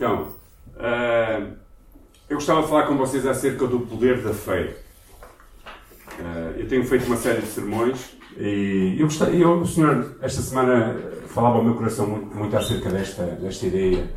Então, 0.00 0.28
uh, 0.76 1.52
eu 2.26 2.36
gostava 2.36 2.62
de 2.62 2.68
falar 2.68 2.86
com 2.86 2.96
vocês 2.96 3.26
acerca 3.26 3.66
do 3.66 3.80
poder 3.80 4.22
da 4.22 4.32
fé. 4.32 4.78
Uh, 6.18 6.58
eu 6.58 6.66
tenho 6.66 6.86
feito 6.86 7.04
uma 7.04 7.18
série 7.18 7.42
de 7.42 7.48
sermões 7.48 8.16
e 8.38 8.96
eu 8.98 9.08
eu, 9.30 9.60
o 9.60 9.66
Senhor 9.66 10.16
esta 10.22 10.40
semana 10.40 10.96
falava 11.26 11.58
ao 11.58 11.64
meu 11.64 11.74
coração 11.74 12.06
muito, 12.06 12.34
muito 12.34 12.56
acerca 12.56 12.88
desta, 12.88 13.24
desta 13.26 13.66
ideia 13.66 14.10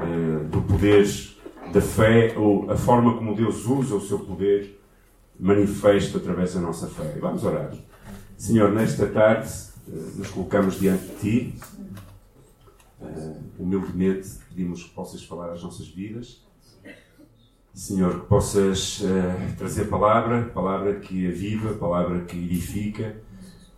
uh, 0.00 0.44
do 0.48 0.60
poder 0.60 1.08
da 1.72 1.80
fé 1.80 2.34
ou 2.36 2.70
a 2.70 2.76
forma 2.76 3.14
como 3.16 3.34
Deus 3.34 3.64
usa 3.64 3.94
o 3.94 4.02
seu 4.02 4.18
poder 4.18 4.78
manifesto 5.40 6.18
através 6.18 6.52
da 6.52 6.60
nossa 6.60 6.88
fé. 6.88 7.16
Vamos 7.18 7.42
orar. 7.42 7.72
Senhor, 8.36 8.70
nesta 8.70 9.06
tarde 9.06 9.50
nos 10.14 10.28
colocamos 10.28 10.78
diante 10.78 11.06
de 11.06 11.14
Ti. 11.16 11.54
Humildemente 13.58 14.28
pedimos 14.48 14.84
que 14.84 14.90
possas 14.90 15.22
falar 15.24 15.52
às 15.52 15.62
nossas 15.62 15.88
vidas 15.88 16.42
Senhor, 17.74 18.20
que 18.20 18.26
possas 18.26 19.00
uh, 19.00 19.56
trazer 19.56 19.86
palavra, 19.86 20.42
palavra 20.54 20.96
que 20.96 21.26
aviva, 21.26 21.72
palavra 21.74 22.20
que 22.20 22.36
edifica, 22.36 23.16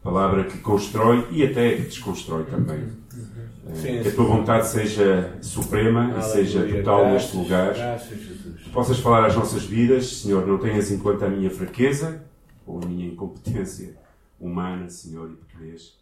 palavra 0.02 0.44
que 0.44 0.58
constrói 0.58 1.28
e 1.30 1.44
até 1.44 1.76
que 1.76 1.82
desconstrói 1.82 2.44
também. 2.44 2.80
Uh, 2.80 3.76
sim, 3.76 4.02
que 4.02 4.08
a 4.08 4.12
tua 4.12 4.24
vontade 4.24 4.66
seja 4.66 5.38
suprema 5.40 6.06
Aleluia. 6.06 6.18
e 6.18 6.22
seja 6.24 6.66
total 6.66 7.02
graças, 7.02 7.12
neste 7.12 7.36
lugar. 7.36 7.74
Graças, 7.74 8.18
que 8.64 8.70
possas 8.70 8.98
falar 8.98 9.26
às 9.26 9.36
nossas 9.36 9.62
vidas, 9.62 10.06
Senhor, 10.06 10.44
não 10.44 10.58
tenhas 10.58 10.90
em 10.90 10.98
conta 10.98 11.26
a 11.26 11.30
minha 11.30 11.50
fraqueza 11.50 12.24
ou 12.66 12.82
a 12.82 12.86
minha 12.86 13.06
incompetência 13.06 13.96
humana, 14.40 14.90
Senhor, 14.90 15.30
e 15.30 15.36
pequenez, 15.36 15.96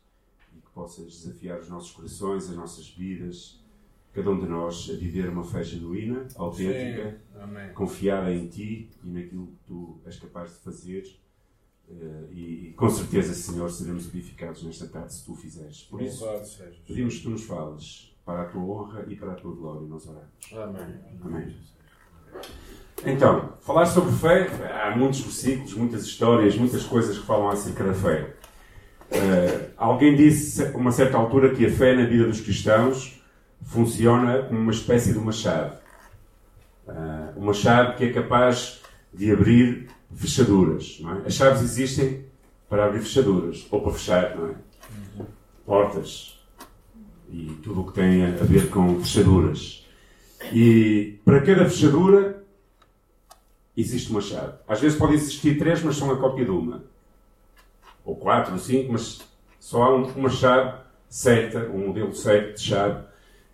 que 0.73 0.75
possas 0.75 1.07
desafiar 1.07 1.61
os 1.61 1.69
nossos 1.69 1.93
corações, 1.93 2.49
as 2.49 2.57
nossas 2.57 2.89
vidas 2.89 3.63
cada 4.13 4.31
um 4.31 4.39
de 4.39 4.47
nós 4.47 4.91
a 4.93 4.97
viver 4.97 5.29
uma 5.29 5.43
fé 5.43 5.65
genuína, 5.65 6.27
autêntica, 6.37 7.19
confiada 7.75 8.33
em 8.33 8.47
Ti 8.47 8.91
e 9.03 9.09
naquilo 9.09 9.47
que 9.47 9.59
Tu 9.67 10.01
és 10.05 10.19
capaz 10.19 10.51
de 10.51 10.59
fazer. 10.59 11.03
Uh, 11.89 12.33
e, 12.33 12.69
e, 12.69 12.73
com 12.75 12.89
certeza, 12.89 13.35
Senhor, 13.35 13.71
seremos 13.71 14.07
edificados 14.07 14.63
nesta 14.63 14.87
tarde 14.87 15.13
se 15.13 15.25
Tu 15.25 15.33
o 15.33 15.35
fizeres. 15.35 15.83
Por 15.83 16.01
isso, 16.01 16.25
pedimos 16.87 17.17
que 17.17 17.23
Tu 17.23 17.31
nos 17.31 17.45
fales 17.45 18.15
para 18.25 18.43
a 18.43 18.45
Tua 18.47 18.63
honra 18.63 19.05
e 19.09 19.17
para 19.17 19.33
a 19.33 19.35
Tua 19.35 19.55
glória. 19.55 19.87
Nós 19.87 20.07
oramos. 20.07 20.29
Amém. 20.53 21.01
Amém. 21.23 21.57
Então, 23.05 23.55
falar 23.61 23.87
sobre 23.87 24.13
fé, 24.13 24.47
há 24.71 24.97
muitos 24.97 25.21
versículos, 25.21 25.75
muitas 25.75 26.05
histórias, 26.05 26.57
muitas 26.57 26.85
coisas 26.85 27.19
que 27.19 27.27
falam 27.27 27.49
acerca 27.49 27.85
da 27.85 27.95
fé. 27.95 28.37
Uh, 29.15 29.71
alguém 29.77 30.17
disse 30.17 30.65
a 30.65 30.77
uma 30.77 30.91
certa 30.91 31.17
altura 31.19 31.55
que 31.55 31.67
a 31.67 31.71
fé 31.71 31.95
na 31.95 32.07
vida 32.07 32.25
dos 32.25 32.41
cristãos 32.41 33.21
funciona 33.63 34.43
como 34.43 34.59
uma 34.59 34.73
espécie 34.73 35.13
de 35.13 35.19
uma 35.19 35.33
chave. 35.33 35.77
Uh, 36.87 37.39
uma 37.39 37.53
chave 37.53 37.97
que 37.97 38.05
é 38.05 38.13
capaz 38.13 38.81
de 39.13 39.31
abrir 39.31 39.89
fechaduras. 40.15 41.01
É? 41.25 41.27
As 41.29 41.35
chaves 41.35 41.63
existem 41.63 42.25
para 42.69 42.87
abrir 42.87 43.01
fechaduras, 43.01 43.67
ou 43.71 43.83
para 43.83 43.93
fechar, 43.93 44.25
é? 44.25 44.55
Portas 45.67 46.41
e 47.31 47.59
tudo 47.63 47.83
o 47.83 47.87
que 47.87 47.95
tem 47.95 48.25
a 48.25 48.45
ver 48.45 48.69
com 48.71 49.01
fechaduras. 49.01 49.87
E 50.53 51.19
para 51.25 51.41
cada 51.43 51.69
fechadura 51.69 52.43
existe 53.77 54.11
uma 54.11 54.21
chave. 54.21 54.55
Às 54.67 54.81
vezes 54.81 54.99
podem 54.99 55.17
existir 55.17 55.59
três, 55.59 55.83
mas 55.83 55.97
são 55.97 56.11
a 56.11 56.17
cópia 56.17 56.45
de 56.45 56.51
uma. 56.51 56.85
Ou 58.05 58.17
quatro, 58.17 58.53
ou 58.53 58.59
cinco, 58.59 58.93
mas 58.93 59.21
só 59.59 59.83
há 59.85 59.95
uma 59.95 60.29
chave 60.29 60.75
certa, 61.09 61.61
um 61.73 61.87
modelo 61.87 62.15
certo 62.15 62.57
de 62.57 62.63
chave 62.63 63.05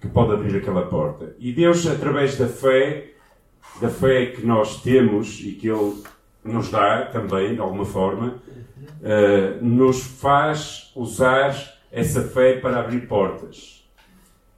que 0.01 0.09
pode 0.09 0.33
abrir 0.33 0.57
aquela 0.57 0.87
porta. 0.87 1.35
E 1.39 1.53
Deus, 1.53 1.87
através 1.87 2.37
da 2.37 2.47
fé, 2.47 3.11
da 3.81 3.89
fé 3.89 4.27
que 4.27 4.47
nós 4.47 4.81
temos 4.83 5.41
e 5.41 5.53
que 5.53 5.69
Ele 5.69 6.03
nos 6.45 6.71
dá 6.71 7.07
também, 7.07 7.55
de 7.55 7.61
alguma 7.61 7.85
forma, 7.85 8.41
uh, 9.03 9.64
nos 9.64 10.03
faz 10.03 10.92
usar 10.95 11.55
essa 11.91 12.23
fé 12.23 12.55
para 12.55 12.81
abrir 12.81 13.07
portas. 13.08 13.87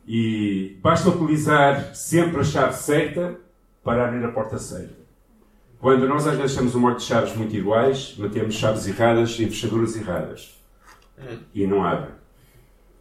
E 0.06 0.78
basta 0.82 1.08
utilizar 1.08 1.94
sempre 1.94 2.40
a 2.40 2.44
chave 2.44 2.74
certa 2.74 3.38
para 3.82 4.06
abrir 4.06 4.24
a 4.24 4.32
porta 4.32 4.58
certa. 4.58 4.99
Quando 5.80 6.06
nós 6.06 6.26
às 6.26 6.36
vezes 6.36 6.54
temos 6.54 6.74
um 6.74 6.80
monte 6.80 6.98
de 6.98 7.04
chaves 7.04 7.34
muito 7.34 7.56
iguais, 7.56 8.14
metemos 8.18 8.54
chaves 8.54 8.86
erradas 8.86 9.40
em 9.40 9.48
fechaduras 9.48 9.96
erradas. 9.96 10.60
E 11.54 11.66
não 11.66 11.82
abre. 11.82 12.10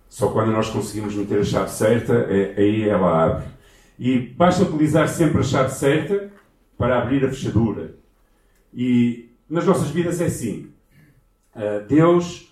Só 0.07 0.29
quando 0.31 0.51
nós 0.51 0.69
conseguimos 0.69 1.13
meter 1.13 1.41
a 1.41 1.43
chave 1.43 1.71
certa, 1.71 2.13
é, 2.13 2.55
aí 2.57 2.87
ela 2.87 3.25
abre. 3.25 3.47
E 3.99 4.17
basta 4.17 4.63
utilizar 4.63 5.09
sempre 5.09 5.41
a 5.41 5.43
chave 5.43 5.73
certa 5.73 6.31
para 6.77 7.01
abrir 7.01 7.25
a 7.25 7.29
fechadura. 7.29 7.95
E 8.73 9.29
nas 9.49 9.65
nossas 9.65 9.89
vidas 9.89 10.21
é 10.21 10.25
assim. 10.27 10.71
Uh, 11.53 11.85
Deus 11.85 12.49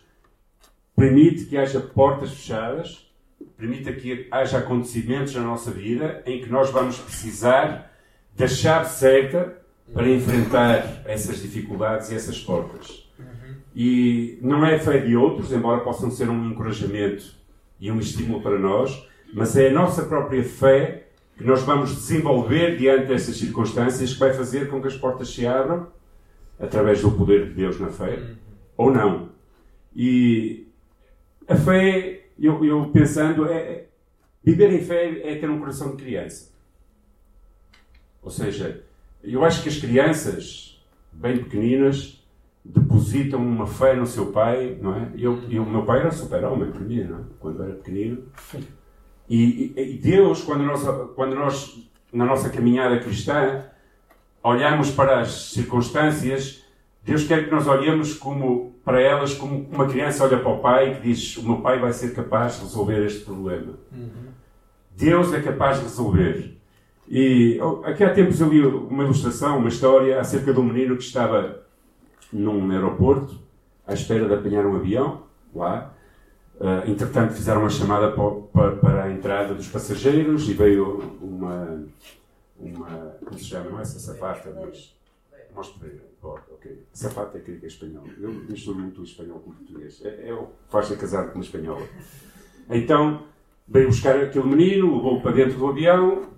permite 0.93 1.45
que 1.45 1.57
haja 1.57 1.79
portas 1.79 2.31
fechadas, 2.31 3.09
permite 3.55 3.93
que 3.93 4.27
haja 4.29 4.57
acontecimentos 4.57 5.33
na 5.35 5.43
nossa 5.43 5.71
vida 5.71 6.21
em 6.25 6.41
que 6.41 6.49
nós 6.49 6.69
vamos 6.69 6.97
precisar 6.97 7.93
da 8.35 8.47
chave 8.47 8.89
certa 8.89 9.65
para 9.93 10.09
enfrentar 10.09 11.01
essas 11.05 11.41
dificuldades 11.41 12.11
e 12.11 12.15
essas 12.15 12.39
portas. 12.39 13.09
Uhum. 13.17 13.55
E 13.75 14.37
não 14.41 14.65
é 14.65 14.77
fé 14.79 14.97
de 14.99 15.15
outros, 15.15 15.51
embora 15.51 15.81
possam 15.81 16.11
ser 16.11 16.29
um 16.29 16.51
encorajamento 16.51 17.33
e 17.79 17.91
um 17.91 17.99
estímulo 17.99 18.41
para 18.41 18.59
nós, 18.59 19.07
mas 19.33 19.55
é 19.55 19.69
a 19.69 19.73
nossa 19.73 20.03
própria 20.03 20.43
fé 20.43 21.07
que 21.37 21.43
nós 21.43 21.61
vamos 21.61 21.93
desenvolver 21.95 22.77
diante 22.77 23.05
dessas 23.05 23.37
circunstâncias 23.37 24.13
que 24.13 24.19
vai 24.19 24.33
fazer 24.33 24.69
com 24.69 24.81
que 24.81 24.87
as 24.87 24.97
portas 24.97 25.29
se 25.29 25.45
abram 25.45 25.87
através 26.59 27.01
do 27.01 27.11
poder 27.11 27.49
de 27.49 27.53
Deus 27.53 27.79
na 27.79 27.89
fé 27.89 28.15
uhum. 28.15 28.35
ou 28.75 28.91
não. 28.91 29.29
E 29.95 30.67
a 31.47 31.55
fé, 31.55 32.25
eu, 32.37 32.63
eu 32.65 32.89
pensando, 32.89 33.47
é, 33.47 33.57
é, 33.57 33.87
viver 34.43 34.71
em 34.71 34.83
fé 34.83 35.21
é 35.23 35.35
ter 35.35 35.49
um 35.49 35.59
coração 35.59 35.95
de 35.95 36.03
criança. 36.03 36.51
Ou 38.21 38.29
seja, 38.29 38.83
eu 39.33 39.43
acho 39.43 39.63
que 39.63 39.69
as 39.69 39.77
crianças, 39.77 40.81
bem 41.11 41.37
pequeninas, 41.37 42.23
depositam 42.63 43.39
uma 43.39 43.65
fé 43.65 43.95
no 43.95 44.05
seu 44.05 44.27
pai, 44.27 44.77
não 44.81 44.95
é? 44.95 45.11
Eu, 45.17 45.41
eu, 45.49 45.63
o 45.63 45.69
meu 45.69 45.83
pai 45.83 45.99
era 45.99 46.11
super-homem 46.11 46.71
para 46.71 46.81
mim, 46.81 47.03
não 47.03 47.19
é? 47.19 47.21
Quando 47.39 47.63
era 47.63 47.73
pequenino. 47.73 48.23
E, 49.29 49.73
e, 49.75 49.95
e, 49.95 49.97
Deus, 49.97 50.43
quando 50.43 50.63
nós, 50.63 50.83
quando 51.15 51.35
nós, 51.35 51.89
na 52.11 52.25
nossa 52.25 52.49
caminhada 52.49 52.99
cristã, 52.99 53.65
olhamos 54.43 54.91
para 54.91 55.21
as 55.21 55.51
circunstâncias, 55.51 56.63
Deus 57.03 57.25
quer 57.25 57.45
que 57.45 57.51
nós 57.51 57.67
olhemos 57.67 58.13
como, 58.13 58.75
para 58.83 59.01
elas 59.01 59.33
como 59.33 59.67
uma 59.71 59.87
criança 59.87 60.25
olha 60.25 60.39
para 60.39 60.49
o 60.49 60.59
pai 60.59 60.95
que 60.95 61.01
diz: 61.07 61.37
O 61.37 61.43
meu 61.43 61.61
pai 61.61 61.79
vai 61.79 61.93
ser 61.93 62.13
capaz 62.13 62.55
de 62.55 62.61
resolver 62.61 63.05
este 63.05 63.23
problema. 63.23 63.73
Uhum. 63.91 64.27
Deus 64.95 65.33
é 65.33 65.41
capaz 65.41 65.77
de 65.77 65.83
resolver. 65.83 66.56
E 67.09 67.59
aqui 67.83 68.03
há 68.03 68.13
tempos 68.13 68.41
eu 68.41 68.49
li 68.49 68.65
uma 68.65 69.03
ilustração, 69.03 69.59
uma 69.59 69.69
história 69.69 70.19
acerca 70.19 70.53
de 70.53 70.59
um 70.59 70.63
menino 70.63 70.97
que 70.97 71.03
estava 71.03 71.63
num 72.31 72.69
aeroporto, 72.71 73.39
à 73.85 73.93
espera 73.93 74.27
de 74.27 74.33
apanhar 74.33 74.65
um 74.65 74.75
avião, 74.75 75.23
lá. 75.55 75.93
Uh, 76.59 76.89
entretanto, 76.89 77.33
fizeram 77.33 77.61
uma 77.61 77.69
chamada 77.69 78.11
para, 78.11 78.71
para, 78.77 79.03
a 79.03 79.11
entrada 79.11 79.53
dos 79.53 79.67
passageiros 79.67 80.49
e 80.49 80.53
veio 80.53 81.17
uma. 81.21 81.85
uma 82.59 83.15
como 83.23 83.37
se 83.37 83.45
chama? 83.45 83.69
Não 83.69 83.79
é 83.79 83.83
essa 83.83 83.99
safata, 83.99 84.53
mas. 84.59 84.95
Mostre 85.55 86.01
ok. 86.21 86.83
Safata 86.93 87.37
é 87.37 87.41
que 87.41 87.51
é 87.63 87.67
espanhol. 87.67 88.03
Eu 88.19 88.31
misturo 88.31 88.79
muito 88.79 89.01
o 89.01 89.03
espanhol 89.03 89.39
com 89.39 89.51
o 89.51 89.53
português. 89.53 90.03
É, 90.03 90.29
é 90.29 90.33
o 90.33 90.49
casar 90.97 91.27
com 91.27 91.35
uma 91.35 91.43
espanhola. 91.43 91.87
Então, 92.69 93.23
veio 93.67 93.87
buscar 93.87 94.15
aquele 94.17 94.47
menino, 94.47 94.95
levou-o 94.95 95.21
para 95.21 95.31
dentro 95.31 95.57
do 95.57 95.67
avião, 95.67 96.29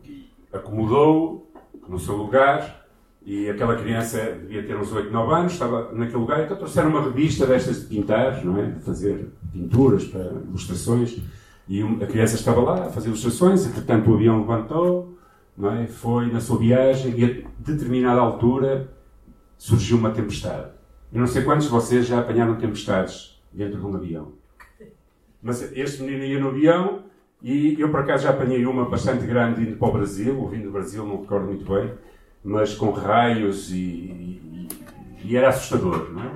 acomodou-o 0.51 1.49
no 1.87 1.99
seu 1.99 2.15
lugar 2.15 2.87
e 3.25 3.49
aquela 3.49 3.75
criança 3.75 4.17
devia 4.41 4.63
ter 4.63 4.75
uns 4.75 4.91
8, 4.91 5.11
9 5.11 5.33
anos, 5.33 5.53
estava 5.53 5.91
naquele 5.93 6.17
lugar, 6.17 6.43
então 6.43 6.57
trouxeram 6.57 6.89
uma 6.89 7.03
revista 7.03 7.45
destas 7.45 7.81
de 7.81 7.87
pintar, 7.87 8.43
não 8.43 8.57
é? 8.57 8.65
De 8.65 8.79
fazer 8.79 9.29
pinturas 9.51 10.05
para 10.05 10.21
ilustrações. 10.21 11.17
E 11.67 11.83
a 11.83 12.07
criança 12.07 12.35
estava 12.35 12.61
lá 12.61 12.85
a 12.87 12.89
fazer 12.89 13.09
ilustrações, 13.09 13.65
entretanto 13.65 14.09
o 14.09 14.15
avião 14.15 14.39
levantou, 14.39 15.17
não 15.55 15.71
é? 15.71 15.85
foi 15.85 16.31
na 16.31 16.39
sua 16.39 16.57
viagem 16.57 17.13
e 17.19 17.25
a 17.25 17.49
determinada 17.59 18.19
altura 18.19 18.89
surgiu 19.57 19.97
uma 19.97 20.11
tempestade. 20.11 20.71
Eu 21.11 21.19
não 21.19 21.27
sei 21.27 21.43
quantos 21.43 21.65
de 21.65 21.71
vocês 21.71 22.07
já 22.07 22.19
apanharam 22.19 22.55
tempestades 22.55 23.39
dentro 23.51 23.79
de 23.79 23.85
um 23.85 23.95
avião. 23.95 24.31
Mas 25.41 25.61
este 25.75 26.01
menino 26.01 26.23
ia 26.23 26.39
no 26.39 26.49
avião 26.49 27.03
e 27.41 27.79
eu 27.79 27.89
por 27.89 28.01
acaso 28.01 28.23
já 28.23 28.31
apanhei 28.31 28.65
uma 28.65 28.89
bastante 28.89 29.25
grande 29.25 29.61
indo 29.61 29.77
para 29.77 29.87
o 29.87 29.91
Brasil, 29.93 30.39
ouvindo 30.39 30.63
do 30.65 30.71
Brasil, 30.71 31.05
não 31.05 31.21
recordo 31.21 31.47
muito 31.47 31.65
bem 31.65 31.91
mas 32.43 32.73
com 32.73 32.91
raios 32.91 33.71
e, 33.71 33.75
e, 33.75 34.67
e 35.23 35.37
era 35.37 35.49
assustador, 35.49 36.11
não 36.11 36.23
é? 36.23 36.31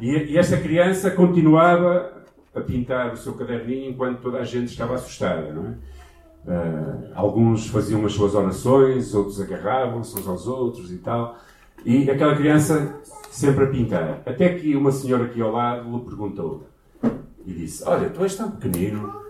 E, 0.00 0.32
e 0.32 0.38
esta 0.38 0.56
criança 0.56 1.10
continuava 1.10 2.12
a 2.54 2.60
pintar 2.60 3.12
o 3.12 3.16
seu 3.16 3.34
caderninho 3.34 3.90
enquanto 3.90 4.20
toda 4.20 4.38
a 4.38 4.44
gente 4.44 4.68
estava 4.68 4.94
assustada, 4.94 5.52
não 5.52 5.66
é? 5.66 5.74
Uh, 6.46 7.10
alguns 7.14 7.66
faziam 7.68 8.04
as 8.06 8.12
suas 8.12 8.34
orações, 8.34 9.14
outros 9.14 9.40
agarravam-se 9.40 10.18
uns 10.18 10.26
aos 10.26 10.46
outros 10.46 10.92
e 10.92 10.98
tal. 10.98 11.36
E 11.84 12.10
aquela 12.10 12.34
criança 12.36 13.00
sempre 13.30 13.64
a 13.64 13.66
pintar. 13.66 14.22
Até 14.24 14.54
que 14.54 14.74
uma 14.74 14.90
senhora 14.90 15.24
aqui 15.24 15.42
ao 15.42 15.52
lado 15.52 15.90
lhe 15.90 16.04
perguntou 16.04 16.66
e 17.44 17.52
disse: 17.52 17.84
Olha, 17.84 18.08
tu 18.08 18.22
és 18.22 18.34
tão 18.34 18.50
pequenino, 18.52 19.20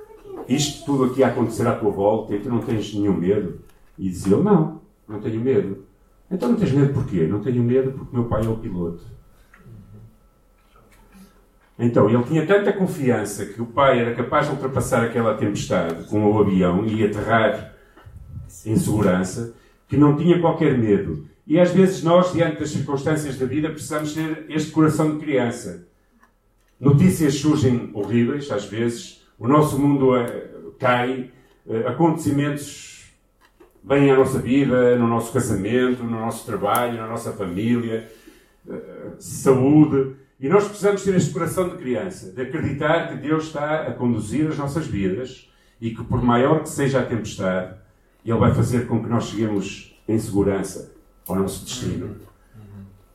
isto 0.49 0.85
tudo 0.85 1.05
aqui 1.05 1.23
a 1.23 1.29
acontecer 1.29 1.67
à 1.67 1.75
tua 1.75 1.91
volta 1.91 2.35
e 2.35 2.41
tu 2.41 2.49
não 2.49 2.61
tens 2.61 2.95
nenhum 2.95 3.17
medo? 3.17 3.61
E 3.99 4.09
dizia 4.09 4.35
ele: 4.35 4.45
Não, 4.45 4.81
não 5.07 5.21
tenho 5.21 5.41
medo. 5.41 5.85
Então 6.31 6.51
não 6.51 6.57
tens 6.57 6.73
medo 6.73 6.95
porquê? 6.95 7.27
Não 7.27 7.41
tenho 7.41 7.63
medo 7.63 7.93
porque 7.93 8.15
meu 8.15 8.25
pai 8.25 8.45
é 8.45 8.49
o 8.49 8.57
piloto. 8.57 9.19
Então, 11.79 12.11
ele 12.11 12.25
tinha 12.25 12.45
tanta 12.45 12.73
confiança 12.73 13.47
que 13.47 13.63
o 13.63 13.67
pai 13.67 14.01
era 14.01 14.13
capaz 14.13 14.47
de 14.47 14.53
ultrapassar 14.53 15.05
aquela 15.05 15.37
tempestade 15.37 16.09
com 16.09 16.25
o 16.25 16.39
avião 16.41 16.85
e 16.85 17.05
aterrar 17.05 17.73
em 18.67 18.77
segurança, 18.77 19.55
que 19.87 19.97
não 19.97 20.17
tinha 20.17 20.41
qualquer 20.41 20.77
medo. 20.77 21.29
E 21.47 21.59
às 21.59 21.71
vezes 21.71 22.03
nós, 22.03 22.33
diante 22.33 22.59
das 22.59 22.71
circunstâncias 22.71 23.39
da 23.39 23.47
vida, 23.47 23.71
precisamos 23.71 24.13
ter 24.13 24.45
este 24.49 24.73
coração 24.73 25.13
de 25.13 25.25
criança. 25.25 25.87
Notícias 26.81 27.35
surgem 27.35 27.91
horríveis, 27.95 28.51
às 28.51 28.65
vezes, 28.67 29.25
o 29.39 29.47
nosso 29.47 29.79
mundo 29.79 30.17
eh, 30.17 30.51
cai, 30.79 31.31
eh, 31.69 31.87
acontecimentos 31.87 32.89
vêm 33.85 34.11
à 34.11 34.17
nossa 34.17 34.39
vida, 34.39 34.97
no 34.97 35.07
nosso 35.07 35.33
casamento, 35.33 36.03
no 36.03 36.11
nosso 36.19 36.45
trabalho, 36.45 36.99
na 36.99 37.07
nossa 37.07 37.33
família, 37.33 38.11
eh, 38.69 39.11
saúde. 39.19 40.17
E 40.41 40.49
nós 40.49 40.67
precisamos 40.67 41.03
ter 41.03 41.15
este 41.15 41.33
coração 41.33 41.69
de 41.69 41.77
criança, 41.77 42.33
de 42.33 42.43
acreditar 42.43 43.09
que 43.09 43.17
Deus 43.17 43.45
está 43.45 43.83
a 43.83 43.93
conduzir 43.93 44.49
as 44.49 44.59
nossas 44.59 44.87
vidas 44.87 45.49
e 45.81 45.91
que, 45.91 46.03
por 46.03 46.23
maior 46.23 46.63
que 46.63 46.69
seja 46.69 47.01
a 47.01 47.05
tempestade, 47.05 47.77
Ele 48.25 48.39
vai 48.39 48.53
fazer 48.53 48.87
com 48.87 49.03
que 49.03 49.09
nós 49.09 49.25
cheguemos 49.25 49.97
em 50.07 50.19
segurança 50.19 50.93
ao 51.29 51.37
nosso 51.37 51.65
destino. 51.65 52.17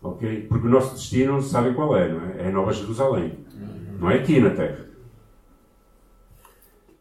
Ok? 0.01 0.47
Porque 0.49 0.67
o 0.67 0.69
nosso 0.69 0.95
destino, 0.95 1.41
sabem 1.41 1.73
qual 1.73 1.95
é, 1.95 2.09
não 2.09 2.21
é? 2.25 2.47
É 2.47 2.51
Nova 2.51 2.73
Jerusalém. 2.73 3.39
Não 3.99 4.09
é 4.09 4.15
aqui 4.15 4.39
na 4.39 4.49
Terra. 4.49 4.92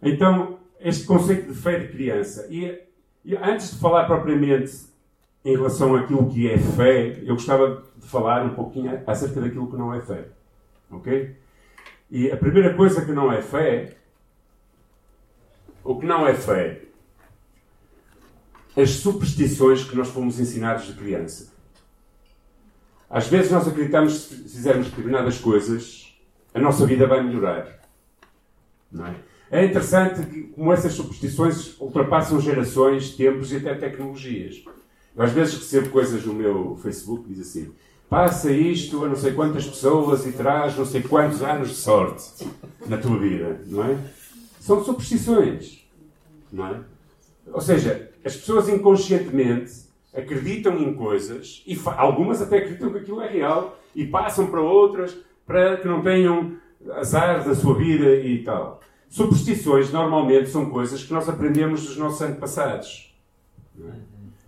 Então, 0.02 0.58
este 0.80 1.06
conceito 1.06 1.52
de 1.52 1.54
fé 1.54 1.78
de 1.78 1.88
criança. 1.88 2.46
E, 2.50 2.80
e 3.24 3.36
antes 3.36 3.70
de 3.70 3.78
falar 3.78 4.04
propriamente 4.04 4.72
em 5.44 5.56
relação 5.56 5.94
àquilo 5.94 6.28
que 6.28 6.50
é 6.50 6.58
fé, 6.58 7.20
eu 7.22 7.34
gostava 7.34 7.84
de 7.96 8.06
falar 8.06 8.44
um 8.44 8.54
pouquinho 8.54 9.00
acerca 9.06 9.40
daquilo 9.40 9.70
que 9.70 9.76
não 9.76 9.94
é 9.94 10.00
fé. 10.00 10.28
Ok? 10.90 11.36
E 12.10 12.30
a 12.30 12.36
primeira 12.36 12.74
coisa 12.74 13.04
que 13.04 13.12
não 13.12 13.32
é 13.32 13.40
fé, 13.40 13.96
o 15.84 15.98
que 15.98 16.06
não 16.06 16.26
é 16.26 16.34
fé, 16.34 16.82
as 18.76 18.90
superstições 18.90 19.84
que 19.84 19.96
nós 19.96 20.08
fomos 20.08 20.38
ensinados 20.38 20.86
de 20.86 20.94
criança. 20.94 21.52
Às 23.08 23.28
vezes 23.28 23.50
nós 23.50 23.68
acreditamos 23.68 24.26
que 24.26 24.34
se 24.34 24.42
fizermos 24.42 24.88
determinadas 24.88 25.38
coisas, 25.38 26.16
a 26.54 26.58
nossa 26.58 26.86
vida 26.86 27.06
vai 27.06 27.22
melhorar. 27.22 27.80
Não 28.90 29.06
é? 29.06 29.14
É 29.52 29.66
interessante 29.66 30.26
que, 30.26 30.44
como 30.44 30.72
essas 30.72 30.94
superstições 30.94 31.78
ultrapassam 31.78 32.40
gerações, 32.40 33.14
tempos 33.14 33.52
e 33.52 33.56
até 33.58 33.74
tecnologias. 33.74 34.64
Eu 35.14 35.22
às 35.22 35.30
vezes 35.30 35.56
recebo 35.56 35.90
coisas 35.90 36.24
no 36.24 36.32
meu 36.32 36.78
Facebook 36.82 37.24
que 37.24 37.34
diz 37.34 37.46
assim: 37.46 37.70
passa 38.08 38.50
isto 38.50 39.04
a 39.04 39.08
não 39.08 39.14
sei 39.14 39.32
quantas 39.32 39.66
pessoas 39.66 40.26
e 40.26 40.32
traz 40.32 40.74
não 40.74 40.86
sei 40.86 41.02
quantos 41.02 41.42
anos 41.42 41.68
de 41.68 41.74
sorte 41.74 42.46
na 42.86 42.96
tua 42.96 43.18
vida, 43.18 43.60
não 43.66 43.84
é? 43.84 43.98
São 44.58 44.82
superstições, 44.82 45.86
não 46.50 46.68
é? 46.68 46.80
Ou 47.52 47.60
seja, 47.60 48.10
as 48.24 48.34
pessoas 48.34 48.70
inconscientemente 48.70 49.82
acreditam 50.14 50.78
em 50.78 50.94
coisas 50.94 51.62
e 51.66 51.78
algumas 51.98 52.40
até 52.40 52.56
acreditam 52.56 52.90
que 52.90 52.98
aquilo 52.98 53.20
é 53.20 53.28
real 53.28 53.78
e 53.94 54.06
passam 54.06 54.46
para 54.46 54.62
outras 54.62 55.14
para 55.46 55.76
que 55.76 55.86
não 55.86 56.00
tenham 56.00 56.56
azar 56.92 57.44
da 57.44 57.54
sua 57.54 57.74
vida 57.74 58.16
e 58.16 58.42
tal. 58.42 58.80
Superstições 59.12 59.92
normalmente 59.92 60.48
são 60.48 60.70
coisas 60.70 61.04
que 61.04 61.12
nós 61.12 61.28
aprendemos 61.28 61.84
dos 61.84 61.98
nossos 61.98 62.22
antepassados. 62.22 63.14
Não 63.76 63.90
é? 63.90 63.92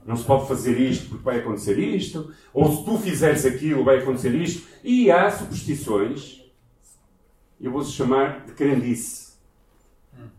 Não 0.07 0.17
se 0.17 0.25
pode 0.25 0.49
fazer 0.49 0.81
isto 0.81 1.11
porque 1.11 1.23
vai 1.23 1.41
acontecer 1.41 1.79
isto, 1.79 2.33
ou 2.51 2.75
se 2.75 2.83
tu 2.83 2.97
fizeres 2.97 3.45
aquilo 3.45 3.85
vai 3.85 3.99
acontecer 3.99 4.35
isto. 4.35 4.67
E 4.83 5.11
há 5.11 5.31
superstições, 5.31 6.51
eu 7.61 7.71
vou-se 7.71 7.93
chamar 7.93 8.47
de 8.47 8.53
crendice. 8.53 9.35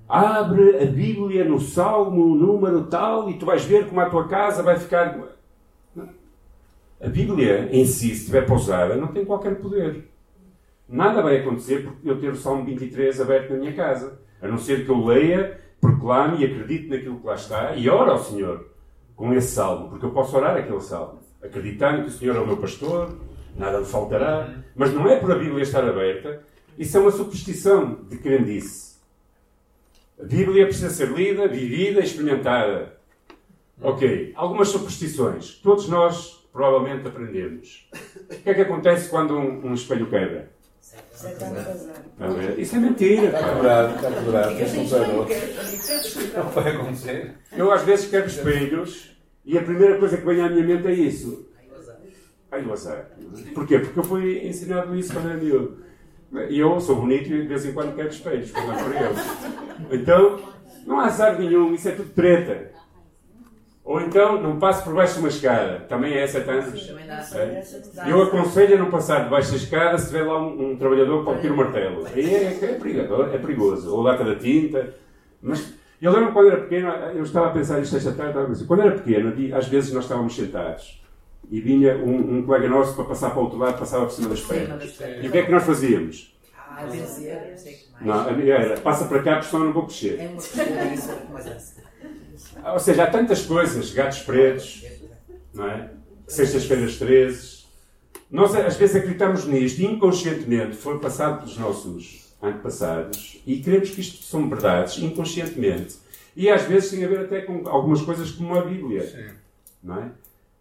Abre 0.10 0.82
a 0.82 0.88
Bíblia 0.88 1.46
no 1.46 1.62
Salmo, 1.62 2.36
número 2.36 2.88
tal, 2.88 3.30
e 3.30 3.38
tu 3.38 3.46
vais 3.46 3.64
ver 3.64 3.88
como 3.88 4.02
a 4.02 4.10
tua 4.10 4.28
casa 4.28 4.64
vai 4.64 4.80
ficar. 4.80 5.20
A 7.00 7.08
Bíblia 7.08 7.70
em 7.72 7.86
si, 7.86 8.08
se 8.08 8.22
estiver 8.22 8.48
pausada, 8.48 8.96
não 8.96 9.10
tem 9.10 9.24
qualquer 9.24 9.62
poder. 9.62 10.15
Nada 10.88 11.22
vai 11.22 11.38
acontecer 11.38 11.84
porque 11.84 12.10
eu 12.10 12.20
ter 12.20 12.32
o 12.32 12.36
Salmo 12.36 12.64
23 12.64 13.20
aberto 13.20 13.54
na 13.54 13.60
minha 13.60 13.74
casa. 13.74 14.20
A 14.42 14.48
não 14.48 14.58
ser 14.58 14.86
que 14.86 14.92
eu 14.92 15.04
leia, 15.04 15.60
proclame 15.82 16.42
e 16.42 16.46
acredite 16.46 16.88
naquilo 16.88 17.20
que 17.20 17.28
lá 17.28 17.36
está 17.36 17.76
e 17.76 17.90
ore 17.90 18.12
ao 18.12 18.20
Senhor 18.20 18.70
com 19.16 19.34
esse 19.34 19.56
salmo, 19.56 19.90
porque 19.90 20.06
eu 20.06 20.12
posso 20.12 20.36
orar 20.36 20.58
aquele 20.58 20.82
salmo, 20.82 21.20
acreditando 21.42 22.04
que 22.04 22.10
o 22.10 22.12
Senhor 22.12 22.36
é 22.36 22.40
o 22.40 22.46
meu 22.46 22.58
pastor, 22.58 23.18
nada 23.56 23.80
me 23.80 23.86
faltará. 23.86 24.54
Mas 24.76 24.94
não 24.94 25.08
é 25.08 25.18
por 25.18 25.32
a 25.32 25.36
Bíblia 25.36 25.64
estar 25.64 25.88
aberta, 25.88 26.44
isso 26.78 26.98
é 26.98 27.00
uma 27.00 27.12
superstição 27.12 28.00
de 28.10 28.18
crendice. 28.18 28.96
A 30.20 30.24
Bíblia 30.24 30.66
precisa 30.66 30.90
ser 30.90 31.10
lida, 31.12 31.48
vivida, 31.48 32.02
experimentada. 32.02 32.98
Ok, 33.82 34.34
algumas 34.36 34.70
superstições. 34.70 35.56
Todos 35.56 35.88
nós 35.88 36.48
provavelmente 36.52 37.08
aprendemos. 37.08 37.90
O 38.30 38.44
que 38.44 38.50
é 38.50 38.54
que 38.54 38.62
acontece 38.62 39.10
quando 39.10 39.38
um, 39.38 39.68
um 39.68 39.74
espelho 39.74 40.10
quebra? 40.10 40.55
Isso 42.58 42.76
é 42.76 42.80
mentira. 42.80 43.26
Está 43.28 43.54
quebrado, 43.54 43.96
está 43.96 44.12
quebrado. 44.12 44.56
Não 46.36 46.50
vai 46.50 46.76
acontecer. 46.76 47.34
Eu 47.56 47.72
às 47.72 47.82
vezes 47.84 48.10
quero 48.10 48.28
espelhos 48.28 49.16
e 49.44 49.58
a 49.58 49.64
primeira 49.64 49.98
coisa 49.98 50.18
que 50.18 50.26
vem 50.26 50.42
à 50.42 50.50
minha 50.50 50.66
mente 50.66 50.88
é 50.88 50.94
isso. 50.94 51.50
Ai, 52.52 52.64
o 52.64 52.72
azar. 52.72 53.10
Porquê? 53.54 53.80
Porque 53.80 54.00
eu 54.00 54.04
fui 54.04 54.48
ensinado 54.48 54.96
isso 54.96 55.12
quando 55.14 55.30
era 55.30 55.38
miúdo. 55.38 55.84
E 56.50 56.60
eu 56.60 56.80
sou 56.80 56.98
bonito 56.98 57.28
e 57.34 57.42
de 57.42 57.48
vez 57.48 57.66
em 57.66 57.74
quando 57.74 57.96
quero 57.96 58.10
espelhos, 58.10 58.52
eles. 58.54 59.20
Então, 59.92 60.40
não 60.86 61.00
há 61.00 61.06
azar 61.06 61.40
nenhum, 61.40 61.74
isso 61.74 61.90
é 61.90 61.92
tudo 61.92 62.10
treta. 62.14 62.75
Ou 63.86 64.02
então, 64.02 64.42
não 64.42 64.58
passe 64.58 64.84
por 64.84 64.96
baixo 64.96 65.14
de 65.14 65.20
uma 65.20 65.30
escada. 65.30 65.86
Também 65.88 66.16
é 66.16 66.26
tantos. 66.26 66.92
É. 67.36 67.64
Eu 68.12 68.24
aconselho 68.24 68.76
a 68.76 68.80
não 68.80 68.90
passar 68.90 69.26
debaixo 69.26 69.52
da 69.52 69.58
escada 69.58 69.98
se 70.00 70.08
tiver 70.08 70.24
lá 70.24 70.42
um, 70.42 70.72
um 70.72 70.76
trabalhador 70.76 71.20
que 71.20 71.26
pode 71.26 71.42
ter 71.42 71.52
o 71.52 71.54
um 71.54 71.58
martelo. 71.58 72.08
Aí 72.08 72.34
é, 72.34 72.60
é, 72.64 72.80
perigoso, 72.80 73.24
é 73.32 73.38
perigoso. 73.38 73.96
Ou 73.96 74.02
lata 74.02 74.24
da 74.24 74.36
tinta. 74.36 74.92
Mas 75.40 75.76
eu 76.02 76.12
lembro 76.12 76.34
quando 76.34 76.50
era 76.50 76.62
pequeno, 76.62 76.90
eu 76.90 77.22
estava 77.22 77.48
a 77.48 77.52
pensar 77.52 77.80
isto 77.80 77.96
esta 77.96 78.12
tarde, 78.12 78.66
quando 78.66 78.82
era 78.82 78.92
pequeno, 78.92 79.32
às 79.56 79.68
vezes 79.68 79.94
nós 79.94 80.06
estávamos 80.06 80.36
sentados 80.36 81.04
e 81.52 81.62
vinha 81.62 81.96
um, 81.96 82.40
um, 82.40 82.44
colega 82.44 82.68
nosso 82.68 82.96
para 82.96 83.06
passar 83.06 83.30
para 83.30 83.40
o 83.40 83.44
outro 83.44 83.60
lado, 83.60 83.78
passava 83.78 84.06
por 84.06 84.12
cima 84.12 84.30
das 84.30 84.42
pernas. 84.42 85.00
E 85.22 85.28
o 85.28 85.32
que 85.32 85.38
é 85.38 85.44
que 85.44 85.52
nós 85.52 85.64
fazíamos? 85.64 86.36
Ah, 88.02 88.32
não 88.32 88.42
era, 88.42 88.80
passa 88.80 89.06
para 89.06 89.22
cá, 89.22 89.36
porque 89.36 89.52
senão 89.52 89.66
não 89.66 89.74
vou 89.74 89.86
crescer. 89.86 90.20
É 90.20 90.28
uma 90.28 90.42
coisa, 90.42 91.22
mas 91.32 91.85
ou 92.64 92.80
seja, 92.80 93.04
há 93.04 93.08
tantas 93.08 93.46
coisas, 93.46 93.92
gatos 93.92 94.20
pretos, 94.20 94.84
não 95.54 95.68
é? 95.68 95.92
Sextas-feiras 96.28 96.98
13. 96.98 97.66
Nós 98.32 98.56
às 98.56 98.76
vezes 98.76 98.96
acreditamos 98.96 99.46
nisto 99.46 99.80
e 99.80 99.86
inconscientemente 99.86 100.76
foi 100.76 101.00
passado 101.00 101.40
pelos 101.40 101.58
nossos 101.58 102.36
antepassados 102.42 103.42
e 103.46 103.58
queremos 103.58 103.92
que 103.92 104.02
isto 104.02 104.24
são 104.24 104.50
verdades 104.50 104.98
inconscientemente. 104.98 105.98
E 106.36 106.50
às 106.50 106.64
vezes 106.64 106.90
tem 106.90 107.06
a 107.06 107.08
ver 107.08 107.22
até 107.22 107.42
com 107.42 107.68
algumas 107.68 108.02
coisas 108.02 108.32
como 108.32 108.56
a 108.58 108.62
Bíblia. 108.62 109.38
Não 109.82 109.98
é? 109.98 110.12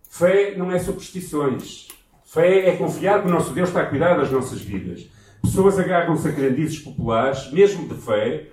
Fé 0.08 0.54
não 0.56 0.70
é 0.70 0.78
superstições. 0.78 1.88
Fé 2.24 2.68
é 2.68 2.76
confiar 2.76 3.22
que 3.22 3.28
o 3.28 3.30
nosso 3.30 3.52
Deus 3.52 3.70
está 3.70 3.82
a 3.82 3.86
cuidar 3.86 4.14
das 4.16 4.30
nossas 4.30 4.60
vidas. 4.60 5.08
Pessoas 5.42 5.78
agarram-se 5.78 6.28
a 6.28 6.32
crendices 6.32 6.78
populares, 6.78 7.50
mesmo 7.52 7.88
de 7.88 8.00
fé, 8.00 8.48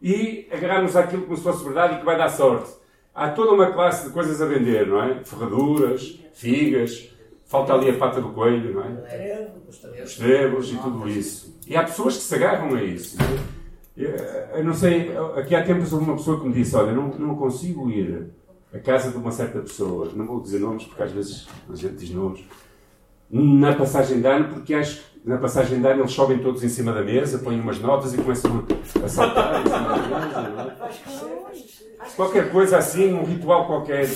e 0.00 0.48
agarrar-nos 0.52 0.96
àquilo 0.96 1.22
como 1.22 1.36
se 1.36 1.42
fosse 1.42 1.64
verdade 1.64 1.94
e 1.94 1.98
que 1.98 2.04
vai 2.04 2.16
dar 2.16 2.28
sorte. 2.28 2.70
Há 3.14 3.30
toda 3.30 3.52
uma 3.52 3.72
classe 3.72 4.06
de 4.06 4.12
coisas 4.12 4.40
a 4.42 4.46
vender, 4.46 4.86
não 4.86 5.02
é? 5.02 5.24
Ferraduras, 5.24 6.20
figas, 6.34 7.10
falta 7.46 7.72
ali 7.72 7.88
a 7.88 7.94
pata 7.94 8.20
do 8.20 8.30
coelho, 8.30 8.74
não 8.74 8.84
é? 8.84 8.90
Os 10.04 10.16
trebos 10.16 10.72
e 10.72 10.76
tudo 10.76 11.08
isso. 11.08 11.58
E 11.66 11.76
há 11.76 11.82
pessoas 11.82 12.16
que 12.16 12.22
se 12.22 12.34
agarram 12.34 12.74
a 12.74 12.82
isso. 12.82 13.16
Eu 13.96 14.62
não 14.62 14.74
sei, 14.74 15.16
aqui 15.36 15.54
há 15.54 15.64
tempos 15.64 15.92
houve 15.92 16.04
uma 16.04 16.16
pessoa 16.16 16.38
que 16.38 16.46
me 16.46 16.52
disse: 16.52 16.76
Olha, 16.76 16.92
não, 16.92 17.08
não 17.08 17.34
consigo 17.34 17.90
ir 17.90 18.30
à 18.72 18.78
casa 18.78 19.10
de 19.10 19.16
uma 19.16 19.30
certa 19.30 19.60
pessoa, 19.60 20.10
não 20.14 20.26
vou 20.26 20.40
dizer 20.40 20.58
nomes 20.58 20.84
porque 20.84 21.02
às 21.02 21.12
vezes 21.12 21.48
a 21.70 21.74
gente 21.74 21.94
diz 21.94 22.10
nomes, 22.10 22.44
na 23.30 23.74
passagem 23.74 24.20
de 24.20 24.26
ano, 24.26 24.52
porque 24.52 24.74
acho 24.74 25.00
que 25.00 25.15
na 25.26 25.36
passagem 25.38 25.80
de 25.80 25.86
ano 25.88 26.02
eles 26.02 26.12
sobem 26.12 26.38
todos 26.38 26.62
em 26.62 26.68
cima 26.68 26.92
da 26.92 27.02
mesa, 27.02 27.40
põem 27.40 27.60
umas 27.60 27.80
notas 27.80 28.14
e 28.14 28.16
começam 28.16 28.64
a 29.04 29.08
saltar 29.08 29.60
em 29.60 29.64
cima 29.64 29.80
da 29.80 29.98
mesa. 29.98 30.48
Não 30.48 31.48
é? 31.50 32.10
qualquer 32.14 32.52
coisa 32.52 32.78
assim, 32.78 33.12
um 33.12 33.24
ritual 33.24 33.66
qualquer. 33.66 34.06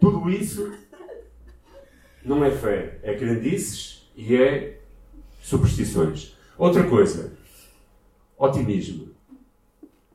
Tudo 0.00 0.30
isso 0.30 0.72
não 2.24 2.44
é 2.44 2.52
fé, 2.52 3.00
é 3.02 3.14
crendices 3.16 4.08
e 4.14 4.36
é 4.36 4.78
superstições. 5.42 6.36
Outra 6.56 6.84
coisa, 6.84 7.32
otimismo. 8.36 9.08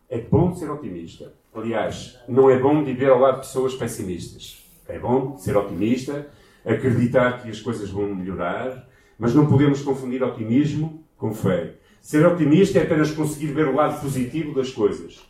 É 0.09 0.19
bom 0.19 0.55
ser 0.55 0.69
otimista. 0.71 1.33
Aliás, 1.53 2.17
não 2.29 2.49
é 2.49 2.57
bom 2.57 2.81
viver 2.81 3.09
ao 3.09 3.19
lado 3.19 3.41
de 3.41 3.47
pessoas 3.47 3.75
pessimistas. 3.75 4.63
É 4.87 4.97
bom 4.97 5.37
ser 5.37 5.57
otimista, 5.57 6.29
acreditar 6.65 7.41
que 7.41 7.49
as 7.49 7.59
coisas 7.59 7.89
vão 7.89 8.13
melhorar, 8.13 8.87
mas 9.17 9.33
não 9.33 9.45
podemos 9.45 9.81
confundir 9.81 10.23
otimismo 10.23 11.03
com 11.17 11.33
fé. 11.33 11.75
Ser 12.01 12.25
otimista 12.25 12.79
é 12.79 12.83
apenas 12.83 13.11
conseguir 13.11 13.47
ver 13.47 13.67
o 13.67 13.75
lado 13.75 14.01
positivo 14.01 14.53
das 14.53 14.69
coisas. 14.71 15.21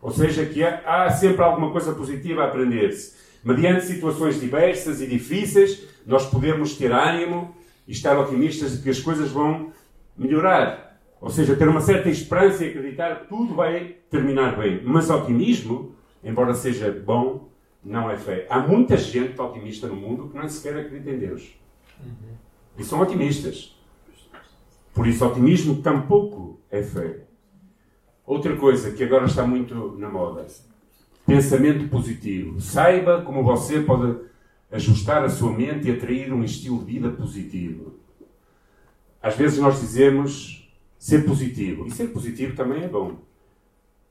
Ou 0.00 0.10
seja, 0.10 0.44
que 0.46 0.62
há, 0.62 0.82
há 0.86 1.10
sempre 1.10 1.42
alguma 1.42 1.70
coisa 1.70 1.92
positiva 1.92 2.42
a 2.42 2.46
aprender-se. 2.46 3.14
Mediante 3.44 3.84
situações 3.84 4.40
diversas 4.40 5.00
e 5.00 5.06
difíceis, 5.06 5.86
nós 6.06 6.26
podemos 6.26 6.76
ter 6.76 6.92
ânimo 6.92 7.54
e 7.86 7.92
estar 7.92 8.18
otimistas 8.18 8.76
de 8.76 8.82
que 8.82 8.90
as 8.90 9.00
coisas 9.00 9.30
vão 9.30 9.70
melhorar. 10.16 10.98
Ou 11.20 11.30
seja, 11.30 11.56
ter 11.56 11.68
uma 11.68 11.80
certa 11.80 12.08
esperança 12.08 12.64
e 12.64 12.68
acreditar 12.68 13.20
que 13.20 13.28
tudo 13.28 13.54
vai 13.54 13.96
terminar 14.10 14.58
bem. 14.58 14.82
Mas 14.84 15.10
otimismo, 15.10 15.94
embora 16.22 16.54
seja 16.54 16.90
bom, 16.90 17.48
não 17.84 18.10
é 18.10 18.16
fé. 18.16 18.46
Há 18.48 18.58
muita 18.60 18.96
gente 18.96 19.40
otimista 19.40 19.86
no 19.86 19.96
mundo 19.96 20.28
que 20.28 20.38
nem 20.38 20.48
sequer 20.48 20.78
acredita 20.78 21.10
em 21.10 21.18
Deus. 21.18 21.54
Uhum. 22.00 22.34
E 22.78 22.84
são 22.84 23.00
otimistas. 23.00 23.76
Por 24.92 25.06
isso, 25.06 25.26
otimismo 25.26 25.82
tampouco 25.82 26.58
é 26.70 26.82
fé. 26.82 27.24
Outra 28.26 28.56
coisa 28.56 28.92
que 28.92 29.04
agora 29.04 29.26
está 29.26 29.46
muito 29.46 29.74
na 29.98 30.08
moda: 30.08 30.46
pensamento 31.26 31.88
positivo. 31.88 32.60
Saiba 32.60 33.22
como 33.22 33.42
você 33.42 33.80
pode 33.80 34.18
ajustar 34.72 35.24
a 35.24 35.28
sua 35.28 35.52
mente 35.52 35.88
e 35.88 35.92
atrair 35.92 36.32
um 36.32 36.42
estilo 36.42 36.78
de 36.78 36.84
vida 36.84 37.10
positivo. 37.10 37.94
Às 39.22 39.36
vezes 39.36 39.58
nós 39.58 39.80
dizemos 39.80 40.68
ser 40.98 41.24
positivo. 41.24 41.86
E 41.86 41.90
ser 41.90 42.08
positivo 42.08 42.56
também 42.56 42.84
é 42.84 42.88
bom. 42.88 43.18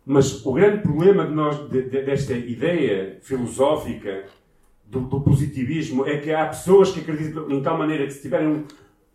Mas 0.05 0.45
o 0.45 0.53
grande 0.53 0.81
problema 0.81 1.25
de 1.25 1.33
nós, 1.33 1.69
de, 1.69 1.83
de, 1.83 2.01
desta 2.01 2.33
ideia 2.33 3.17
filosófica 3.21 4.25
do, 4.85 5.01
do, 5.01 5.21
positivismo 5.21 6.05
é 6.05 6.17
que 6.17 6.31
há 6.31 6.45
pessoas 6.45 6.91
que 6.91 6.99
acreditam 6.99 7.49
em 7.49 7.61
tal 7.61 7.77
maneira 7.77 8.05
que 8.05 8.11
se 8.11 8.21
tiverem 8.21 8.47
um, 8.47 8.65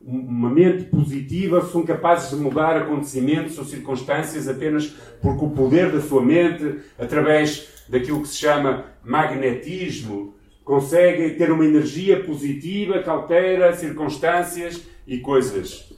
uma 0.01 0.49
mente 0.49 0.85
positiva 0.85 1.61
são 1.67 1.83
capazes 1.85 2.31
de 2.31 2.37
mudar 2.37 2.77
acontecimentos 2.77 3.59
ou 3.59 3.65
circunstâncias 3.65 4.49
apenas 4.49 4.87
porque 5.21 5.45
o 5.45 5.51
poder 5.51 5.93
da 5.93 6.01
sua 6.01 6.23
mente, 6.23 6.79
através 6.99 7.85
daquilo 7.89 8.23
que 8.23 8.29
se 8.29 8.37
chama 8.37 8.87
magnetismo, 9.05 10.35
conseguem 10.65 11.35
ter 11.35 11.51
uma 11.51 11.65
energia 11.65 12.23
positiva 12.23 13.03
que 13.03 13.11
altera 13.11 13.75
circunstâncias 13.75 14.83
e 15.07 15.19
coisas. 15.19 15.98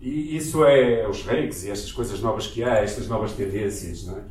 E 0.00 0.36
isso 0.36 0.64
é 0.64 1.06
os 1.08 1.24
regs 1.24 1.64
e 1.64 1.70
estas 1.70 1.90
coisas 1.90 2.20
novas 2.20 2.46
que 2.46 2.62
há, 2.62 2.76
estas 2.78 3.08
novas 3.08 3.32
tendências. 3.32 4.06
Não 4.06 4.18
é? 4.18 4.22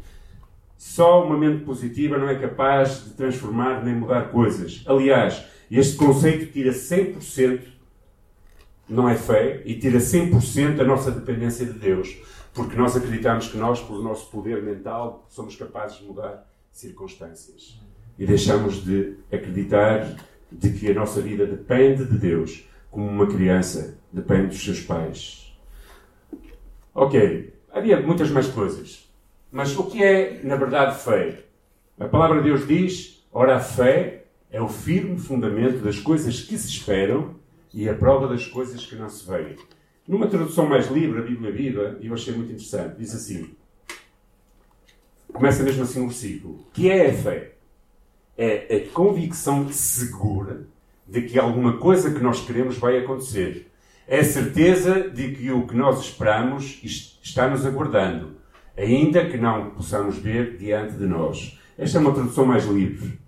Só 0.77 1.25
uma 1.25 1.37
mente 1.37 1.63
positiva 1.65 2.17
não 2.17 2.29
é 2.29 2.35
capaz 2.35 3.03
de 3.03 3.09
transformar 3.11 3.83
nem 3.83 3.95
mudar 3.95 4.29
coisas. 4.29 4.83
Aliás, 4.85 5.43
este 5.69 5.97
conceito 5.97 6.51
tira 6.53 6.71
100%, 6.71 7.61
não 8.87 9.09
é 9.09 9.15
fé, 9.15 9.61
e 9.65 9.75
tira 9.75 9.97
100% 9.97 10.79
a 10.79 10.83
nossa 10.85 11.11
dependência 11.11 11.65
de 11.65 11.73
Deus. 11.73 12.17
Porque 12.53 12.75
nós 12.75 12.95
acreditamos 12.95 13.49
que 13.49 13.57
nós, 13.57 13.81
pelo 13.81 14.01
nosso 14.01 14.31
poder 14.31 14.63
mental, 14.63 15.25
somos 15.29 15.55
capazes 15.55 15.97
de 15.97 16.05
mudar 16.05 16.47
circunstâncias. 16.71 17.79
E 18.17 18.25
deixamos 18.25 18.83
de 18.83 19.15
acreditar 19.31 20.15
de 20.51 20.71
que 20.71 20.89
a 20.89 20.93
nossa 20.93 21.21
vida 21.21 21.45
depende 21.45 22.05
de 22.05 22.17
Deus, 22.17 22.67
como 22.89 23.07
uma 23.07 23.27
criança 23.27 23.99
depende 24.11 24.47
dos 24.47 24.63
seus 24.63 24.79
pais. 24.79 25.46
Ok, 26.99 27.53
havia 27.71 28.01
muitas 28.01 28.31
mais 28.31 28.47
coisas. 28.47 29.07
Mas 29.51 29.77
o 29.77 29.83
que 29.83 30.03
é, 30.03 30.41
na 30.43 30.55
verdade, 30.55 30.99
fé? 30.99 31.43
A 31.99 32.07
palavra 32.07 32.41
de 32.41 32.49
Deus 32.49 32.67
diz: 32.67 33.23
ora, 33.31 33.57
a 33.57 33.59
fé 33.59 34.23
é 34.49 34.59
o 34.59 34.67
firme 34.67 35.19
fundamento 35.19 35.83
das 35.83 35.99
coisas 35.99 36.41
que 36.41 36.57
se 36.57 36.69
esperam 36.69 37.35
e 37.71 37.87
a 37.87 37.93
prova 37.93 38.27
das 38.27 38.47
coisas 38.47 38.83
que 38.83 38.95
não 38.95 39.07
se 39.09 39.29
veem. 39.29 39.57
Numa 40.07 40.25
tradução 40.25 40.67
mais 40.67 40.89
livre, 40.89 41.19
a 41.19 41.21
Bíblia 41.21 41.51
Viva, 41.51 41.99
eu 42.01 42.15
achei 42.15 42.33
muito 42.33 42.51
interessante, 42.51 42.97
diz 42.97 43.13
assim: 43.13 43.51
começa 45.31 45.61
mesmo 45.61 45.83
assim 45.83 46.01
um 46.01 46.07
versículo. 46.07 46.65
Que 46.73 46.89
é 46.89 47.11
a 47.11 47.13
fé? 47.13 47.51
É 48.35 48.75
a 48.75 48.91
convicção 48.91 49.69
segura 49.69 50.65
de 51.05 51.21
que 51.21 51.37
alguma 51.37 51.77
coisa 51.77 52.11
que 52.11 52.23
nós 52.23 52.43
queremos 52.43 52.79
vai 52.79 52.97
acontecer 52.97 53.67
é 54.07 54.19
a 54.19 54.23
certeza 54.23 55.09
de 55.09 55.31
que 55.33 55.51
o 55.51 55.67
que 55.67 55.75
nós 55.75 55.99
esperamos 55.99 56.79
está 57.21 57.49
nos 57.49 57.65
aguardando, 57.65 58.37
ainda 58.77 59.25
que 59.25 59.37
não 59.37 59.71
possamos 59.71 60.17
ver 60.17 60.55
diante 60.57 60.93
de 60.93 61.05
nós. 61.05 61.59
Esta 61.77 61.97
é 61.97 62.01
uma 62.01 62.13
tradução 62.13 62.45
mais 62.45 62.65
livre. 62.65 63.19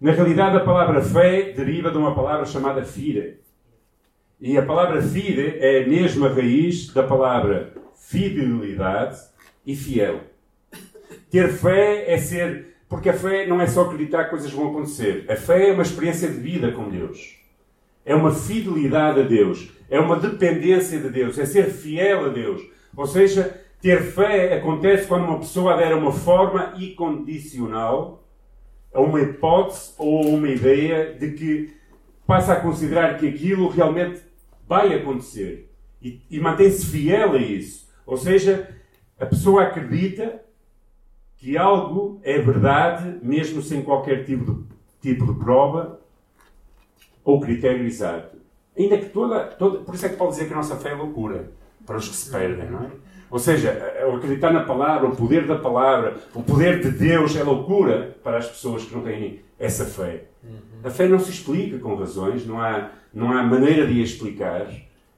Na 0.00 0.12
realidade, 0.12 0.56
a 0.56 0.60
palavra 0.60 1.02
fé 1.02 1.52
deriva 1.52 1.90
de 1.90 1.98
uma 1.98 2.14
palavra 2.14 2.46
chamada 2.46 2.82
fire. 2.84 3.40
E 4.40 4.56
a 4.56 4.64
palavra 4.64 5.02
fire 5.02 5.58
é 5.58 5.82
a 5.82 5.88
mesma 5.88 6.28
raiz 6.28 6.92
da 6.94 7.02
palavra 7.02 7.74
fidelidade 7.96 9.18
e 9.66 9.76
fiel. 9.76 10.20
Ter 11.30 11.48
fé 11.48 12.10
é 12.10 12.16
ser. 12.18 12.76
Porque 12.88 13.10
a 13.10 13.12
fé 13.12 13.46
não 13.46 13.60
é 13.60 13.66
só 13.66 13.82
acreditar 13.82 14.24
que 14.24 14.30
coisas 14.30 14.50
vão 14.50 14.70
acontecer. 14.70 15.26
A 15.28 15.36
fé 15.36 15.68
é 15.68 15.72
uma 15.72 15.82
experiência 15.82 16.28
de 16.28 16.40
vida 16.40 16.72
com 16.72 16.88
Deus. 16.88 17.39
É 18.04 18.14
uma 18.14 18.32
fidelidade 18.32 19.20
a 19.20 19.22
Deus. 19.24 19.70
É 19.88 19.98
uma 19.98 20.16
dependência 20.16 20.98
de 20.98 21.08
Deus. 21.10 21.38
É 21.38 21.44
ser 21.44 21.70
fiel 21.70 22.26
a 22.26 22.28
Deus. 22.28 22.62
Ou 22.96 23.06
seja, 23.06 23.60
ter 23.80 24.02
fé 24.02 24.54
acontece 24.54 25.06
quando 25.06 25.24
uma 25.24 25.38
pessoa 25.38 25.74
adere 25.74 25.94
a 25.94 25.96
uma 25.96 26.12
forma 26.12 26.74
incondicional, 26.76 28.24
a 28.92 29.00
uma 29.00 29.20
hipótese 29.20 29.94
ou 29.98 30.28
uma 30.28 30.48
ideia 30.48 31.14
de 31.14 31.32
que 31.32 31.74
passa 32.26 32.52
a 32.52 32.60
considerar 32.60 33.18
que 33.18 33.28
aquilo 33.28 33.68
realmente 33.68 34.20
vai 34.66 34.94
acontecer. 34.94 35.70
E, 36.00 36.22
e 36.30 36.40
mantém-se 36.40 36.86
fiel 36.86 37.32
a 37.32 37.38
isso. 37.38 37.88
Ou 38.06 38.16
seja, 38.16 38.68
a 39.18 39.26
pessoa 39.26 39.64
acredita 39.64 40.42
que 41.36 41.56
algo 41.56 42.20
é 42.22 42.38
verdade, 42.38 43.18
mesmo 43.22 43.62
sem 43.62 43.82
qualquer 43.82 44.24
tipo 44.24 44.52
de, 44.52 44.64
tipo 45.00 45.32
de 45.32 45.38
prova 45.38 45.99
ou 47.24 47.40
critério 47.40 47.86
exato. 47.86 48.36
Ainda 48.76 48.98
que 48.98 49.10
toda, 49.10 49.44
toda. 49.44 49.78
Por 49.78 49.94
isso 49.94 50.06
é 50.06 50.08
que 50.08 50.16
pode 50.16 50.32
dizer 50.32 50.46
que 50.46 50.52
a 50.52 50.56
nossa 50.56 50.76
fé 50.76 50.90
é 50.90 50.94
loucura 50.94 51.50
para 51.84 51.96
os 51.96 52.08
que 52.08 52.14
se 52.14 52.30
perdem, 52.30 52.70
não 52.70 52.84
é? 52.84 52.90
Ou 53.30 53.38
seja, 53.38 53.70
acreditar 54.16 54.52
na 54.52 54.64
palavra, 54.64 55.08
o 55.08 55.14
poder 55.14 55.46
da 55.46 55.56
palavra, 55.56 56.16
o 56.34 56.42
poder 56.42 56.80
de 56.80 56.90
Deus 56.90 57.36
é 57.36 57.44
loucura 57.44 58.16
para 58.24 58.38
as 58.38 58.46
pessoas 58.46 58.84
que 58.84 58.94
não 58.94 59.02
têm 59.02 59.40
essa 59.58 59.84
fé. 59.84 60.24
Uhum. 60.42 60.58
A 60.82 60.90
fé 60.90 61.06
não 61.06 61.18
se 61.18 61.30
explica 61.30 61.78
com 61.78 61.94
razões, 61.94 62.44
não 62.44 62.60
há, 62.60 62.90
não 63.14 63.30
há 63.32 63.42
maneira 63.42 63.86
de 63.86 64.00
a 64.00 64.04
explicar. 64.04 64.66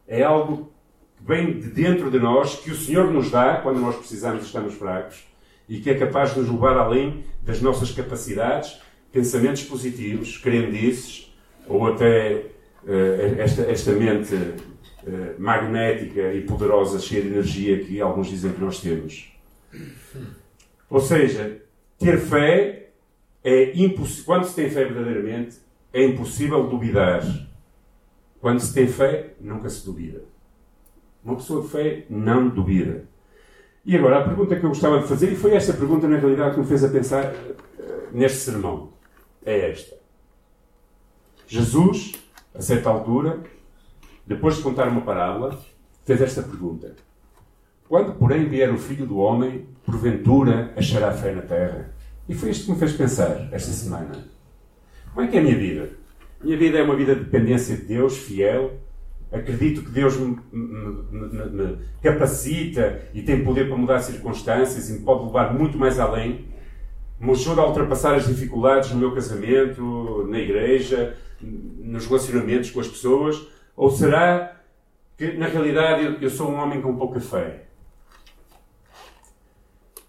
É 0.06 0.22
algo 0.22 0.70
que 1.16 1.24
vem 1.24 1.58
de 1.58 1.68
dentro 1.68 2.10
de 2.10 2.18
nós, 2.18 2.56
que 2.56 2.70
o 2.70 2.76
Senhor 2.76 3.10
nos 3.10 3.30
dá 3.30 3.56
quando 3.62 3.80
nós 3.80 3.96
precisamos 3.96 4.42
e 4.42 4.46
estamos 4.46 4.74
fracos, 4.74 5.26
e 5.66 5.78
que 5.80 5.88
é 5.88 5.94
capaz 5.94 6.34
de 6.34 6.40
nos 6.40 6.50
levar 6.50 6.76
além 6.76 7.24
das 7.42 7.62
nossas 7.62 7.92
capacidades, 7.92 8.78
pensamentos 9.10 9.62
positivos, 9.62 10.36
crendices, 10.36 11.31
ou 11.68 11.86
até 11.86 12.46
uh, 12.84 13.40
esta, 13.40 13.62
esta 13.62 13.92
mente 13.92 14.34
uh, 14.34 15.40
magnética 15.40 16.32
e 16.32 16.42
poderosa, 16.42 16.98
cheia 16.98 17.22
de 17.22 17.28
energia 17.28 17.84
que 17.84 18.00
alguns 18.00 18.28
dizem 18.28 18.52
que 18.52 18.60
nós 18.60 18.80
temos. 18.80 19.32
Ou 20.90 21.00
seja, 21.00 21.62
ter 21.98 22.18
fé 22.18 22.90
é 23.42 23.72
impossível. 23.76 24.24
Quando 24.24 24.44
se 24.44 24.54
tem 24.54 24.70
fé 24.70 24.84
verdadeiramente, 24.84 25.56
é 25.92 26.04
impossível 26.04 26.66
duvidar. 26.68 27.22
Quando 28.40 28.60
se 28.60 28.74
tem 28.74 28.86
fé, 28.86 29.34
nunca 29.40 29.68
se 29.68 29.84
duvida. 29.84 30.22
Uma 31.24 31.36
pessoa 31.36 31.62
de 31.62 31.68
fé 31.68 32.04
não 32.10 32.48
duvida. 32.48 33.04
E 33.84 33.96
agora, 33.96 34.18
a 34.18 34.24
pergunta 34.24 34.56
que 34.56 34.64
eu 34.64 34.68
gostava 34.68 35.00
de 35.00 35.08
fazer, 35.08 35.32
e 35.32 35.36
foi 35.36 35.54
esta 35.54 35.72
pergunta, 35.72 36.06
na 36.06 36.18
realidade, 36.18 36.54
que 36.54 36.60
me 36.60 36.66
fez 36.66 36.84
a 36.84 36.88
pensar 36.88 37.32
uh, 37.32 38.06
neste 38.12 38.38
sermão, 38.38 38.92
é 39.44 39.70
esta. 39.70 40.01
Jesus, 41.52 42.12
a 42.54 42.62
certa 42.62 42.88
altura, 42.88 43.40
depois 44.26 44.56
de 44.56 44.62
contar 44.62 44.88
uma 44.88 45.02
parábola, 45.02 45.60
fez 46.02 46.22
esta 46.22 46.42
pergunta: 46.42 46.96
Quando, 47.86 48.14
porém, 48.14 48.48
vier 48.48 48.72
o 48.72 48.78
filho 48.78 49.04
do 49.04 49.18
homem, 49.18 49.66
porventura 49.84 50.72
achará 50.78 51.12
fé 51.12 51.34
na 51.34 51.42
terra? 51.42 51.92
E 52.26 52.34
foi 52.34 52.52
isto 52.52 52.64
que 52.64 52.72
me 52.72 52.78
fez 52.78 52.94
pensar 52.94 53.50
esta 53.52 53.70
semana. 53.70 54.12
Como 55.12 55.26
é 55.26 55.30
que 55.30 55.36
é 55.36 55.40
a 55.40 55.42
minha 55.42 55.58
vida? 55.58 55.90
Minha 56.42 56.56
vida 56.56 56.78
é 56.78 56.82
uma 56.82 56.96
vida 56.96 57.14
de 57.14 57.24
dependência 57.24 57.76
de 57.76 57.82
Deus, 57.82 58.16
fiel, 58.16 58.80
acredito 59.30 59.82
que 59.82 59.90
Deus 59.90 60.16
me, 60.16 60.38
me, 60.50 61.02
me, 61.10 61.50
me, 61.50 61.78
capacita 62.02 63.02
e 63.12 63.20
tem 63.20 63.44
poder 63.44 63.68
para 63.68 63.76
mudar 63.76 64.00
circunstâncias 64.00 64.88
e 64.88 64.94
me 64.94 65.00
pode 65.00 65.26
levar 65.26 65.52
muito 65.52 65.76
mais 65.76 66.00
além, 66.00 66.46
me 67.20 67.30
ajuda 67.32 67.60
a 67.60 67.66
ultrapassar 67.66 68.14
as 68.14 68.26
dificuldades 68.26 68.90
no 68.90 68.98
meu 68.98 69.12
casamento, 69.12 70.26
na 70.30 70.38
igreja, 70.38 71.14
nos 71.42 72.06
relacionamentos 72.06 72.70
com 72.70 72.80
as 72.80 72.88
pessoas? 72.88 73.46
Ou 73.76 73.90
será 73.90 74.60
que, 75.16 75.32
na 75.32 75.46
realidade, 75.46 76.04
eu, 76.04 76.12
eu 76.14 76.30
sou 76.30 76.50
um 76.50 76.56
homem 76.56 76.80
com 76.80 76.96
pouca 76.96 77.20
fé? 77.20 77.64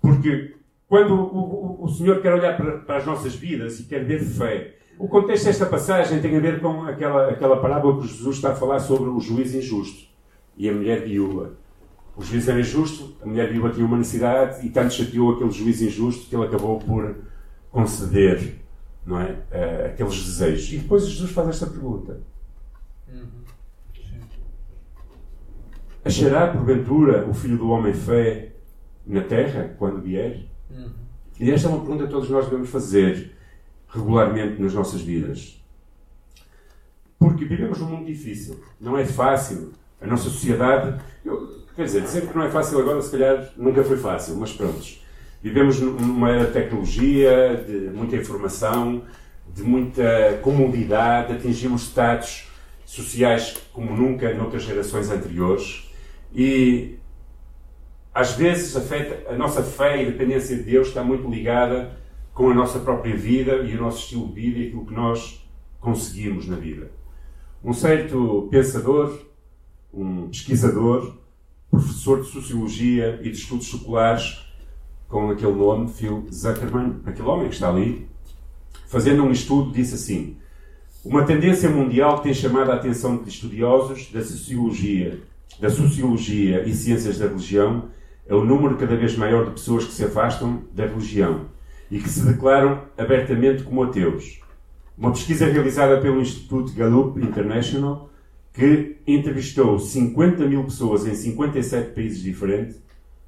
Porque 0.01 0.55
quando 0.87 1.13
o, 1.13 1.79
o, 1.81 1.85
o 1.85 1.89
Senhor 1.89 2.21
quer 2.21 2.33
olhar 2.33 2.57
para, 2.57 2.77
para, 2.79 2.97
as 2.97 3.05
nossas 3.05 3.33
vidas 3.33 3.79
e 3.79 3.83
quer 3.83 4.03
ver 4.03 4.19
fé, 4.19 4.75
o 4.99 5.07
contexto 5.07 5.45
desta 5.45 5.65
passagem 5.65 6.21
tem 6.21 6.35
a 6.35 6.39
ver 6.39 6.59
com 6.59 6.83
aquela, 6.83 7.29
aquela 7.29 7.57
parábola 7.57 7.99
que 8.01 8.07
Jesus 8.07 8.35
está 8.35 8.51
a 8.51 8.55
falar 8.55 8.79
sobre 8.79 9.09
o 9.09 9.19
juiz 9.19 9.55
injusto 9.55 10.07
e 10.55 10.69
a 10.69 10.73
mulher 10.73 11.03
viúva. 11.03 11.53
O 12.15 12.21
juiz 12.21 12.47
era 12.47 12.59
injusto, 12.59 13.15
a 13.23 13.25
mulher 13.25 13.51
viúva 13.51 13.71
tinha 13.71 13.85
uma 13.85 13.97
necessidade 13.97 14.65
e 14.65 14.69
tanto 14.69 14.93
chateou 14.93 15.33
aquele 15.33 15.49
juiz 15.49 15.81
injusto 15.81 16.29
que 16.29 16.35
ele 16.35 16.45
acabou 16.45 16.77
por 16.79 17.15
conceder 17.71 18.62
não 19.05 19.19
é? 19.19 19.31
Uh, 19.31 19.85
aqueles 19.87 20.23
desejos. 20.23 20.73
E 20.73 20.77
depois 20.77 21.07
Jesus 21.07 21.31
faz 21.31 21.49
esta 21.49 21.67
pergunta. 21.67 22.21
Achará 26.05 26.47
porventura 26.47 27.25
o 27.29 27.33
filho 27.33 27.57
do 27.57 27.69
homem 27.69 27.93
fé 27.93 28.51
na 29.05 29.21
terra 29.21 29.73
quando 29.77 30.01
vier? 30.01 30.45
E 31.39 31.49
esta 31.49 31.67
é 31.67 31.71
uma 31.71 31.79
pergunta 31.79 32.05
que 32.05 32.11
todos 32.11 32.29
nós 32.29 32.45
devemos 32.45 32.69
fazer 32.69 33.35
regularmente 33.87 34.61
nas 34.61 34.73
nossas 34.73 35.01
vidas. 35.01 35.63
Porque 37.17 37.45
vivemos 37.45 37.79
num 37.79 37.87
mundo 37.87 38.05
difícil, 38.05 38.59
não 38.79 38.97
é 38.97 39.05
fácil. 39.05 39.71
A 40.01 40.07
nossa 40.07 40.23
sociedade, 40.23 41.01
eu, 41.23 41.63
quer 41.73 41.85
dizer, 41.85 42.01
dizer 42.01 42.27
que 42.27 42.35
não 42.35 42.43
é 42.43 42.49
fácil 42.49 42.79
agora, 42.79 43.01
se 43.01 43.11
calhar 43.11 43.53
nunca 43.55 43.81
foi 43.83 43.95
fácil, 43.95 44.35
mas 44.35 44.51
pronto. 44.51 44.83
Vivemos 45.43 45.77
numa 45.81 46.29
era 46.29 46.45
de 46.45 46.53
tecnologia, 46.53 47.61
de 47.67 47.89
muita 47.93 48.15
informação, 48.15 49.03
de 49.53 49.61
muita 49.61 50.39
comodidade, 50.41 51.33
atingimos 51.33 51.83
estados 51.83 52.47
sociais 52.85 53.61
como 53.73 53.93
nunca 53.93 54.33
noutras 54.33 54.63
gerações 54.63 55.09
anteriores 55.09 55.91
e 56.33 56.95
às 58.13 58.35
vezes 58.35 58.77
a, 58.77 59.33
a 59.33 59.35
nossa 59.35 59.61
fé 59.61 60.01
e 60.01 60.05
dependência 60.05 60.55
de 60.55 60.63
Deus 60.63 60.87
está 60.87 61.03
muito 61.03 61.29
ligada 61.29 61.91
com 62.33 62.49
a 62.49 62.53
nossa 62.53 62.79
própria 62.79 63.15
vida 63.15 63.57
e 63.57 63.75
o 63.75 63.81
nosso 63.81 63.99
estilo 63.99 64.29
de 64.29 64.33
vida 64.33 64.59
e 64.59 64.67
aquilo 64.67 64.85
que 64.85 64.93
nós 64.93 65.45
conseguimos 65.81 66.47
na 66.47 66.55
vida. 66.55 66.89
Um 67.61 67.73
certo 67.73 68.47
pensador, 68.49 69.19
um 69.93 70.29
pesquisador, 70.29 71.17
professor 71.69 72.21
de 72.21 72.29
Sociologia 72.29 73.19
e 73.21 73.29
de 73.29 73.37
Estudos 73.37 73.69
Seculares, 73.69 74.42
com 75.07 75.29
aquele 75.29 75.53
nome, 75.53 75.89
Phil 75.89 76.25
Zuckerman, 76.31 77.01
aquele 77.05 77.27
homem 77.27 77.47
que 77.47 77.55
está 77.55 77.69
ali, 77.69 78.07
fazendo 78.87 79.23
um 79.23 79.31
estudo, 79.31 79.71
disse 79.71 79.95
assim: 79.95 80.37
Uma 81.03 81.23
tendência 81.23 81.69
mundial 81.69 82.17
que 82.17 82.23
tem 82.23 82.33
chamado 82.33 82.71
a 82.71 82.75
atenção 82.75 83.17
de 83.17 83.29
estudiosos 83.29 84.11
da 84.11 84.21
sociologia, 84.21 85.21
da 85.59 85.69
sociologia 85.69 86.63
e 86.67 86.73
ciências 86.73 87.17
da 87.17 87.27
religião 87.27 87.89
é 88.27 88.33
o 88.33 88.45
número 88.45 88.77
cada 88.77 88.95
vez 88.95 89.17
maior 89.17 89.45
de 89.45 89.51
pessoas 89.51 89.85
que 89.85 89.91
se 89.91 90.05
afastam 90.05 90.63
da 90.73 90.85
religião 90.85 91.47
e 91.91 91.99
que 91.99 92.09
se 92.09 92.25
declaram 92.25 92.83
abertamente 92.97 93.63
como 93.63 93.83
ateus. 93.83 94.39
Uma 94.97 95.11
pesquisa 95.11 95.45
realizada 95.45 95.99
pelo 95.99 96.21
Instituto 96.21 96.73
Gallup 96.73 97.19
International, 97.19 98.09
que 98.53 98.97
entrevistou 99.05 99.77
50 99.79 100.45
mil 100.47 100.63
pessoas 100.63 101.05
em 101.05 101.15
57 101.15 101.93
países 101.93 102.21
diferentes, 102.21 102.81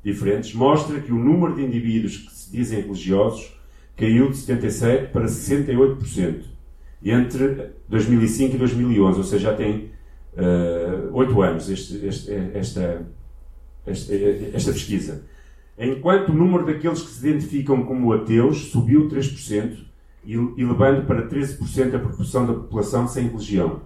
diferentes, 0.06 0.54
mostra 0.54 1.00
que 1.00 1.12
o 1.12 1.18
número 1.18 1.56
de 1.56 1.64
indivíduos 1.64 2.18
que 2.18 2.32
se 2.32 2.52
dizem 2.52 2.82
religiosos 2.82 3.60
caiu 3.98 4.30
de 4.30 4.38
77% 4.38 5.10
para 5.10 5.26
68% 5.26 6.44
entre 7.04 7.72
2005 7.90 8.56
e 8.56 8.58
2011, 8.60 9.18
ou 9.18 9.24
seja, 9.24 9.52
já 9.52 9.56
tem 9.56 9.92
uh, 10.34 11.10
8 11.12 11.42
anos 11.42 11.70
este, 11.70 12.06
este, 12.06 12.32
esta, 12.54 13.06
esta, 13.86 14.16
esta 14.54 14.72
pesquisa. 14.72 15.24
Enquanto 15.78 16.30
o 16.30 16.34
número 16.34 16.66
daqueles 16.66 17.02
que 17.02 17.10
se 17.10 17.28
identificam 17.28 17.84
como 17.84 18.14
ateus 18.14 18.72
subiu 18.72 19.10
3%, 19.10 19.78
elevando 20.58 21.06
para 21.06 21.28
13% 21.28 21.96
a 21.96 22.00
proporção 22.00 22.48
da 22.48 22.54
população 22.54 23.08
sem 23.08 23.28
religião. 23.28 23.82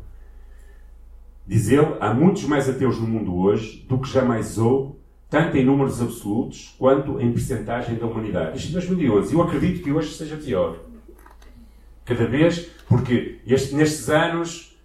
Diz 1.45 1.67
ele, 1.69 1.97
há 1.99 2.13
muitos 2.13 2.45
mais 2.45 2.69
ateus 2.69 2.99
no 2.99 3.07
mundo 3.07 3.35
hoje 3.35 3.85
do 3.89 3.97
que 3.97 4.07
jamais 4.07 4.57
houve, 4.57 4.98
tanto 5.29 5.55
em 5.57 5.63
números 5.63 6.01
absolutos 6.01 6.75
quanto 6.77 7.19
em 7.21 7.31
percentagem 7.31 7.95
da 7.95 8.07
humanidade. 8.07 8.57
Isto 8.57 8.69
em 8.69 8.73
2011. 8.73 9.33
Eu 9.33 9.41
acredito 9.43 9.83
que 9.83 9.91
hoje 9.91 10.13
seja 10.13 10.35
pior. 10.35 10.79
Cada 12.03 12.25
vez, 12.25 12.71
porque 12.87 13.39
este, 13.45 13.75
nestes 13.75 14.09
anos, 14.09 14.75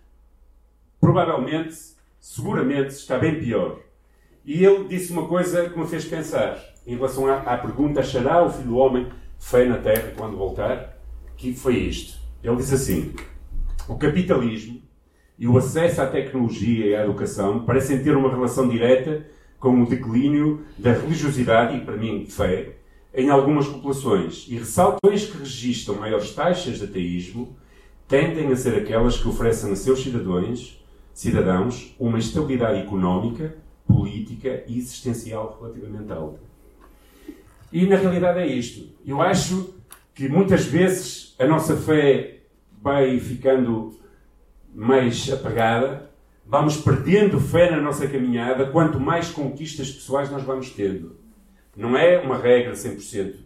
provavelmente, 1.01 1.75
seguramente, 2.21 2.91
está 2.91 3.19
bem 3.19 3.41
pior. 3.41 3.81
E 4.45 4.63
ele 4.63 4.85
disse 4.89 5.11
uma 5.11 5.27
coisa 5.27 5.71
que 5.71 5.79
me 5.79 5.87
fez 5.87 6.05
pensar, 6.05 6.59
em 6.87 6.95
relação 6.97 7.27
à, 7.27 7.39
à 7.39 7.57
pergunta: 7.57 8.01
achará 8.01 8.45
o 8.45 8.51
filho 8.51 8.69
do 8.69 8.77
homem 8.77 9.09
fé 9.39 9.65
na 9.65 9.79
terra 9.79 10.13
quando 10.15 10.37
voltar? 10.37 10.99
Que 11.37 11.55
foi 11.55 11.77
isto. 11.77 12.19
Ele 12.43 12.57
diz 12.57 12.71
assim: 12.71 13.15
o 13.89 13.97
capitalismo 13.97 14.83
e 15.39 15.49
o 15.49 15.57
acesso 15.57 16.03
à 16.03 16.07
tecnologia 16.07 16.87
e 16.87 16.95
à 16.95 17.05
educação 17.05 17.65
parecem 17.65 18.03
ter 18.03 18.15
uma 18.15 18.31
relação 18.31 18.69
direta 18.69 19.27
com 19.65 19.83
o 19.83 19.87
declínio 19.87 20.61
da 20.77 20.93
religiosidade 20.93 21.79
e, 21.79 21.81
para 21.81 21.97
mim, 21.97 22.27
fé, 22.27 22.75
em 23.15 23.31
algumas 23.31 23.67
populações. 23.67 24.45
E 24.47 24.59
ressaltões 24.59 25.25
que 25.25 25.39
registram 25.39 25.95
maiores 25.95 26.35
taxas 26.35 26.81
de 26.81 26.85
ateísmo 26.85 27.57
tendem 28.07 28.53
a 28.53 28.57
ser 28.57 28.75
aquelas 28.75 29.17
que 29.17 29.27
oferecem 29.27 29.73
a 29.73 29.77
seus 29.77 30.03
cidadãos, 30.03 30.85
cidadãos 31.15 31.97
uma 31.99 32.19
estabilidade 32.19 32.81
económica 32.81 33.57
política 33.87 34.65
e 34.67 34.77
existencial 34.77 35.59
relativamente 35.59 36.13
alta. 36.13 36.41
E 37.73 37.87
na 37.87 37.97
realidade 37.97 38.41
é 38.41 38.47
isto. 38.47 38.87
Eu 39.07 39.23
acho 39.23 39.77
que 40.15 40.29
muitas 40.29 40.67
vezes 40.67 41.35
a 41.39 41.47
nossa 41.47 41.75
fé 41.75 42.41
vai 42.83 43.19
ficando 43.19 43.99
mais 44.75 45.33
apagada, 45.33 46.11
vamos 46.47 46.77
perdendo 46.77 47.41
fé 47.41 47.71
na 47.71 47.81
nossa 47.81 48.07
caminhada 48.07 48.67
quanto 48.67 49.01
mais 49.01 49.31
conquistas 49.31 49.91
pessoais 49.91 50.31
nós 50.31 50.43
vamos 50.43 50.71
tendo. 50.71 51.17
Não 51.77 51.97
é 51.97 52.19
uma 52.21 52.37
regra 52.37 52.73
100%. 52.73 53.37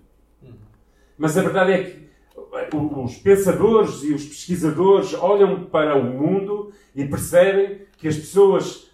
Mas 1.17 1.37
a 1.37 1.43
verdade 1.43 1.73
é 1.73 1.83
que 1.85 2.09
os 2.77 3.17
pensadores 3.17 4.03
e 4.05 4.13
os 4.13 4.25
pesquisadores 4.25 5.15
olham 5.15 5.65
para 5.65 5.97
o 5.97 6.05
mundo 6.05 6.73
e 6.95 7.05
percebem 7.05 7.83
que 7.97 8.07
as 8.07 8.17
pessoas 8.17 8.89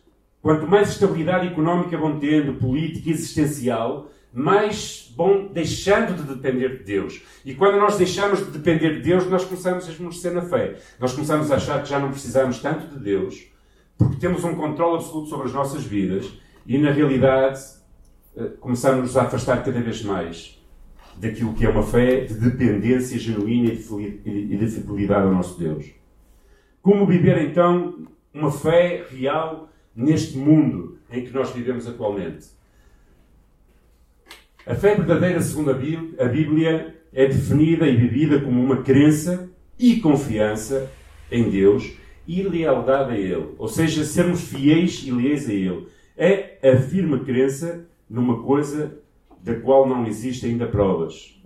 Quanto 0.44 0.66
mais 0.66 0.90
estabilidade 0.90 1.46
económica 1.46 1.96
vão 1.96 2.20
tendo, 2.20 2.60
política, 2.60 3.08
existencial, 3.08 4.10
mais 4.30 5.10
vão 5.16 5.46
deixando 5.46 6.14
de 6.14 6.34
depender 6.34 6.76
de 6.76 6.84
Deus. 6.84 7.22
E 7.46 7.54
quando 7.54 7.78
nós 7.78 7.96
deixamos 7.96 8.44
de 8.44 8.50
depender 8.50 8.96
de 8.96 9.00
Deus, 9.00 9.26
nós 9.26 9.46
começamos 9.46 9.88
a 9.88 9.90
esmorecer 9.90 10.34
na 10.34 10.42
fé. 10.42 10.76
Nós 11.00 11.14
começamos 11.14 11.50
a 11.50 11.54
achar 11.56 11.82
que 11.82 11.88
já 11.88 11.98
não 11.98 12.10
precisamos 12.10 12.58
tanto 12.58 12.88
de 12.88 13.02
Deus, 13.02 13.42
porque 13.98 14.16
temos 14.16 14.44
um 14.44 14.54
controle 14.54 14.96
absoluto 14.96 15.28
sobre 15.28 15.46
as 15.46 15.52
nossas 15.52 15.84
vidas 15.84 16.32
e, 16.66 16.78
na 16.78 16.90
realidade, 16.90 17.60
eh, 18.36 18.50
começamos 18.60 19.16
a 19.16 19.22
afastar 19.22 19.62
cada 19.62 19.80
vez 19.80 20.02
mais 20.02 20.60
daquilo 21.16 21.54
que 21.54 21.64
é 21.64 21.68
uma 21.68 21.82
fé 21.82 22.22
de 22.22 22.34
dependência 22.34 23.18
genuína 23.18 23.72
e 23.72 23.76
de 24.56 24.66
fidelidade 24.66 25.26
ao 25.26 25.32
nosso 25.32 25.58
Deus. 25.58 25.86
Como 26.82 27.06
viver 27.06 27.38
então 27.42 28.06
uma 28.32 28.50
fé 28.50 29.06
real 29.10 29.68
neste 29.94 30.36
mundo 30.36 30.98
em 31.10 31.24
que 31.24 31.32
nós 31.32 31.50
vivemos 31.50 31.86
atualmente. 31.86 32.48
A 34.66 34.74
fé 34.74 34.96
verdadeira, 34.96 35.40
segundo 35.40 35.70
a 35.70 36.28
Bíblia, 36.28 36.96
é 37.12 37.26
definida 37.26 37.86
e 37.86 37.96
vivida 37.96 38.40
como 38.40 38.60
uma 38.60 38.82
crença 38.82 39.48
e 39.78 40.00
confiança 40.00 40.90
em 41.30 41.48
Deus 41.48 41.92
e 42.26 42.42
lealdade 42.42 43.12
a 43.12 43.18
Ele. 43.18 43.54
Ou 43.58 43.68
seja, 43.68 44.04
sermos 44.04 44.42
fiéis 44.42 45.02
e 45.04 45.10
leais 45.10 45.48
a 45.48 45.52
Ele. 45.52 45.88
É 46.16 46.58
a 46.62 46.76
firme 46.76 47.20
crença 47.20 47.86
numa 48.08 48.42
coisa 48.42 48.98
da 49.42 49.54
qual 49.60 49.86
não 49.86 50.06
existem 50.06 50.52
ainda 50.52 50.66
provas. 50.66 51.38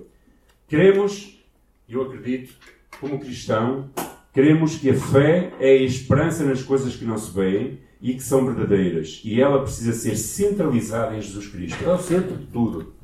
Queremos, 0.68 1.42
eu 1.88 2.02
acredito, 2.02 2.54
como 3.00 3.18
cristão, 3.18 3.90
queremos 4.32 4.76
que 4.76 4.90
a 4.90 4.94
fé 4.94 5.52
é 5.58 5.70
a 5.70 5.82
esperança 5.82 6.44
nas 6.44 6.62
coisas 6.62 6.94
que 6.94 7.04
não 7.04 7.16
se 7.16 7.32
veem 7.32 7.80
e 8.00 8.14
que 8.14 8.22
são 8.22 8.44
verdadeiras. 8.44 9.20
E 9.24 9.40
ela 9.40 9.62
precisa 9.62 9.92
ser 9.92 10.16
centralizada 10.16 11.16
em 11.16 11.20
Jesus 11.20 11.48
Cristo. 11.48 11.84
É 11.84 11.92
o 11.92 11.98
centro 11.98 12.36
de 12.36 12.46
tudo. 12.46 12.94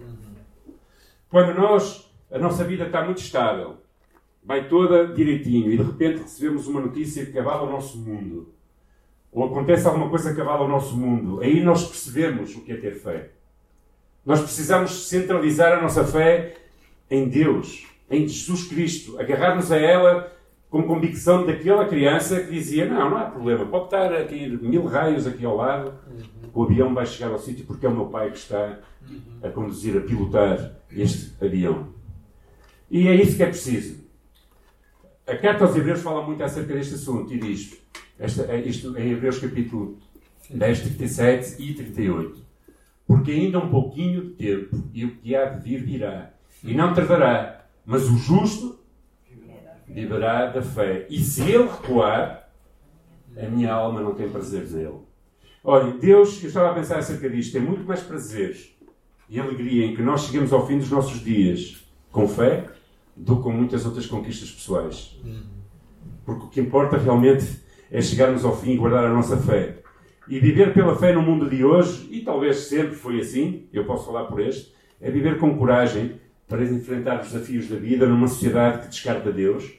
Quando 1.28 1.54
nós, 1.58 2.08
a 2.30 2.38
nossa 2.38 2.62
vida 2.62 2.84
está 2.84 3.04
muito 3.04 3.18
estável, 3.18 3.78
vai 4.44 4.68
toda 4.68 5.06
direitinho, 5.06 5.72
e 5.72 5.76
de 5.76 5.82
repente 5.82 6.22
recebemos 6.22 6.66
uma 6.66 6.80
notícia 6.80 7.24
que 7.24 7.32
acabava 7.32 7.64
o 7.64 7.70
nosso 7.70 7.98
mundo. 7.98 8.52
ou 9.32 9.46
acontece 9.46 9.86
alguma 9.86 10.08
coisa 10.08 10.32
que 10.32 10.40
abala 10.40 10.64
o 10.64 10.68
nosso 10.68 10.96
mundo, 10.96 11.40
aí 11.40 11.60
nós 11.60 11.88
percebemos 11.88 12.54
o 12.54 12.60
que 12.60 12.72
é 12.72 12.76
ter 12.76 12.94
fé. 12.94 13.30
Nós 14.24 14.40
precisamos 14.40 15.08
centralizar 15.08 15.76
a 15.76 15.82
nossa 15.82 16.04
fé 16.04 16.54
em 17.10 17.28
Deus, 17.28 17.86
em 18.08 18.28
Jesus 18.28 18.68
Cristo, 18.68 19.18
agarrar-nos 19.18 19.72
a 19.72 19.76
ela 19.76 20.32
com 20.70 20.84
convicção 20.84 21.44
daquela 21.44 21.86
criança 21.86 22.40
que 22.40 22.52
dizia: 22.52 22.86
Não, 22.88 23.10
não 23.10 23.16
há 23.16 23.24
problema, 23.24 23.66
pode 23.66 23.86
estar 23.86 24.12
a 24.12 24.24
cair 24.24 24.60
mil 24.62 24.84
raios 24.86 25.26
aqui 25.26 25.44
ao 25.44 25.56
lado, 25.56 25.94
o 26.52 26.62
avião 26.62 26.94
vai 26.94 27.04
chegar 27.04 27.32
ao 27.32 27.38
sítio 27.38 27.66
porque 27.66 27.86
é 27.86 27.88
o 27.88 27.94
meu 27.94 28.06
pai 28.06 28.30
que 28.30 28.38
está 28.38 28.78
a 29.42 29.48
conduzir, 29.48 29.96
a 29.96 30.00
pilotar 30.00 30.76
este 30.90 31.32
avião. 31.44 31.88
E 32.90 33.08
é 33.08 33.14
isso 33.14 33.36
que 33.36 33.42
é 33.42 33.46
preciso. 33.46 34.03
A 35.26 35.36
carta 35.36 35.64
aos 35.64 35.74
Hebreus 35.74 36.02
fala 36.02 36.22
muito 36.22 36.44
acerca 36.44 36.74
deste 36.74 36.94
assunto 36.94 37.32
e 37.32 37.38
diz: 37.38 37.82
esta, 38.18 38.42
é 38.42 38.60
isto 38.60 38.96
em 38.98 39.12
Hebreus 39.12 39.38
capítulo 39.38 39.98
10, 40.50 40.80
37 40.80 41.62
e 41.62 41.72
38. 41.72 42.44
Porque 43.06 43.30
ainda 43.30 43.58
um 43.58 43.70
pouquinho 43.70 44.22
de 44.22 44.30
tempo 44.32 44.84
e 44.92 45.04
o 45.06 45.16
que 45.16 45.34
há 45.34 45.46
de 45.46 45.62
vir 45.62 45.82
virá, 45.82 46.30
e 46.62 46.74
não 46.74 46.92
tardará, 46.92 47.66
mas 47.86 48.04
o 48.04 48.18
justo 48.18 48.78
viverá 49.86 50.46
da 50.46 50.60
fé. 50.60 51.06
E 51.08 51.18
se 51.20 51.42
ele 51.42 51.68
recuar, 51.68 52.50
a 53.36 53.46
minha 53.48 53.72
alma 53.72 54.02
não 54.02 54.14
tem 54.14 54.28
prazer 54.28 54.68
nele. 54.70 55.00
Olha, 55.62 55.92
Deus, 55.92 56.42
eu 56.42 56.48
estava 56.48 56.70
a 56.70 56.74
pensar 56.74 56.98
acerca 56.98 57.30
disto, 57.30 57.52
tem 57.52 57.62
muito 57.62 57.84
mais 57.84 58.02
prazer 58.02 58.58
e 59.28 59.40
alegria 59.40 59.86
em 59.86 59.96
que 59.96 60.02
nós 60.02 60.24
cheguemos 60.24 60.52
ao 60.52 60.66
fim 60.66 60.76
dos 60.76 60.90
nossos 60.90 61.20
dias 61.20 61.82
com 62.12 62.28
fé 62.28 62.68
do 63.16 63.36
que 63.36 63.42
com 63.42 63.52
muitas 63.52 63.84
outras 63.86 64.06
conquistas 64.06 64.50
pessoais. 64.50 65.18
Porque 66.24 66.44
o 66.44 66.48
que 66.48 66.60
importa 66.60 66.96
realmente 66.96 67.46
é 67.90 68.00
chegarmos 68.00 68.44
ao 68.44 68.56
fim 68.56 68.72
e 68.72 68.76
guardar 68.76 69.04
a 69.04 69.12
nossa 69.12 69.36
fé. 69.36 69.78
E 70.26 70.40
viver 70.40 70.72
pela 70.72 70.96
fé 70.96 71.12
no 71.12 71.22
mundo 71.22 71.48
de 71.48 71.64
hoje, 71.64 72.08
e 72.10 72.20
talvez 72.20 72.56
sempre 72.56 72.94
foi 72.94 73.20
assim, 73.20 73.66
eu 73.72 73.84
posso 73.84 74.06
falar 74.06 74.24
por 74.24 74.40
este, 74.40 74.72
é 75.00 75.10
viver 75.10 75.38
com 75.38 75.56
coragem 75.56 76.18
para 76.48 76.64
enfrentar 76.64 77.20
os 77.20 77.30
desafios 77.30 77.68
da 77.68 77.76
vida 77.76 78.06
numa 78.06 78.26
sociedade 78.26 78.82
que 78.82 78.88
descarta 78.88 79.30
Deus, 79.30 79.72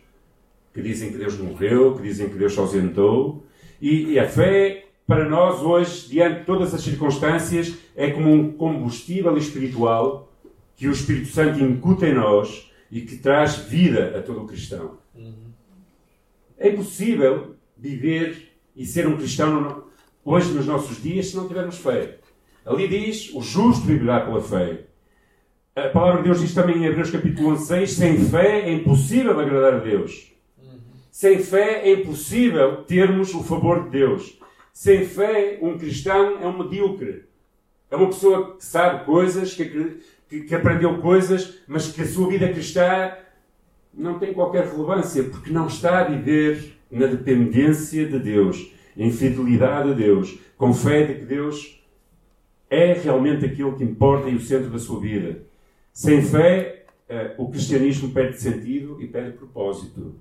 que 0.73 0.81
dizem 0.81 1.11
que 1.11 1.17
Deus 1.17 1.37
morreu, 1.37 1.95
que 1.95 2.03
dizem 2.03 2.29
que 2.29 2.37
Deus 2.37 2.53
se 2.53 2.59
ausentou. 2.59 3.43
E, 3.81 4.11
e 4.11 4.19
a 4.19 4.27
fé, 4.27 4.85
para 5.07 5.27
nós 5.27 5.61
hoje, 5.61 6.09
diante 6.09 6.39
de 6.39 6.45
todas 6.45 6.73
as 6.73 6.81
circunstâncias, 6.81 7.75
é 7.95 8.11
como 8.11 8.31
um 8.31 8.51
combustível 8.51 9.35
espiritual 9.37 10.31
que 10.75 10.87
o 10.87 10.91
Espírito 10.91 11.29
Santo 11.29 11.63
incuta 11.63 12.07
em 12.07 12.13
nós 12.13 12.71
e 12.91 13.01
que 13.01 13.17
traz 13.17 13.55
vida 13.57 14.17
a 14.17 14.21
todo 14.21 14.43
o 14.43 14.47
cristão. 14.47 14.97
É 16.57 16.69
impossível 16.69 17.55
viver 17.77 18.53
e 18.75 18.85
ser 18.85 19.07
um 19.07 19.17
cristão 19.17 19.85
hoje 20.23 20.51
nos 20.53 20.65
nossos 20.65 21.01
dias 21.01 21.27
se 21.27 21.35
não 21.35 21.47
tivermos 21.47 21.77
fé. 21.77 22.19
Ali 22.65 22.87
diz: 22.87 23.33
o 23.33 23.41
justo 23.41 23.85
viverá 23.85 24.21
pela 24.21 24.41
fé. 24.41 24.85
A 25.75 25.89
palavra 25.89 26.21
de 26.21 26.29
Deus 26.29 26.39
diz 26.39 26.53
também 26.53 26.77
em 26.77 26.85
Hebreus 26.85 27.11
capítulo 27.11 27.49
11, 27.49 27.65
6, 27.65 27.91
sem 27.91 28.17
fé 28.25 28.61
é 28.61 28.71
impossível 28.71 29.37
agradar 29.39 29.73
a 29.73 29.79
Deus. 29.79 30.31
Sem 31.11 31.39
fé 31.39 31.87
é 31.87 31.93
impossível 31.93 32.83
termos 32.83 33.33
o 33.33 33.43
favor 33.43 33.83
de 33.85 33.89
Deus. 33.89 34.37
Sem 34.73 35.05
fé, 35.05 35.57
um 35.61 35.77
cristão 35.77 36.41
é 36.41 36.47
um 36.47 36.57
medíocre. 36.57 37.23
É 37.89 37.95
uma 37.95 38.07
pessoa 38.07 38.57
que 38.57 38.65
sabe 38.65 39.05
coisas, 39.05 39.53
que, 39.53 40.01
que, 40.29 40.41
que 40.41 40.55
aprendeu 40.55 40.99
coisas, 40.99 41.59
mas 41.67 41.91
que 41.91 42.01
a 42.01 42.07
sua 42.07 42.29
vida 42.29 42.47
cristã 42.49 43.13
não 43.93 44.19
tem 44.19 44.33
qualquer 44.33 44.65
relevância, 44.65 45.23
porque 45.23 45.51
não 45.51 45.67
está 45.67 45.99
a 45.99 46.03
viver 46.03 46.77
na 46.91 47.07
dependência 47.07 48.05
de 48.07 48.19
Deus, 48.19 48.71
em 48.97 49.11
fidelidade 49.11 49.91
a 49.91 49.93
Deus, 49.93 50.37
com 50.57 50.73
fé 50.73 51.05
de 51.05 51.15
que 51.15 51.25
Deus 51.25 51.83
é 52.69 52.93
realmente 52.93 53.45
aquilo 53.45 53.75
que 53.75 53.83
importa 53.83 54.29
e 54.29 54.35
o 54.35 54.41
centro 54.41 54.69
da 54.69 54.79
sua 54.79 54.99
vida. 54.99 55.43
Sem 55.93 56.21
fé, 56.21 56.85
uh, 57.09 57.43
o 57.43 57.49
cristianismo 57.49 58.11
perde 58.11 58.39
sentido 58.39 59.01
e 59.01 59.07
perde 59.07 59.37
propósito. 59.37 60.15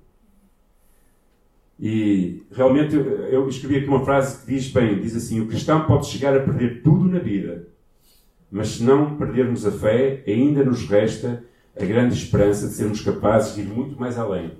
E 1.79 2.43
realmente 2.51 2.95
eu 2.95 3.47
escrevi 3.49 3.77
aqui 3.77 3.87
uma 3.87 4.05
frase 4.05 4.39
que 4.39 4.53
diz 4.53 4.71
bem, 4.71 4.99
diz 4.99 5.15
assim, 5.15 5.41
o 5.41 5.47
cristão 5.47 5.85
pode 5.85 6.07
chegar 6.07 6.35
a 6.35 6.39
perder 6.39 6.81
tudo 6.81 7.05
na 7.05 7.19
vida, 7.19 7.67
mas 8.55 8.69
se 8.69 8.83
não 8.83 9.17
perdermos 9.17 9.65
a 9.65 9.71
fé, 9.71 10.23
ainda 10.25 10.63
nos 10.63 10.87
resta 10.87 11.43
a 11.77 11.83
grande 11.83 12.15
esperança 12.15 12.69
de 12.69 12.73
sermos 12.73 13.01
capazes 13.01 13.53
de 13.53 13.63
ir 13.63 13.67
muito 13.67 13.99
mais 13.99 14.17
além. 14.17 14.53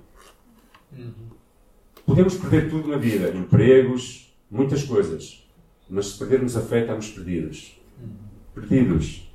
Podemos 2.04 2.34
perder 2.34 2.68
tudo 2.68 2.88
na 2.88 2.98
vida, 2.98 3.30
empregos, 3.30 4.36
muitas 4.50 4.84
coisas, 4.84 5.48
mas 5.88 6.08
se 6.08 6.18
perdermos 6.18 6.58
a 6.58 6.60
fé, 6.60 6.82
estamos 6.82 7.08
perdidos. 7.10 7.80
Perdidos. 8.54 9.32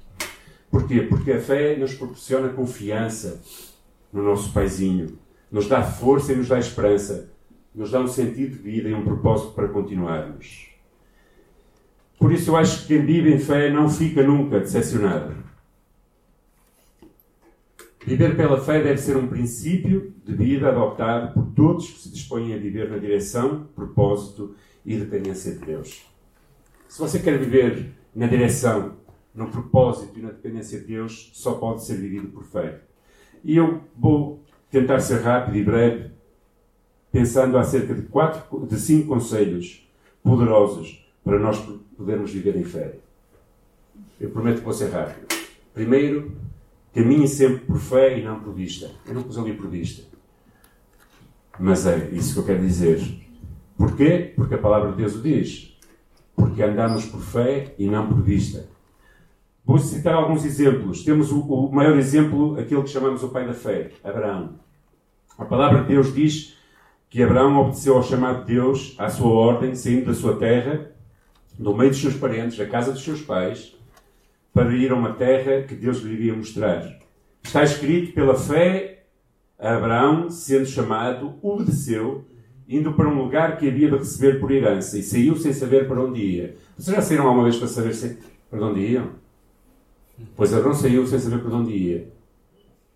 Porquê? 0.69 1.01
Porque 1.01 1.31
a 1.31 1.41
fé 1.41 1.75
nos 1.75 1.95
proporciona 1.95 2.49
confiança 2.49 3.41
no 4.13 4.21
nosso 4.21 4.53
paizinho, 4.53 5.17
nos 5.51 5.67
dá 5.67 5.81
força 5.81 6.33
e 6.33 6.35
nos 6.35 6.49
dá 6.49 6.59
esperança, 6.59 7.33
nos 7.73 7.89
dá 7.89 7.99
um 7.99 8.07
sentido 8.07 8.57
de 8.57 8.61
vida 8.61 8.89
e 8.89 8.93
um 8.93 9.03
propósito 9.03 9.53
para 9.53 9.69
continuarmos. 9.69 10.70
Por 12.21 12.31
isso 12.31 12.51
eu 12.51 12.55
acho 12.55 12.81
que 12.81 12.89
quem 12.89 13.03
vive 13.03 13.33
em 13.33 13.39
fé 13.39 13.71
não 13.71 13.89
fica 13.89 14.21
nunca 14.21 14.59
decepcionado. 14.59 15.35
Viver 18.05 18.37
pela 18.37 18.61
fé 18.61 18.79
deve 18.79 18.99
ser 18.99 19.17
um 19.17 19.27
princípio 19.27 20.13
de 20.23 20.35
vida 20.35 20.69
adotado 20.69 21.33
por 21.33 21.47
todos 21.55 21.89
que 21.89 21.99
se 21.99 22.11
dispõem 22.11 22.53
a 22.53 22.57
viver 22.57 22.91
na 22.91 22.99
direção, 22.99 23.67
propósito 23.75 24.55
e 24.85 24.97
dependência 24.97 25.53
de 25.53 25.65
Deus. 25.65 26.05
Se 26.87 26.99
você 26.99 27.17
quer 27.17 27.39
viver 27.39 27.91
na 28.15 28.27
direção 28.27 28.97
no 29.33 29.47
propósito 29.47 30.19
e 30.19 30.21
na 30.21 30.29
dependência 30.29 30.79
de 30.79 30.85
Deus 30.85 31.31
só 31.33 31.53
pode 31.55 31.83
ser 31.83 31.95
vivido 31.95 32.27
por 32.27 32.43
fé. 32.43 32.81
E 33.43 33.57
eu 33.57 33.81
vou 33.97 34.43
tentar 34.69 34.99
ser 34.99 35.21
rápido 35.21 35.57
e 35.57 35.63
breve, 35.63 36.11
pensando 37.11 37.57
acerca 37.57 37.95
de 37.95 38.03
quatro, 38.03 38.67
de 38.67 38.79
cinco 38.79 39.07
conselhos 39.07 39.89
poderosos 40.21 41.01
para 41.23 41.39
nós 41.39 41.59
podermos 41.97 42.31
viver 42.31 42.55
em 42.55 42.63
fé. 42.63 42.95
Eu 44.19 44.29
prometo 44.29 44.59
que 44.59 44.63
vou 44.63 44.73
ser 44.73 44.89
rápido. 44.89 45.27
Primeiro, 45.73 46.31
caminhe 46.93 47.27
sempre 47.27 47.65
por 47.65 47.77
fé 47.77 48.17
e 48.19 48.23
não 48.23 48.39
por 48.39 48.53
vista. 48.53 48.91
Eu 49.07 49.13
não 49.13 49.23
pus 49.23 49.37
ali 49.37 49.53
por 49.53 49.67
vista. 49.67 50.03
Mas 51.59 51.85
é 51.85 52.09
isso 52.11 52.33
que 52.33 52.39
eu 52.39 52.45
quero 52.45 52.61
dizer. 52.61 52.99
Porquê? 53.77 54.33
Porque 54.35 54.55
a 54.55 54.59
palavra 54.59 54.91
de 54.91 54.97
Deus 54.97 55.15
o 55.15 55.21
diz. 55.21 55.77
Porque 56.35 56.61
andamos 56.61 57.05
por 57.05 57.21
fé 57.21 57.73
e 57.77 57.87
não 57.87 58.07
por 58.07 58.21
vista. 58.21 58.67
Vou 59.63 59.77
citar 59.77 60.15
alguns 60.15 60.43
exemplos. 60.43 61.03
Temos 61.03 61.31
o, 61.31 61.39
o, 61.39 61.71
maior 61.71 61.97
exemplo, 61.97 62.59
aquele 62.59 62.81
que 62.83 62.89
chamamos 62.89 63.23
o 63.23 63.29
pai 63.29 63.45
da 63.45 63.53
fé, 63.53 63.91
Abraão. 64.03 64.55
A 65.37 65.45
palavra 65.45 65.81
de 65.81 65.89
Deus 65.89 66.13
diz 66.13 66.57
que 67.09 67.21
Abraão 67.21 67.59
obedeceu 67.59 67.95
ao 67.95 68.03
chamado 68.03 68.45
de 68.45 68.53
Deus, 68.53 68.95
à 68.97 69.09
sua 69.09 69.29
ordem, 69.29 69.75
saindo 69.75 70.05
da 70.05 70.13
sua 70.13 70.35
terra, 70.35 70.90
do 71.61 71.77
meio 71.77 71.91
dos 71.91 72.01
seus 72.01 72.15
parentes, 72.15 72.57
da 72.57 72.65
casa 72.65 72.91
dos 72.91 73.03
seus 73.03 73.21
pais, 73.21 73.75
para 74.51 74.75
ir 74.75 74.91
a 74.91 74.95
uma 74.95 75.13
terra 75.13 75.61
que 75.61 75.75
Deus 75.75 75.99
lhe 75.99 76.13
iria 76.13 76.33
mostrar. 76.33 76.99
Está 77.43 77.63
escrito 77.63 78.13
pela 78.13 78.35
fé, 78.35 79.03
Abraão, 79.59 80.29
sendo 80.31 80.65
chamado, 80.65 81.35
obedeceu, 81.41 82.25
indo 82.67 82.93
para 82.93 83.07
um 83.07 83.15
lugar 83.15 83.57
que 83.57 83.67
havia 83.67 83.91
de 83.91 83.97
receber 83.97 84.39
por 84.39 84.51
herança, 84.51 84.97
e 84.97 85.03
saiu 85.03 85.35
sem 85.35 85.53
saber 85.53 85.87
para 85.87 86.01
onde 86.01 86.19
ia. 86.19 86.55
Vocês 86.75 86.95
já 86.95 87.01
saíram 87.01 87.27
alguma 87.27 87.43
vez 87.43 87.57
para 87.57 87.67
saber 87.67 88.17
para 88.49 88.65
onde 88.65 88.79
iam? 88.81 89.09
Pois 90.35 90.53
Abraão 90.53 90.73
saiu 90.73 91.05
sem 91.05 91.19
saber 91.19 91.43
para 91.43 91.55
onde 91.55 91.73
ia. 91.73 92.11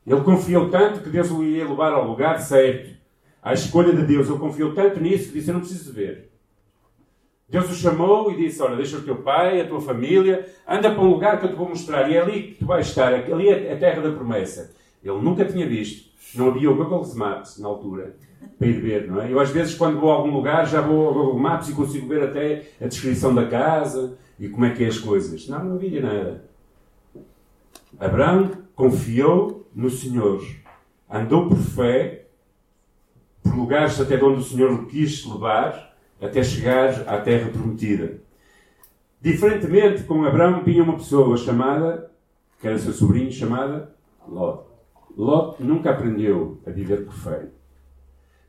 Ele 0.07 0.21
confiou 0.21 0.69
tanto 0.69 1.01
que 1.01 1.09
Deus 1.09 1.29
o 1.29 1.43
ia 1.43 1.67
levar 1.67 1.91
ao 1.91 2.07
lugar 2.07 2.39
certo. 2.39 2.95
À 3.41 3.53
escolha 3.53 3.93
de 3.93 4.03
Deus. 4.03 4.27
Ele 4.27 4.37
confiou 4.37 4.73
tanto 4.73 4.99
nisso 4.99 5.27
que 5.27 5.33
disse: 5.33 5.49
Eu 5.49 5.55
não 5.55 5.61
preciso 5.61 5.91
ver. 5.93 6.34
Deus 7.47 7.69
o 7.69 7.75
chamou 7.75 8.31
e 8.31 8.37
disse: 8.37 8.61
Olha, 8.61 8.75
deixa 8.75 8.97
o 8.97 9.01
teu 9.03 9.17
pai, 9.17 9.61
a 9.61 9.67
tua 9.67 9.79
família, 9.79 10.47
anda 10.67 10.91
para 10.91 11.03
um 11.03 11.09
lugar 11.09 11.39
que 11.39 11.45
eu 11.45 11.49
te 11.49 11.55
vou 11.55 11.69
mostrar. 11.69 12.09
E 12.09 12.15
é 12.15 12.21
ali 12.21 12.43
que 12.43 12.55
tu 12.55 12.65
vais 12.65 12.87
estar. 12.87 13.13
Ali 13.13 13.49
é 13.49 13.73
a 13.73 13.77
terra 13.77 14.01
da 14.01 14.11
promessa. 14.11 14.73
Ele 15.03 15.21
nunca 15.21 15.45
tinha 15.45 15.67
visto. 15.67 16.09
Não 16.33 16.49
havia 16.49 16.69
o 16.69 16.75
Google 16.75 17.05
Maps 17.15 17.59
na 17.59 17.67
altura 17.67 18.15
para 18.57 18.67
ir 18.67 18.81
ver, 18.81 19.07
não 19.07 19.21
é? 19.21 19.31
Eu 19.31 19.39
às 19.39 19.51
vezes, 19.51 19.75
quando 19.75 19.99
vou 19.99 20.11
a 20.11 20.15
algum 20.15 20.31
lugar, 20.31 20.67
já 20.67 20.81
vou 20.81 21.07
ao 21.07 21.13
Google 21.13 21.39
Maps 21.39 21.69
e 21.69 21.73
consigo 21.73 22.07
ver 22.07 22.23
até 22.23 22.63
a 22.81 22.87
descrição 22.87 23.33
da 23.33 23.45
casa 23.45 24.17
e 24.39 24.49
como 24.49 24.65
é 24.65 24.71
que 24.71 24.83
é 24.83 24.87
as 24.87 24.97
coisas. 24.97 25.47
Não, 25.47 25.63
não 25.63 25.75
havia 25.75 26.01
nada. 26.01 26.45
Abraão 27.99 28.51
confiou 28.75 29.67
no 29.73 29.89
Senhor, 29.89 30.43
andou 31.09 31.47
por 31.47 31.57
fé, 31.57 32.25
por 33.41 33.55
lugares 33.55 33.99
até 34.01 34.21
onde 34.21 34.41
o 34.41 34.43
Senhor 34.43 34.71
o 34.71 34.85
quis 34.85 35.25
levar, 35.25 35.94
até 36.21 36.43
chegar 36.43 37.07
à 37.07 37.19
terra 37.19 37.49
prometida. 37.49 38.19
Diferentemente, 39.21 40.03
com 40.03 40.23
Abraão 40.23 40.63
vinha 40.63 40.83
uma 40.83 40.97
pessoa 40.97 41.35
chamada, 41.37 42.11
que 42.59 42.67
era 42.67 42.77
seu 42.77 42.93
sobrinho, 42.93 43.31
chamada 43.31 43.93
Lot. 44.27 44.63
Lot 45.17 45.63
nunca 45.63 45.91
aprendeu 45.91 46.59
a 46.65 46.69
viver 46.69 47.05
por 47.05 47.13
fé. 47.13 47.47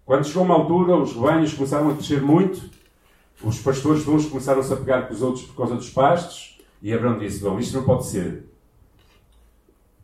Quando 0.04 0.26
chegou 0.26 0.44
uma 0.44 0.54
altura, 0.54 0.96
os 0.96 1.14
rebanhos 1.14 1.54
começaram 1.54 1.90
a 1.90 1.94
crescer 1.94 2.22
muito 2.22 2.76
os 3.42 3.60
pastores 3.60 4.02
de 4.02 4.10
uns 4.10 4.26
começaram-se 4.26 4.72
a 4.72 4.76
pegar 4.76 5.02
com 5.02 5.14
os 5.14 5.22
outros 5.22 5.44
por 5.44 5.56
causa 5.56 5.74
dos 5.74 5.90
pastos, 5.90 6.58
e 6.82 6.92
Abraão 6.92 7.18
disse: 7.18 7.42
Bom, 7.42 7.58
isto 7.58 7.76
não 7.76 7.84
pode 7.84 8.06
ser. 8.06 8.44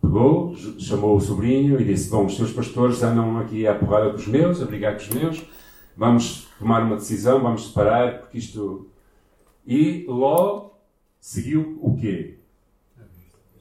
Pegou, 0.00 0.54
chamou 0.78 1.16
o 1.16 1.20
sobrinho 1.20 1.80
e 1.80 1.84
disse: 1.84 2.10
Bom, 2.10 2.26
os 2.26 2.36
teus 2.36 2.52
pastores 2.52 3.02
andam 3.02 3.38
aqui 3.38 3.66
à 3.66 3.74
porrada 3.74 4.10
com 4.10 4.16
os 4.16 4.26
meus, 4.26 4.60
a 4.60 4.66
brigar 4.66 4.94
com 4.94 5.02
os 5.02 5.08
meus, 5.08 5.42
vamos 5.96 6.48
tomar 6.58 6.82
uma 6.82 6.96
decisão, 6.96 7.42
vamos 7.42 7.68
separar, 7.68 8.20
porque 8.20 8.38
isto. 8.38 8.88
E 9.66 10.04
Ló 10.08 10.70
seguiu 11.20 11.78
o 11.80 11.96
quê? 11.96 12.38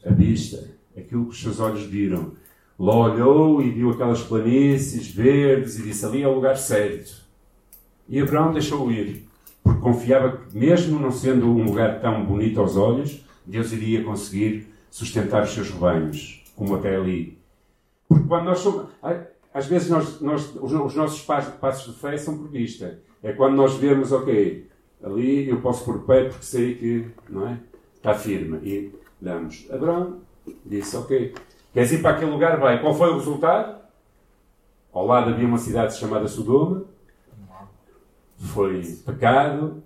A 0.05 0.11
vista. 0.11 0.71
Aquilo 0.97 1.25
que 1.25 1.31
os 1.31 1.41
seus 1.41 1.59
olhos 1.59 1.83
viram. 1.83 2.33
Ló 2.77 3.11
olhou 3.11 3.61
e 3.61 3.69
viu 3.69 3.91
aquelas 3.91 4.23
planícies 4.23 5.09
verdes 5.09 5.77
e 5.79 5.83
disse: 5.83 6.05
Ali 6.05 6.23
é 6.23 6.27
o 6.27 6.33
lugar 6.33 6.57
certo. 6.57 7.21
E 8.09 8.19
Abraão 8.19 8.51
deixou 8.51 8.91
ir, 8.91 9.27
porque 9.63 9.79
confiava 9.79 10.37
que, 10.37 10.57
mesmo 10.57 10.99
não 10.99 11.11
sendo 11.11 11.47
um 11.47 11.63
lugar 11.63 12.01
tão 12.01 12.25
bonito 12.25 12.59
aos 12.59 12.75
olhos, 12.75 13.23
Deus 13.45 13.71
iria 13.71 14.03
conseguir 14.03 14.67
sustentar 14.89 15.43
os 15.43 15.51
seus 15.51 15.69
rebanhos, 15.69 16.43
como 16.55 16.75
até 16.75 16.95
ali. 16.95 17.37
Porque 18.07 18.27
quando 18.27 18.45
nós 18.45 18.59
somos. 18.59 18.87
Às 19.53 19.65
vezes 19.67 19.89
nós, 19.89 20.21
nós, 20.21 20.55
os 20.55 20.95
nossos 20.95 21.21
passos 21.23 21.93
de 21.93 21.99
fé 21.99 22.17
são 22.17 22.37
por 22.37 22.49
vista. 22.49 22.99
É 23.21 23.33
quando 23.33 23.55
nós 23.55 23.75
vemos, 23.75 24.11
ok, 24.11 24.69
ali 25.03 25.49
eu 25.49 25.61
posso 25.61 25.83
pôr 25.83 25.99
pé 26.05 26.25
porque 26.25 26.45
sei 26.45 26.75
que 26.75 27.11
não 27.29 27.47
é? 27.47 27.59
está 27.95 28.13
firme. 28.15 28.57
E 28.63 28.95
damos. 29.19 29.67
Abraão 29.71 30.21
disse, 30.65 30.97
ok, 30.97 31.35
queres 31.73 31.91
ir 31.91 32.01
para 32.01 32.11
aquele 32.11 32.31
lugar? 32.31 32.59
Vai. 32.59 32.81
Qual 32.81 32.95
foi 32.95 33.09
o 33.09 33.17
resultado? 33.17 33.81
Ao 34.91 35.05
lado 35.05 35.29
havia 35.29 35.47
uma 35.47 35.57
cidade 35.57 35.97
chamada 35.97 36.27
Sodoma. 36.27 36.85
Foi 38.37 38.81
pecado, 39.05 39.83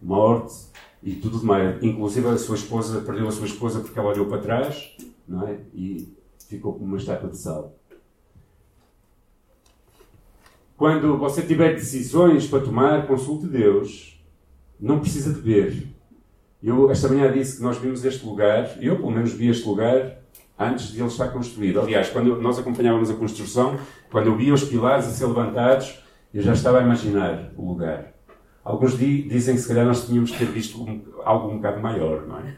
morte 0.00 0.54
e 1.02 1.14
tudo 1.14 1.44
mais. 1.44 1.82
Inclusive 1.82 2.26
a 2.28 2.38
sua 2.38 2.56
esposa, 2.56 3.02
perdeu 3.02 3.28
a 3.28 3.32
sua 3.32 3.46
esposa 3.46 3.80
porque 3.80 3.98
ela 3.98 4.08
olhou 4.08 4.26
para 4.26 4.40
trás 4.40 4.96
não 5.28 5.46
é? 5.46 5.58
e 5.74 6.16
ficou 6.48 6.72
como 6.72 6.86
uma 6.86 6.96
estátua 6.96 7.28
de 7.28 7.36
sal. 7.36 7.74
Quando 10.76 11.16
você 11.16 11.42
tiver 11.42 11.74
decisões 11.74 12.46
para 12.46 12.60
tomar, 12.60 13.06
consulte 13.06 13.46
Deus. 13.46 14.20
Não 14.80 14.98
precisa 14.98 15.32
de 15.32 15.40
ver. 15.40 15.88
Eu 16.62 16.90
esta 16.90 17.08
manhã 17.08 17.30
disse 17.30 17.58
que 17.58 17.62
nós 17.62 17.78
vimos 17.78 18.04
este 18.04 18.24
lugar, 18.26 18.76
eu 18.82 18.96
pelo 18.96 19.10
menos 19.10 19.32
vi 19.32 19.48
este 19.48 19.66
lugar 19.68 20.18
antes 20.58 20.88
de 20.88 20.98
ele 20.98 21.08
estar 21.08 21.28
construído. 21.28 21.80
Aliás, 21.80 22.08
quando 22.08 22.40
nós 22.40 22.58
acompanhávamos 22.58 23.10
a 23.10 23.14
construção, 23.14 23.78
quando 24.10 24.26
eu 24.26 24.36
via 24.36 24.52
os 24.52 24.64
pilares 24.64 25.06
a 25.06 25.10
ser 25.10 25.26
levantados, 25.26 26.02
eu 26.32 26.42
já 26.42 26.52
estava 26.52 26.80
a 26.80 26.82
imaginar 26.82 27.52
o 27.56 27.68
lugar. 27.68 28.12
Alguns 28.64 28.96
dizem 28.96 29.54
que 29.54 29.60
se 29.60 29.68
calhar 29.68 29.84
nós 29.84 30.06
tínhamos 30.06 30.30
que 30.30 30.38
ter 30.38 30.46
visto 30.46 30.82
um, 30.82 31.04
algo 31.22 31.50
um 31.50 31.56
bocado 31.56 31.80
maior, 31.80 32.26
não 32.26 32.38
é? 32.38 32.56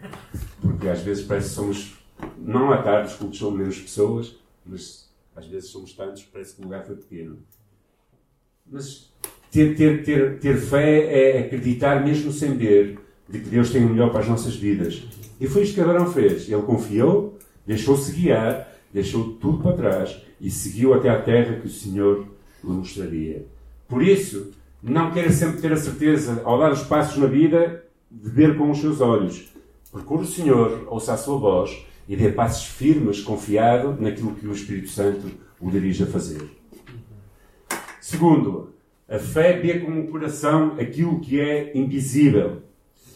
Porque 0.62 0.88
às 0.88 1.00
vezes 1.02 1.24
parece 1.24 1.48
que 1.48 1.55
somos, 1.57 1.98
não 2.38 2.72
à 2.72 2.81
tarde, 2.81 3.09
os 3.09 3.16
cultos 3.16 3.38
são 3.38 3.50
menos 3.50 3.79
pessoas, 3.79 4.37
mas 4.64 5.12
às 5.35 5.46
vezes 5.46 5.70
somos 5.70 5.92
tantos, 5.94 6.22
parece 6.22 6.55
que 6.55 6.61
o 6.61 6.64
lugar 6.64 6.85
foi 6.85 6.96
pequeno. 6.96 7.38
Mas 8.70 9.11
ter, 9.50 9.76
ter, 9.76 10.05
ter, 10.05 10.38
ter 10.38 10.57
fé 10.57 11.37
é 11.37 11.38
acreditar, 11.40 12.05
mesmo 12.05 12.33
sem 12.33 12.57
ver, 12.57 12.98
de 13.29 13.38
que 13.38 13.48
Deus 13.48 13.70
tem 13.70 13.85
o 13.85 13.88
melhor 13.88 14.11
para 14.11 14.20
as 14.20 14.29
nossas 14.29 14.57
vidas. 14.57 15.05
E 15.40 15.46
foi 15.46 15.62
isto 15.62 15.74
que 15.74 15.81
Abraão 15.81 16.12
fez. 16.12 16.48
Ele 16.48 16.62
confiou, 16.62 17.38
deixou-se 17.66 18.12
guiar, 18.12 18.72
deixou 18.92 19.35
tudo 19.35 19.62
para 19.62 19.76
trás 19.76 20.20
e 20.40 20.50
seguiu 20.50 20.94
até 20.94 21.09
à 21.09 21.20
terra 21.20 21.61
que 21.61 21.66
o 21.66 21.70
Senhor 21.70 22.26
lhe 22.62 22.70
mostraria. 22.70 23.46
Por 23.88 24.02
isso, 24.02 24.50
não 24.83 25.11
queira 25.11 25.31
sempre 25.31 25.61
ter 25.61 25.72
a 25.72 25.76
certeza, 25.76 26.42
ao 26.44 26.59
dar 26.59 26.72
os 26.72 26.83
passos 26.83 27.18
na 27.18 27.26
vida, 27.26 27.85
de 28.11 28.31
ver 28.31 28.57
com 28.57 28.70
os 28.70 28.79
seus 28.79 29.00
olhos. 29.00 29.52
Procure 29.90 30.22
o 30.22 30.26
Senhor, 30.26 30.87
ouça 30.88 31.12
a 31.12 31.16
sua 31.16 31.38
voz 31.38 31.85
e 32.09 32.16
dê 32.16 32.31
passos 32.31 32.66
firmes, 32.66 33.20
confiado 33.20 33.96
naquilo 34.00 34.35
que 34.35 34.46
o 34.46 34.52
Espírito 34.52 34.90
Santo 34.90 35.31
o 35.61 35.70
dirige 35.70 36.05
a 36.05 36.07
fazer. 36.07 36.42
Segundo, 38.09 38.73
a 39.09 39.19
fé 39.19 39.55
vê 39.55 39.81
com 39.81 39.99
o 39.99 40.07
coração 40.07 40.77
aquilo 40.79 41.19
que 41.19 41.40
é 41.40 41.77
invisível. 41.77 42.62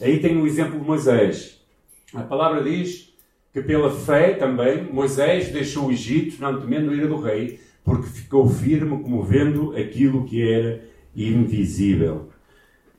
Aí 0.01 0.19
tem 0.19 0.37
o 0.37 0.49
exemplo 0.49 0.81
de 0.81 0.85
Moisés. 0.85 1.65
A 2.13 2.23
palavra 2.23 2.61
diz 2.61 3.15
que 3.53 3.63
pela 3.63 3.93
fé 3.93 4.35
também 4.35 4.83
Moisés 4.83 5.53
deixou 5.53 5.87
o 5.87 5.93
Egito, 5.93 6.43
não 6.43 6.61
temendo 6.61 6.91
a 6.91 6.95
ira 6.95 7.07
do 7.07 7.21
rei, 7.21 7.61
porque 7.85 8.09
ficou 8.09 8.49
firme 8.49 9.01
como 9.01 9.23
vendo 9.23 9.77
aquilo 9.77 10.25
que 10.25 10.43
era 10.43 10.83
invisível. 11.15 12.29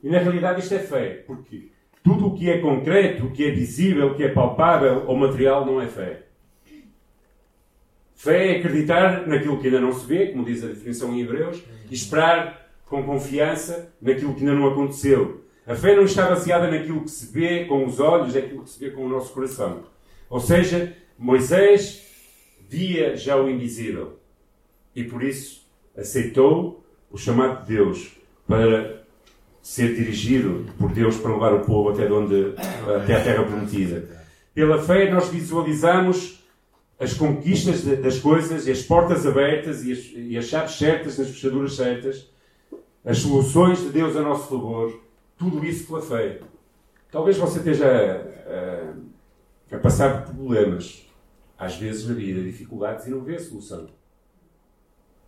E 0.02 0.08
na 0.08 0.18
realidade 0.18 0.60
isto 0.60 0.72
é 0.72 0.78
fé, 0.78 1.22
porque 1.26 1.72
tudo 2.02 2.28
o 2.28 2.34
que 2.34 2.48
é 2.48 2.56
concreto, 2.56 3.26
o 3.26 3.32
que 3.32 3.44
é 3.44 3.50
visível, 3.50 4.12
o 4.12 4.14
que 4.14 4.24
é 4.24 4.28
palpável 4.28 5.04
ou 5.06 5.14
material 5.14 5.66
não 5.66 5.78
é 5.78 5.88
fé. 5.88 6.21
Fé 8.22 8.52
é 8.52 8.58
acreditar 8.58 9.26
naquilo 9.26 9.58
que 9.58 9.66
ainda 9.66 9.80
não 9.80 9.92
se 9.92 10.06
vê, 10.06 10.28
como 10.28 10.44
diz 10.44 10.62
a 10.62 10.68
definição 10.68 11.12
em 11.12 11.22
Hebreus, 11.22 11.60
e 11.90 11.94
esperar 11.94 12.70
com 12.86 13.02
confiança 13.02 13.92
naquilo 14.00 14.32
que 14.32 14.42
ainda 14.42 14.54
não 14.54 14.68
aconteceu. 14.68 15.42
A 15.66 15.74
fé 15.74 15.96
não 15.96 16.04
está 16.04 16.28
baseada 16.28 16.70
naquilo 16.70 17.02
que 17.02 17.10
se 17.10 17.32
vê 17.32 17.64
com 17.64 17.84
os 17.84 17.98
olhos, 17.98 18.36
é 18.36 18.38
aquilo 18.38 18.62
que 18.62 18.70
se 18.70 18.78
vê 18.78 18.90
com 18.92 19.04
o 19.04 19.08
nosso 19.08 19.32
coração. 19.32 19.82
Ou 20.30 20.38
seja, 20.38 20.96
Moisés 21.18 22.06
via 22.68 23.16
já 23.16 23.36
o 23.36 23.50
invisível 23.50 24.20
e 24.94 25.02
por 25.02 25.24
isso 25.24 25.68
aceitou 25.96 26.86
o 27.10 27.18
chamado 27.18 27.66
de 27.66 27.74
Deus 27.74 28.16
para 28.46 29.02
ser 29.60 29.96
dirigido 29.96 30.64
por 30.78 30.92
Deus 30.92 31.16
para 31.16 31.32
levar 31.32 31.54
o 31.54 31.64
povo 31.66 31.88
até, 31.88 32.08
onde, 32.12 32.54
até 33.02 33.16
a 33.16 33.24
terra 33.24 33.42
prometida. 33.42 34.08
Pela 34.54 34.80
fé 34.80 35.10
nós 35.10 35.28
visualizamos 35.28 36.41
as 37.02 37.14
conquistas 37.14 37.82
das 37.82 38.20
coisas 38.20 38.68
e 38.68 38.70
as 38.70 38.82
portas 38.82 39.26
abertas 39.26 39.84
e 39.84 39.90
as, 39.90 40.10
e 40.14 40.38
as 40.38 40.44
chaves 40.44 40.76
certas 40.76 41.18
nas 41.18 41.28
fechaduras 41.28 41.74
certas, 41.74 42.30
as 43.04 43.18
soluções 43.18 43.80
de 43.80 43.88
Deus 43.88 44.14
a 44.16 44.22
nosso 44.22 44.48
favor, 44.48 45.02
tudo 45.36 45.64
isso 45.66 45.88
pela 45.88 46.00
fé. 46.00 46.38
Talvez 47.10 47.36
você 47.36 47.58
esteja 47.58 47.86
a, 47.88 49.74
a, 49.74 49.76
a 49.76 49.80
passar 49.80 50.24
por 50.24 50.36
problemas, 50.36 51.04
às 51.58 51.76
vezes 51.76 52.06
na 52.06 52.14
vida, 52.14 52.40
dificuldades 52.40 53.04
e 53.06 53.10
não 53.10 53.22
vê 53.22 53.34
a 53.34 53.40
solução. 53.40 53.88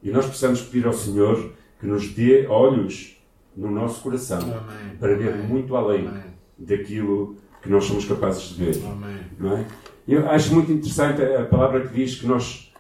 E 0.01 0.11
nós 0.13 0.27
precisamos 0.27 0.63
pedir 0.63 0.87
ao 0.87 0.93
Senhor 0.93 1.55
que 1.81 1.87
nos 1.87 2.09
dê 2.11 2.47
olhos 2.47 3.21
no 3.57 3.69
nosso 3.69 4.01
coração 4.01 4.39
Amém. 4.39 4.97
para 5.01 5.17
ver 5.17 5.33
Amém. 5.33 5.47
muito 5.49 5.75
além 5.75 6.07
Amém. 6.07 6.23
daquilo 6.57 7.37
que 7.61 7.69
nós 7.69 7.85
somos 7.85 8.05
capazes 8.05 8.43
de 8.43 8.65
ver. 8.65 8.77
Não 9.41 9.57
é? 9.57 9.67
Eu 10.07 10.29
acho 10.29 10.55
muito 10.55 10.71
interessante 10.71 11.23
a 11.23 11.45
palavra 11.45 11.87
que 11.87 11.95
diz 11.95 12.21
que 12.21 12.27
nós, 12.27 12.73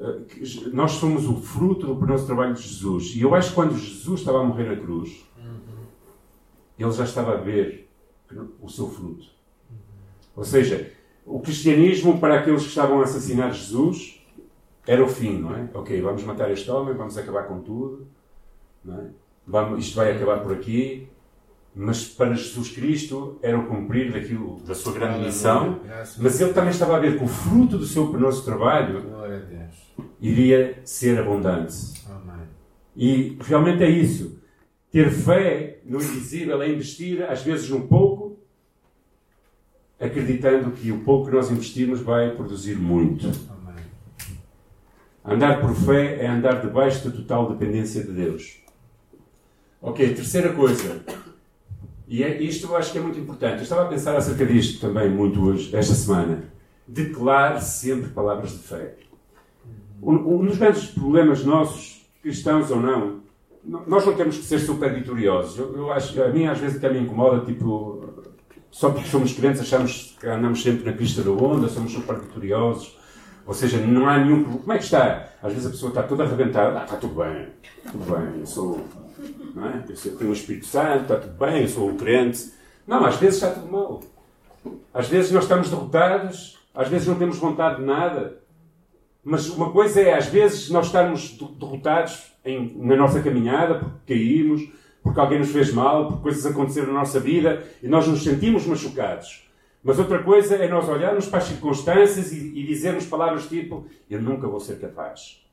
eh, 0.00 0.20
que 0.28 0.70
nós 0.70 0.92
somos 0.92 1.26
o 1.26 1.36
fruto 1.36 1.94
do 1.94 2.06
nosso 2.06 2.26
trabalho 2.26 2.54
de 2.54 2.62
Jesus. 2.62 3.14
E 3.14 3.22
eu 3.22 3.34
acho 3.34 3.50
que 3.50 3.54
quando 3.54 3.78
Jesus 3.78 4.20
estava 4.20 4.40
a 4.40 4.44
morrer 4.44 4.64
na 4.64 4.76
cruz, 4.76 5.24
ele 6.78 6.92
já 6.92 7.04
estava 7.04 7.32
a 7.32 7.36
ver 7.36 7.88
o 8.60 8.68
seu 8.68 8.88
fruto. 8.88 9.26
Ou 10.34 10.44
seja, 10.44 10.92
o 11.24 11.40
cristianismo 11.40 12.18
para 12.18 12.40
aqueles 12.40 12.62
que 12.62 12.68
estavam 12.68 13.00
a 13.00 13.04
assassinar 13.04 13.52
Jesus 13.52 14.20
era 14.86 15.02
o 15.02 15.08
fim, 15.08 15.38
não 15.38 15.56
é? 15.56 15.68
Ok, 15.74 16.00
vamos 16.00 16.22
matar 16.22 16.50
este 16.50 16.70
homem, 16.70 16.94
vamos 16.94 17.16
acabar 17.16 17.44
com 17.44 17.60
tudo, 17.60 18.06
não 18.84 19.00
é? 19.00 19.06
Vamos, 19.46 19.86
isto 19.86 19.96
vai 19.96 20.12
acabar 20.14 20.40
por 20.42 20.52
aqui, 20.52 21.08
mas 21.78 22.06
para 22.06 22.34
Jesus 22.34 22.70
Cristo 22.70 23.38
era 23.42 23.58
o 23.58 23.66
cumprir 23.66 24.10
daquilo, 24.10 24.58
da 24.66 24.74
sua 24.74 24.94
grande 24.94 25.26
missão, 25.26 25.78
mas 26.16 26.40
ele 26.40 26.54
também 26.54 26.70
estava 26.70 26.96
a 26.96 26.98
ver 26.98 27.18
que 27.18 27.24
o 27.24 27.28
fruto 27.28 27.76
do 27.76 27.84
seu 27.84 28.10
penoso 28.10 28.42
trabalho 28.46 29.04
iria 30.18 30.80
ser 30.84 31.18
abundante. 31.18 32.02
E 32.96 33.36
realmente 33.42 33.82
é 33.82 33.90
isso. 33.90 34.40
Ter 34.90 35.10
fé 35.10 35.80
no 35.84 35.98
invisível 35.98 36.62
é 36.62 36.70
investir, 36.70 37.22
às 37.22 37.42
vezes, 37.42 37.68
num 37.68 37.86
pouco, 37.86 38.38
acreditando 40.00 40.70
que 40.70 40.90
o 40.90 41.00
pouco 41.04 41.26
que 41.26 41.36
nós 41.36 41.50
investirmos 41.50 42.00
vai 42.00 42.34
produzir 42.34 42.76
muito. 42.76 43.30
Andar 45.22 45.60
por 45.60 45.74
fé 45.74 46.22
é 46.22 46.26
andar 46.26 46.62
debaixo 46.62 47.06
da 47.06 47.14
total 47.14 47.52
dependência 47.52 48.02
de 48.02 48.12
Deus. 48.12 48.62
Ok, 49.82 50.14
terceira 50.14 50.54
coisa. 50.54 51.04
E 52.08 52.22
é, 52.22 52.40
isto 52.40 52.68
eu 52.68 52.76
acho 52.76 52.92
que 52.92 52.98
é 52.98 53.00
muito 53.00 53.18
importante. 53.18 53.56
Eu 53.56 53.62
estava 53.62 53.82
a 53.82 53.86
pensar 53.86 54.16
acerca 54.16 54.46
disto 54.46 54.80
também 54.80 55.10
muito 55.10 55.42
hoje, 55.44 55.74
esta 55.74 55.94
semana. 55.94 56.44
Declare 56.86 57.60
sempre 57.60 58.10
palavras 58.10 58.52
de 58.52 58.58
fé. 58.58 58.94
Um, 60.00 60.14
um 60.14 60.46
dos 60.46 60.58
grandes 60.58 60.86
problemas 60.86 61.44
nossos, 61.44 62.06
cristãos 62.22 62.70
ou 62.70 62.80
não, 62.80 63.20
nós 63.64 64.06
não 64.06 64.14
temos 64.14 64.36
que 64.36 64.44
ser 64.44 64.60
super 64.60 64.94
vitoriosos. 64.94 65.58
Eu, 65.58 65.76
eu 65.76 65.92
acho, 65.92 66.22
a 66.22 66.28
mim 66.28 66.46
às 66.46 66.58
vezes 66.58 66.76
até 66.76 66.88
me 66.92 67.00
incomoda, 67.00 67.44
tipo, 67.44 68.08
só 68.70 68.90
porque 68.90 69.08
somos 69.08 69.32
crentes 69.32 69.60
achamos 69.60 70.16
que 70.20 70.26
andamos 70.26 70.62
sempre 70.62 70.84
na 70.84 70.96
pista 70.96 71.22
da 71.22 71.30
onda, 71.30 71.68
somos 71.68 71.92
super 71.92 72.16
vitoriosos 72.18 72.96
Ou 73.46 73.54
seja, 73.54 73.78
não 73.78 74.08
há 74.08 74.18
nenhum 74.18 74.42
problema. 74.42 74.60
Como 74.60 74.72
é 74.72 74.78
que 74.78 74.84
está? 74.84 75.28
Às 75.42 75.52
vezes 75.52 75.66
a 75.66 75.70
pessoa 75.70 75.90
está 75.90 76.02
toda 76.02 76.24
arrebentada. 76.24 76.80
Ah, 76.80 76.84
está 76.84 76.96
tudo 76.96 77.14
bem. 77.14 77.48
Tudo 77.90 78.04
bem. 78.04 78.40
Eu 78.40 78.46
sou. 78.46 78.84
Não 79.54 79.66
é? 79.66 79.84
Eu 79.88 80.16
tenho 80.16 80.30
o 80.30 80.32
Espírito 80.32 80.66
Santo, 80.66 81.02
está 81.02 81.16
tudo 81.16 81.34
bem, 81.34 81.62
eu 81.62 81.68
sou 81.68 81.90
o 81.90 81.96
crente. 81.96 82.52
Não, 82.86 83.04
às 83.04 83.16
vezes 83.16 83.42
está 83.42 83.50
tudo 83.50 83.70
mal. 83.70 84.00
Às 84.92 85.08
vezes 85.08 85.30
nós 85.30 85.44
estamos 85.44 85.68
derrotados, 85.68 86.58
às 86.74 86.88
vezes 86.88 87.06
não 87.06 87.16
temos 87.16 87.38
vontade 87.38 87.76
de 87.76 87.84
nada. 87.84 88.40
Mas 89.24 89.48
uma 89.48 89.70
coisa 89.70 90.00
é, 90.00 90.14
às 90.14 90.26
vezes, 90.26 90.70
nós 90.70 90.86
estarmos 90.86 91.36
derrotados 91.58 92.32
em, 92.44 92.76
na 92.76 92.94
nossa 92.94 93.20
caminhada, 93.20 93.74
porque 93.74 94.14
caímos, 94.14 94.68
porque 95.02 95.18
alguém 95.18 95.38
nos 95.38 95.50
fez 95.50 95.72
mal, 95.72 96.06
porque 96.06 96.22
coisas 96.22 96.46
aconteceram 96.46 96.88
na 96.88 97.00
nossa 97.00 97.18
vida 97.18 97.64
e 97.82 97.88
nós 97.88 98.06
nos 98.06 98.22
sentimos 98.22 98.66
machucados. 98.66 99.48
Mas 99.82 99.98
outra 99.98 100.22
coisa 100.22 100.56
é 100.56 100.68
nós 100.68 100.88
olharmos 100.88 101.26
para 101.26 101.38
as 101.38 101.44
circunstâncias 101.44 102.32
e, 102.32 102.58
e 102.58 102.66
dizermos 102.66 103.06
palavras 103.06 103.48
tipo: 103.48 103.86
Eu 104.10 104.20
nunca 104.20 104.48
vou 104.48 104.60
ser 104.60 104.80
capaz. 104.80 105.44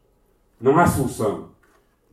Não 0.59 0.77
há 0.79 0.85
solução. 0.85 1.52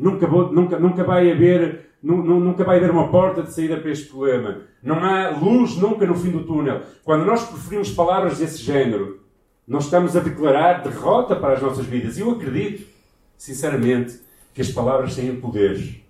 Nunca, 0.00 0.26
vou, 0.26 0.50
nunca, 0.50 0.78
nunca 0.78 1.04
vai 1.04 1.30
haver 1.30 1.90
nunca 2.02 2.64
vai 2.64 2.78
haver 2.78 2.90
uma 2.90 3.10
porta 3.10 3.42
de 3.42 3.52
saída 3.52 3.76
para 3.76 3.90
este 3.90 4.08
problema. 4.08 4.62
Não 4.82 5.04
há 5.04 5.28
luz 5.28 5.76
nunca 5.76 6.06
no 6.06 6.14
fim 6.14 6.30
do 6.30 6.44
túnel. 6.44 6.80
Quando 7.04 7.26
nós 7.26 7.44
preferimos 7.44 7.90
palavras 7.90 8.38
desse 8.38 8.62
género, 8.62 9.20
nós 9.68 9.84
estamos 9.84 10.16
a 10.16 10.20
declarar 10.20 10.82
derrota 10.82 11.36
para 11.36 11.52
as 11.52 11.60
nossas 11.60 11.84
vidas. 11.84 12.16
E 12.16 12.22
eu 12.22 12.30
acredito, 12.30 12.88
sinceramente, 13.36 14.18
que 14.54 14.62
as 14.62 14.70
palavras 14.70 15.14
têm 15.14 15.38
poder. 15.38 16.02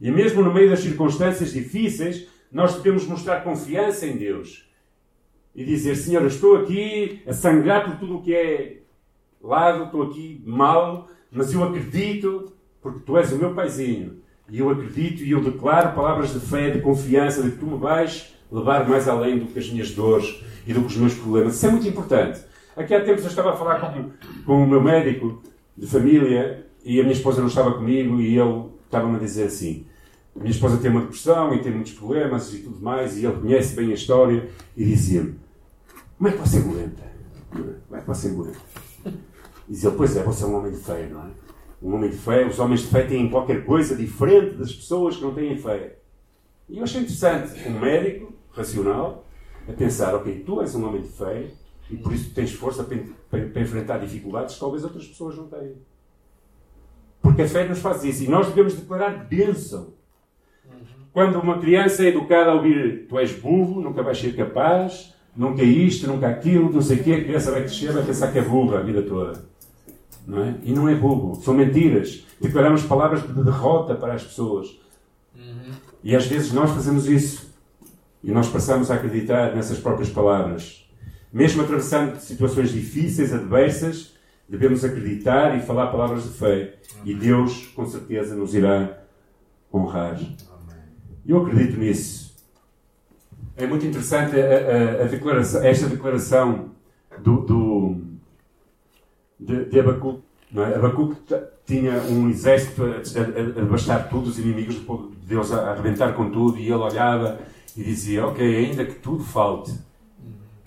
E 0.00 0.10
mesmo 0.10 0.42
no 0.42 0.54
meio 0.54 0.70
das 0.70 0.80
circunstâncias 0.80 1.52
difíceis, 1.52 2.26
nós 2.50 2.76
devemos 2.76 3.06
mostrar 3.06 3.44
confiança 3.44 4.06
em 4.06 4.16
Deus. 4.16 4.66
E 5.54 5.62
dizer, 5.62 5.96
Senhor, 5.96 6.22
eu 6.22 6.28
estou 6.28 6.56
aqui 6.56 7.22
a 7.26 7.34
sangrar 7.34 7.84
por 7.84 7.96
tudo 7.98 8.16
o 8.16 8.22
que 8.22 8.34
é 8.34 8.78
lado, 9.42 9.84
estou 9.84 10.04
aqui 10.04 10.42
mal, 10.46 11.10
mas 11.30 11.52
eu 11.52 11.62
acredito, 11.62 12.55
porque 12.86 13.00
Tu 13.00 13.18
és 13.18 13.32
o 13.32 13.36
meu 13.36 13.52
paizinho 13.52 14.18
e 14.48 14.60
eu 14.60 14.70
acredito 14.70 15.24
e 15.24 15.32
eu 15.32 15.42
declaro 15.42 15.92
palavras 15.92 16.32
de 16.32 16.38
fé, 16.38 16.70
de 16.70 16.80
confiança, 16.80 17.42
de 17.42 17.50
que 17.50 17.58
tu 17.58 17.66
me 17.66 17.76
vais 17.76 18.32
levar 18.50 18.88
mais 18.88 19.08
além 19.08 19.40
do 19.40 19.46
que 19.46 19.58
as 19.58 19.68
minhas 19.68 19.90
dores 19.90 20.40
e 20.64 20.72
do 20.72 20.82
que 20.82 20.86
os 20.86 20.96
meus 20.96 21.14
problemas. 21.14 21.56
Isso 21.56 21.66
é 21.66 21.70
muito 21.70 21.88
importante. 21.88 22.40
Aqui 22.76 22.94
há 22.94 23.04
tempos 23.04 23.24
eu 23.24 23.30
estava 23.30 23.54
a 23.54 23.56
falar 23.56 23.80
com, 23.80 24.10
com 24.44 24.62
o 24.62 24.66
meu 24.68 24.80
médico 24.80 25.42
de 25.76 25.84
família 25.84 26.64
e 26.84 27.00
a 27.00 27.02
minha 27.02 27.12
esposa 27.12 27.40
não 27.40 27.48
estava 27.48 27.72
comigo 27.72 28.20
e 28.20 28.38
ele 28.38 28.66
estava-me 28.84 29.16
a 29.16 29.18
dizer 29.18 29.46
assim: 29.46 29.84
a 30.36 30.38
minha 30.38 30.52
esposa 30.52 30.76
tem 30.76 30.92
uma 30.92 31.00
depressão 31.00 31.52
e 31.52 31.58
tem 31.60 31.72
muitos 31.72 31.94
problemas 31.94 32.54
e 32.54 32.58
tudo 32.58 32.80
mais, 32.80 33.18
e 33.18 33.26
ele 33.26 33.40
conhece 33.40 33.74
bem 33.74 33.90
a 33.90 33.94
história 33.94 34.48
e 34.76 34.84
dizia-me: 34.84 35.34
Como 36.16 36.28
é 36.28 36.32
que 36.32 36.38
você 36.38 36.58
aguenta? 36.58 37.02
Como 37.50 37.98
é 37.98 38.00
que 38.00 38.06
você 38.06 38.28
aguenta? 38.28 38.58
E 39.68 39.72
dizia: 39.72 39.90
Pois 39.90 40.16
é, 40.16 40.22
você 40.22 40.44
é 40.44 40.46
um 40.46 40.56
homem 40.56 40.70
de 40.70 40.78
fé, 40.78 41.08
não 41.10 41.22
é? 41.22 41.45
Um 41.82 41.94
homem 41.94 42.10
de 42.10 42.16
fé, 42.16 42.46
os 42.46 42.58
homens 42.58 42.80
de 42.80 42.88
fé 42.88 43.02
têm 43.02 43.28
qualquer 43.28 43.64
coisa 43.64 43.94
diferente 43.94 44.56
das 44.56 44.72
pessoas 44.72 45.16
que 45.16 45.22
não 45.22 45.34
têm 45.34 45.56
fé. 45.56 45.96
E 46.68 46.78
eu 46.78 46.84
achei 46.84 47.02
interessante 47.02 47.68
um 47.68 47.78
médico 47.78 48.32
racional 48.52 49.24
a 49.68 49.72
pensar: 49.72 50.14
ok, 50.14 50.42
tu 50.44 50.60
és 50.60 50.74
um 50.74 50.86
homem 50.86 51.02
de 51.02 51.08
fé 51.08 51.46
e 51.90 51.96
por 51.96 52.12
isso 52.12 52.32
tens 52.34 52.52
força 52.52 52.82
para, 52.82 52.98
para, 53.30 53.46
para 53.46 53.62
enfrentar 53.62 53.98
dificuldades 53.98 54.54
que 54.54 54.60
talvez 54.60 54.82
outras 54.84 55.06
pessoas 55.06 55.36
não 55.36 55.46
tenham. 55.46 55.76
Porque 57.20 57.42
a 57.42 57.48
fé 57.48 57.68
nos 57.68 57.80
faz 57.80 58.04
isso 58.04 58.24
e 58.24 58.28
nós 58.28 58.48
devemos 58.48 58.74
declarar 58.74 59.24
bênção. 59.24 59.94
Quando 61.12 61.40
uma 61.40 61.58
criança 61.58 62.04
é 62.04 62.08
educada 62.08 62.50
a 62.50 62.54
ouvir 62.54 63.06
tu 63.08 63.18
és 63.18 63.32
burro, 63.32 63.80
nunca 63.80 64.02
vais 64.02 64.18
ser 64.18 64.36
capaz, 64.36 65.14
nunca 65.34 65.62
isto, 65.62 66.06
nunca 66.06 66.28
aquilo, 66.28 66.70
não 66.70 66.82
sei 66.82 66.98
o 66.98 67.04
quê, 67.04 67.12
a 67.12 67.24
criança 67.24 67.50
vai 67.50 67.62
crescer 67.62 67.92
vai 67.92 68.04
pensar 68.04 68.32
que 68.32 68.38
é 68.38 68.42
burra 68.42 68.80
a 68.80 68.82
vida 68.82 69.02
toda. 69.02 69.44
Não 70.26 70.42
é? 70.42 70.54
E 70.64 70.72
não 70.72 70.88
é 70.88 70.94
bobo, 70.94 71.40
são 71.42 71.54
mentiras. 71.54 72.24
Declaramos 72.40 72.82
palavras 72.82 73.22
de 73.22 73.44
derrota 73.44 73.94
para 73.94 74.14
as 74.14 74.24
pessoas. 74.24 74.76
Uhum. 75.34 75.72
E 76.02 76.16
às 76.16 76.26
vezes 76.26 76.52
nós 76.52 76.70
fazemos 76.70 77.06
isso. 77.06 77.54
E 78.22 78.32
nós 78.32 78.48
passamos 78.48 78.90
a 78.90 78.94
acreditar 78.94 79.54
nessas 79.54 79.78
próprias 79.78 80.10
palavras. 80.10 80.84
Mesmo 81.32 81.62
atravessando 81.62 82.18
situações 82.18 82.72
difíceis, 82.72 83.32
adversas, 83.32 84.14
devemos 84.48 84.84
acreditar 84.84 85.56
e 85.56 85.60
falar 85.60 85.88
palavras 85.88 86.24
de 86.24 86.30
fé. 86.30 86.74
E 87.04 87.14
Deus, 87.14 87.68
com 87.68 87.86
certeza, 87.86 88.34
nos 88.34 88.54
irá 88.54 88.98
honrar. 89.72 90.18
Eu 91.24 91.42
acredito 91.42 91.78
nisso. 91.78 92.34
É 93.56 93.66
muito 93.66 93.86
interessante 93.86 94.34
a, 94.38 95.02
a, 95.02 95.04
a 95.04 95.06
declaração, 95.06 95.64
esta 95.64 95.88
declaração 95.88 96.70
do, 97.22 97.40
do 97.40 98.00
de, 99.38 99.64
de 99.66 99.80
Abacuque. 99.80 100.22
Não 100.50 100.64
é? 100.64 100.74
Abacuque 100.74 101.16
tinha 101.66 102.00
um 102.02 102.28
exército 102.30 102.82
a, 102.84 102.86
a, 102.86 103.62
a 103.62 103.64
bastar 103.64 104.08
todos 104.08 104.30
os 104.30 104.38
inimigos 104.38 104.76
de 104.76 105.26
Deus, 105.26 105.52
a 105.52 105.72
arrebentar 105.72 106.14
com 106.14 106.30
tudo, 106.30 106.58
e 106.58 106.64
ele 106.64 106.74
olhava 106.74 107.38
e 107.76 107.82
dizia: 107.82 108.26
Ok, 108.26 108.44
ainda 108.44 108.84
que 108.84 108.94
tudo 108.94 109.24
falte, 109.24 109.72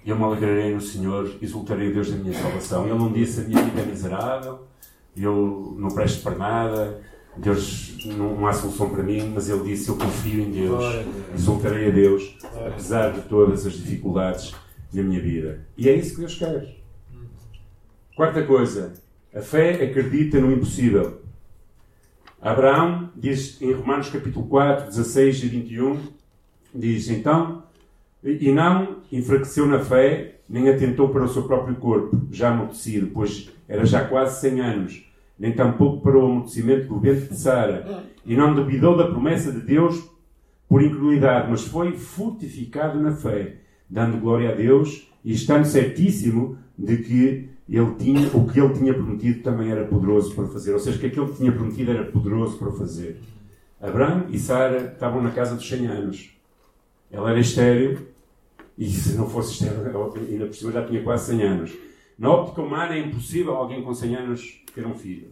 eu 0.06 0.16
me 0.16 0.24
alegrarei 0.24 0.74
no 0.74 0.82
Senhor, 0.82 1.32
exultarei 1.42 1.94
Deus 1.94 2.12
da 2.12 2.18
minha 2.18 2.34
salvação. 2.34 2.86
Ele 2.86 2.98
não 2.98 3.12
disse: 3.12 3.42
A 3.42 3.44
minha 3.44 3.64
vida 3.64 3.82
é 3.82 3.86
miserável, 3.86 4.60
eu 5.16 5.76
não 5.78 5.90
presto 5.90 6.22
para 6.22 6.36
nada, 6.36 7.02
Deus 7.38 7.98
não 8.06 8.46
há 8.46 8.54
solução 8.54 8.90
para 8.90 9.04
mim, 9.04 9.32
mas 9.34 9.50
ele 9.50 9.64
disse: 9.64 9.90
Eu 9.90 9.96
confio 9.96 10.42
em 10.42 10.52
Deus, 10.52 10.84
exultarei 11.34 11.88
a 11.88 11.92
Deus, 11.92 12.38
apesar 12.68 13.14
de 13.14 13.22
todas 13.22 13.66
as 13.66 13.74
dificuldades 13.74 14.54
na 14.94 15.04
minha 15.04 15.22
vida. 15.22 15.66
E 15.78 15.88
é 15.88 15.96
isso 15.96 16.16
que 16.16 16.22
Deus 16.22 16.36
quer. 16.36 16.79
Quarta 18.20 18.44
coisa, 18.44 18.96
a 19.34 19.40
fé 19.40 19.82
acredita 19.82 20.42
no 20.42 20.52
impossível. 20.52 21.22
Abraão 22.42 23.10
diz 23.16 23.62
em 23.62 23.72
Romanos 23.72 24.10
capítulo 24.10 24.46
4, 24.46 24.88
16 24.88 25.44
e 25.44 25.48
21, 25.48 26.00
diz 26.76 27.10
então, 27.10 27.64
e 28.22 28.52
não 28.52 28.98
enfraqueceu 29.10 29.66
na 29.66 29.80
fé, 29.80 30.36
nem 30.50 30.68
atentou 30.68 31.08
para 31.08 31.24
o 31.24 31.30
seu 31.30 31.44
próprio 31.44 31.78
corpo, 31.78 32.28
já 32.30 32.50
amortecido, 32.50 33.08
pois 33.14 33.50
era 33.70 33.86
já 33.86 34.04
quase 34.04 34.42
100 34.42 34.60
anos, 34.60 35.10
nem 35.40 35.54
tampouco 35.54 36.02
para 36.02 36.18
o 36.18 36.26
amortecimento 36.26 36.90
do 36.90 37.00
ventre 37.00 37.30
de 37.30 37.38
Sara, 37.38 38.04
e 38.26 38.36
não 38.36 38.54
duvidou 38.54 38.98
da 38.98 39.08
promessa 39.08 39.50
de 39.50 39.62
Deus 39.62 39.98
por 40.68 40.84
incredulidade, 40.84 41.50
mas 41.50 41.64
foi 41.64 41.94
fortificado 41.94 43.00
na 43.00 43.14
fé, 43.14 43.60
dando 43.90 44.20
glória 44.20 44.52
a 44.52 44.56
Deus 44.56 45.10
e 45.24 45.32
estando 45.32 45.64
certíssimo 45.64 46.58
de 46.78 46.98
que 46.98 47.59
ele 47.78 47.94
tinha, 47.96 48.28
o 48.36 48.48
que 48.48 48.60
ele 48.60 48.74
tinha 48.74 48.94
prometido 48.94 49.44
também 49.44 49.72
era 49.72 49.86
poderoso 49.86 50.34
para 50.34 50.48
fazer. 50.48 50.74
Ou 50.74 50.80
seja, 50.80 50.98
que 50.98 51.06
aquilo 51.06 51.30
que 51.30 51.38
tinha 51.38 51.52
prometido 51.52 51.92
era 51.92 52.04
poderoso 52.06 52.58
para 52.58 52.72
fazer. 52.72 53.20
Abraão 53.80 54.26
e 54.30 54.40
Sara 54.40 54.92
estavam 54.94 55.22
na 55.22 55.32
casa 55.32 55.56
dos 55.56 55.68
100 55.68 55.88
anos. 55.88 56.32
Ela 57.12 57.30
era 57.30 57.40
estéreo 57.40 58.08
e 58.78 58.90
se 58.90 59.16
não 59.16 59.30
fosse 59.30 59.54
estéreo, 59.54 59.86
ainda 60.30 60.46
por 60.46 60.56
cima 60.56 60.72
já 60.72 60.86
tinha 60.86 61.04
quase 61.04 61.28
100 61.28 61.44
anos. 61.44 61.78
Na 62.18 62.32
óptica 62.32 62.62
humana 62.62 62.96
é 62.96 63.00
impossível 63.00 63.56
alguém 63.56 63.84
com 63.84 63.94
100 63.94 64.16
anos 64.16 64.64
ter 64.74 64.86
um 64.86 64.96
filho. 64.96 65.30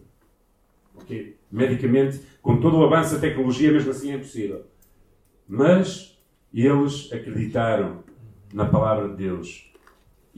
Okay? 0.94 1.36
Medicamente, 1.50 2.20
com 2.40 2.60
todo 2.60 2.78
o 2.78 2.84
avanço 2.84 3.14
da 3.14 3.20
tecnologia, 3.20 3.72
mesmo 3.72 3.90
assim 3.90 4.12
é 4.12 4.14
impossível. 4.14 4.64
Mas 5.46 6.18
eles 6.54 7.12
acreditaram 7.12 8.04
na 8.52 8.64
palavra 8.64 9.08
de 9.08 9.16
Deus 9.16 9.67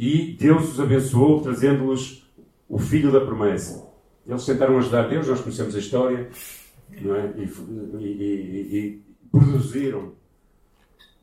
e 0.02 0.32
Deus 0.32 0.72
os 0.72 0.80
abençoou, 0.80 1.42
trazendo-lhes 1.42 2.26
o 2.66 2.78
filho 2.78 3.12
da 3.12 3.20
promessa. 3.20 3.86
Eles 4.26 4.46
tentaram 4.46 4.78
ajudar 4.78 5.08
Deus, 5.08 5.28
nós 5.28 5.42
conhecemos 5.42 5.76
a 5.76 5.78
história, 5.78 6.30
não 7.02 7.14
é? 7.14 7.30
e, 7.36 7.42
e, 7.98 8.06
e, 8.06 8.78
e 8.78 9.02
produziram 9.30 10.12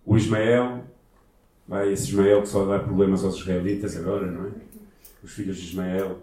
o 0.05 0.15
Ismael, 0.15 0.83
vai, 1.67 1.91
esse 1.91 2.09
Ismael 2.09 2.43
que 2.43 2.49
só 2.49 2.65
dá 2.65 2.77
problemas 2.77 3.23
aos 3.23 3.37
israelitas 3.37 3.97
agora, 3.97 4.27
não 4.27 4.45
é? 4.45 4.51
Os 5.23 5.31
filhos 5.31 5.57
de 5.57 5.69
Ismael. 5.69 6.19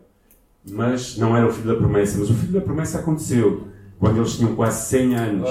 Mas 0.65 1.19
não 1.19 1.37
era 1.37 1.49
o 1.49 1.53
filho 1.53 1.75
da 1.75 1.75
promessa, 1.75 2.19
mas 2.19 2.31
o 2.31 2.35
filho 2.35 2.53
da 2.53 2.61
promessa 2.61 3.01
aconteceu 3.01 3.67
quando 3.99 4.19
eles 4.19 4.37
tinham 4.37 4.55
quase 4.55 4.89
100 4.91 5.15
anos. 5.17 5.51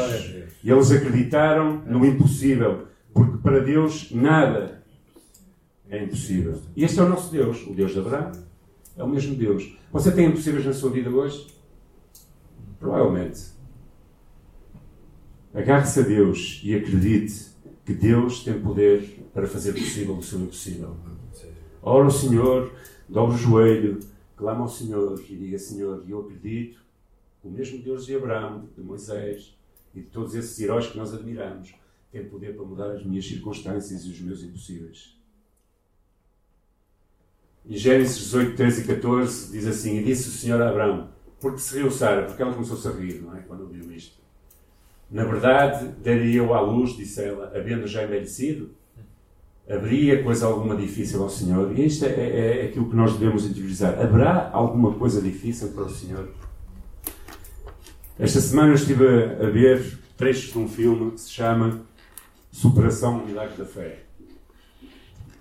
E 0.64 0.72
eles 0.72 0.90
acreditaram 0.90 1.82
no 1.86 2.06
impossível, 2.06 2.88
porque 3.14 3.40
para 3.40 3.60
Deus 3.60 4.10
nada 4.10 4.83
é 5.94 6.04
impossível. 6.04 6.60
E 6.76 6.84
este 6.84 7.00
é 7.00 7.04
o 7.04 7.10
nosso 7.10 7.32
Deus, 7.32 7.68
o 7.68 7.74
Deus 7.74 7.92
de 7.92 8.00
Abraão. 8.00 8.32
É 8.98 9.04
o 9.04 9.08
mesmo 9.08 9.36
Deus. 9.36 9.78
Você 9.92 10.12
tem 10.12 10.28
impossíveis 10.28 10.66
na 10.66 10.74
sua 10.74 10.90
vida 10.90 11.10
hoje? 11.10 11.48
Provavelmente. 12.80 13.54
Agarre-se 15.54 16.00
a 16.00 16.04
Deus 16.04 16.62
e 16.64 16.74
acredite 16.74 17.52
que 17.86 17.94
Deus 17.94 18.44
tem 18.44 18.60
poder 18.60 19.24
para 19.34 19.48
fazer 19.48 19.74
possível 19.74 20.18
o 20.18 20.24
seu 20.24 20.40
impossível. 20.40 20.96
Ora 21.82 22.06
ao 22.06 22.12
Senhor, 22.12 22.74
dobre 23.08 23.36
o 23.36 23.38
joelho, 23.38 24.00
clama 24.36 24.62
ao 24.62 24.70
Senhor 24.70 25.24
e 25.30 25.36
diga: 25.36 25.60
Senhor, 25.60 26.04
eu 26.08 26.22
acredito, 26.22 26.80
o 27.44 27.52
mesmo 27.52 27.84
Deus 27.84 28.06
de 28.08 28.16
Abraão, 28.16 28.68
de 28.76 28.82
Moisés 28.82 29.56
e 29.94 30.02
de 30.02 30.08
todos 30.08 30.34
esses 30.34 30.60
heróis 30.60 30.88
que 30.88 30.98
nós 30.98 31.14
admiramos, 31.14 31.76
tem 32.12 32.26
poder 32.26 32.56
para 32.56 32.66
mudar 32.66 32.92
as 32.92 33.06
minhas 33.06 33.28
circunstâncias 33.28 34.06
e 34.06 34.10
os 34.10 34.20
meus 34.22 34.42
impossíveis. 34.42 35.23
Em 37.66 37.78
Gênesis 37.78 38.18
18, 38.18 38.56
13 38.56 38.82
e 38.82 38.84
14 38.86 39.52
diz 39.52 39.68
assim: 39.68 39.98
E 39.98 40.04
disse 40.04 40.28
o 40.28 40.32
Senhor 40.32 40.62
a 40.62 40.70
Abraão, 40.70 41.10
porque 41.40 41.60
se 41.60 41.78
riu 41.78 41.90
Sara, 41.90 42.24
porque 42.24 42.42
ela 42.42 42.54
começou-se 42.54 42.88
a 42.88 42.92
rir, 42.92 43.22
não 43.22 43.36
é? 43.36 43.40
Quando 43.42 43.62
ouviu 43.62 43.92
isto. 43.92 44.22
Na 45.10 45.24
verdade, 45.24 45.90
daria 46.04 46.38
eu 46.38 46.54
à 46.54 46.62
luz, 46.62 46.96
disse 46.98 47.24
ela, 47.24 47.52
havendo 47.56 47.86
já 47.86 48.04
envelhecido, 48.04 48.72
haveria 49.70 50.24
coisa 50.24 50.48
alguma 50.48 50.76
difícil 50.76 51.22
ao 51.22 51.30
Senhor? 51.30 51.78
E 51.78 51.86
isto 51.86 52.06
é, 52.06 52.10
é, 52.10 52.62
é 52.62 52.66
aquilo 52.66 52.90
que 52.90 52.96
nós 52.96 53.14
devemos 53.14 53.46
interiorizar. 53.46 54.00
Haverá 54.00 54.50
alguma 54.52 54.94
coisa 54.94 55.22
difícil 55.22 55.70
para 55.70 55.84
o 55.84 55.90
Senhor? 55.90 56.30
Esta 58.20 58.40
semana 58.42 58.70
eu 58.70 58.76
estive 58.76 59.06
a, 59.06 59.50
ver 59.50 60.00
trechos 60.16 60.52
de 60.52 60.60
um 60.60 60.68
filme 60.68 61.12
que 61.12 61.22
se 61.22 61.32
chama 61.32 61.82
Superação 62.52 63.20
do 63.20 63.26
Milagre 63.26 63.58
da 63.58 63.66
Fé. 63.66 64.04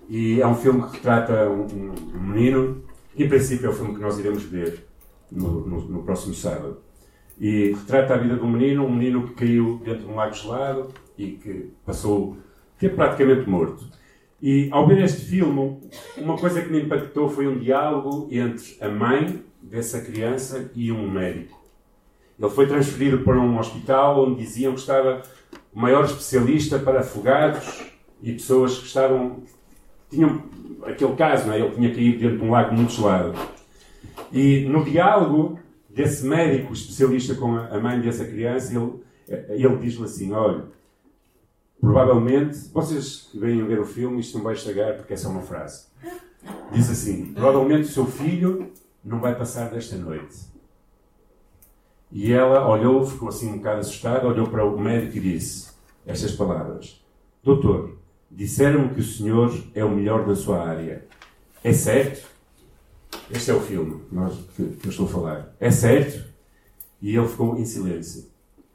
E 0.08 0.40
é 0.40 0.46
um 0.46 0.54
filme 0.54 0.82
que 0.82 0.96
retrata 0.96 1.48
um, 1.48 1.66
um, 2.14 2.20
menino, 2.20 2.82
em 3.16 3.28
princípio 3.28 3.66
é 3.66 3.70
o 3.70 3.72
filme 3.72 3.94
que 3.94 4.00
nós 4.00 4.18
iremos 4.18 4.42
ver 4.42 4.86
no, 5.30 5.66
no, 5.66 5.80
no, 5.82 6.02
próximo 6.02 6.34
sábado. 6.34 6.78
E 7.38 7.72
retrata 7.72 8.14
a 8.14 8.18
vida 8.18 8.36
de 8.36 8.42
um 8.42 8.50
menino, 8.50 8.84
um 8.84 8.94
menino 8.94 9.28
que 9.28 9.34
caiu 9.34 9.80
dentro 9.84 10.06
de 10.06 10.06
um 10.06 10.14
lago 10.14 10.34
gelado 10.34 10.88
e 11.16 11.32
que 11.32 11.70
passou, 11.84 12.36
que 12.78 12.86
é 12.86 12.88
praticamente 12.88 13.48
morto. 13.48 13.84
E 14.40 14.68
ao 14.72 14.86
ver 14.86 15.02
este 15.02 15.24
filme, 15.24 15.78
uma 16.18 16.36
coisa 16.36 16.60
que 16.60 16.70
me 16.70 16.82
impactou 16.82 17.28
foi 17.28 17.46
um 17.46 17.58
diálogo 17.58 18.28
entre 18.30 18.76
a 18.80 18.88
mãe 18.88 19.42
dessa 19.62 20.00
criança 20.00 20.70
e 20.74 20.90
um 20.90 21.08
médico. 21.08 21.62
Ele 22.38 22.50
foi 22.50 22.66
transferido 22.66 23.18
para 23.18 23.38
um 23.38 23.56
hospital 23.58 24.24
onde 24.24 24.42
diziam 24.42 24.74
que 24.74 24.80
estava 24.80 25.22
o 25.72 25.80
maior 25.80 26.04
especialista 26.04 26.76
para 26.78 27.00
afogados 27.00 27.84
e 28.20 28.32
pessoas 28.32 28.78
que 28.78 28.86
estavam. 28.86 29.44
Tinham 30.12 30.42
aquele 30.84 31.14
caso, 31.16 31.46
não 31.46 31.54
é? 31.54 31.60
Ele 31.60 31.74
tinha 31.74 31.94
caído 31.94 32.18
dentro 32.18 32.38
de 32.38 32.44
um 32.44 32.50
lago 32.50 32.74
muito 32.74 32.92
gelado. 32.92 33.34
E 34.30 34.66
no 34.66 34.84
diálogo 34.84 35.58
desse 35.88 36.24
médico 36.24 36.72
especialista 36.72 37.34
com 37.34 37.56
a 37.56 37.78
mãe 37.80 38.00
dessa 38.00 38.24
criança, 38.24 38.74
ele, 38.74 38.92
ele 39.48 39.76
diz-lhe 39.76 40.04
assim: 40.04 40.32
Olha, 40.32 40.64
provavelmente, 41.80 42.68
vocês 42.72 43.28
que 43.30 43.38
venham 43.38 43.66
ver 43.66 43.80
o 43.80 43.84
filme, 43.84 44.20
isto 44.20 44.36
não 44.36 44.44
vai 44.44 44.54
estragar 44.54 44.96
porque 44.96 45.14
é 45.14 45.28
uma 45.28 45.42
frase. 45.42 45.86
Diz 46.72 46.90
assim: 46.90 47.32
Provavelmente 47.32 47.88
o 47.88 47.92
seu 47.92 48.06
filho 48.06 48.70
não 49.04 49.20
vai 49.20 49.34
passar 49.34 49.70
desta 49.70 49.96
noite. 49.96 50.52
E 52.10 52.30
ela 52.30 52.68
olhou, 52.68 53.06
ficou 53.06 53.28
assim 53.28 53.50
um 53.50 53.56
bocado 53.56 53.80
assustada, 53.80 54.26
olhou 54.26 54.46
para 54.46 54.64
o 54.64 54.78
médico 54.78 55.16
e 55.16 55.20
disse 55.20 55.72
estas 56.06 56.32
palavras: 56.32 57.02
Doutor, 57.42 57.96
disseram-me 58.32 58.94
que 58.94 59.00
o 59.00 59.04
senhor 59.04 59.52
é 59.74 59.84
o 59.84 59.94
melhor 59.94 60.26
da 60.26 60.34
sua 60.34 60.66
área. 60.66 61.04
É 61.62 61.72
certo? 61.72 62.26
Este 63.30 63.50
é 63.50 63.54
o 63.54 63.60
filme 63.60 64.02
nós, 64.10 64.34
que, 64.56 64.64
que 64.64 64.86
eu 64.86 64.90
estou 64.90 65.06
a 65.06 65.08
falar. 65.08 65.56
É 65.60 65.70
certo? 65.70 66.24
E 67.00 67.14
ele 67.16 67.28
ficou 67.28 67.58
em 67.58 67.64
silêncio. 67.64 68.30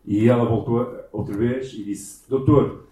E 0.06 0.30
ela 0.30 0.46
voltou 0.46 1.06
outra 1.12 1.36
vez 1.36 1.74
e 1.74 1.84
disse: 1.84 2.30
Doutor, 2.30 2.88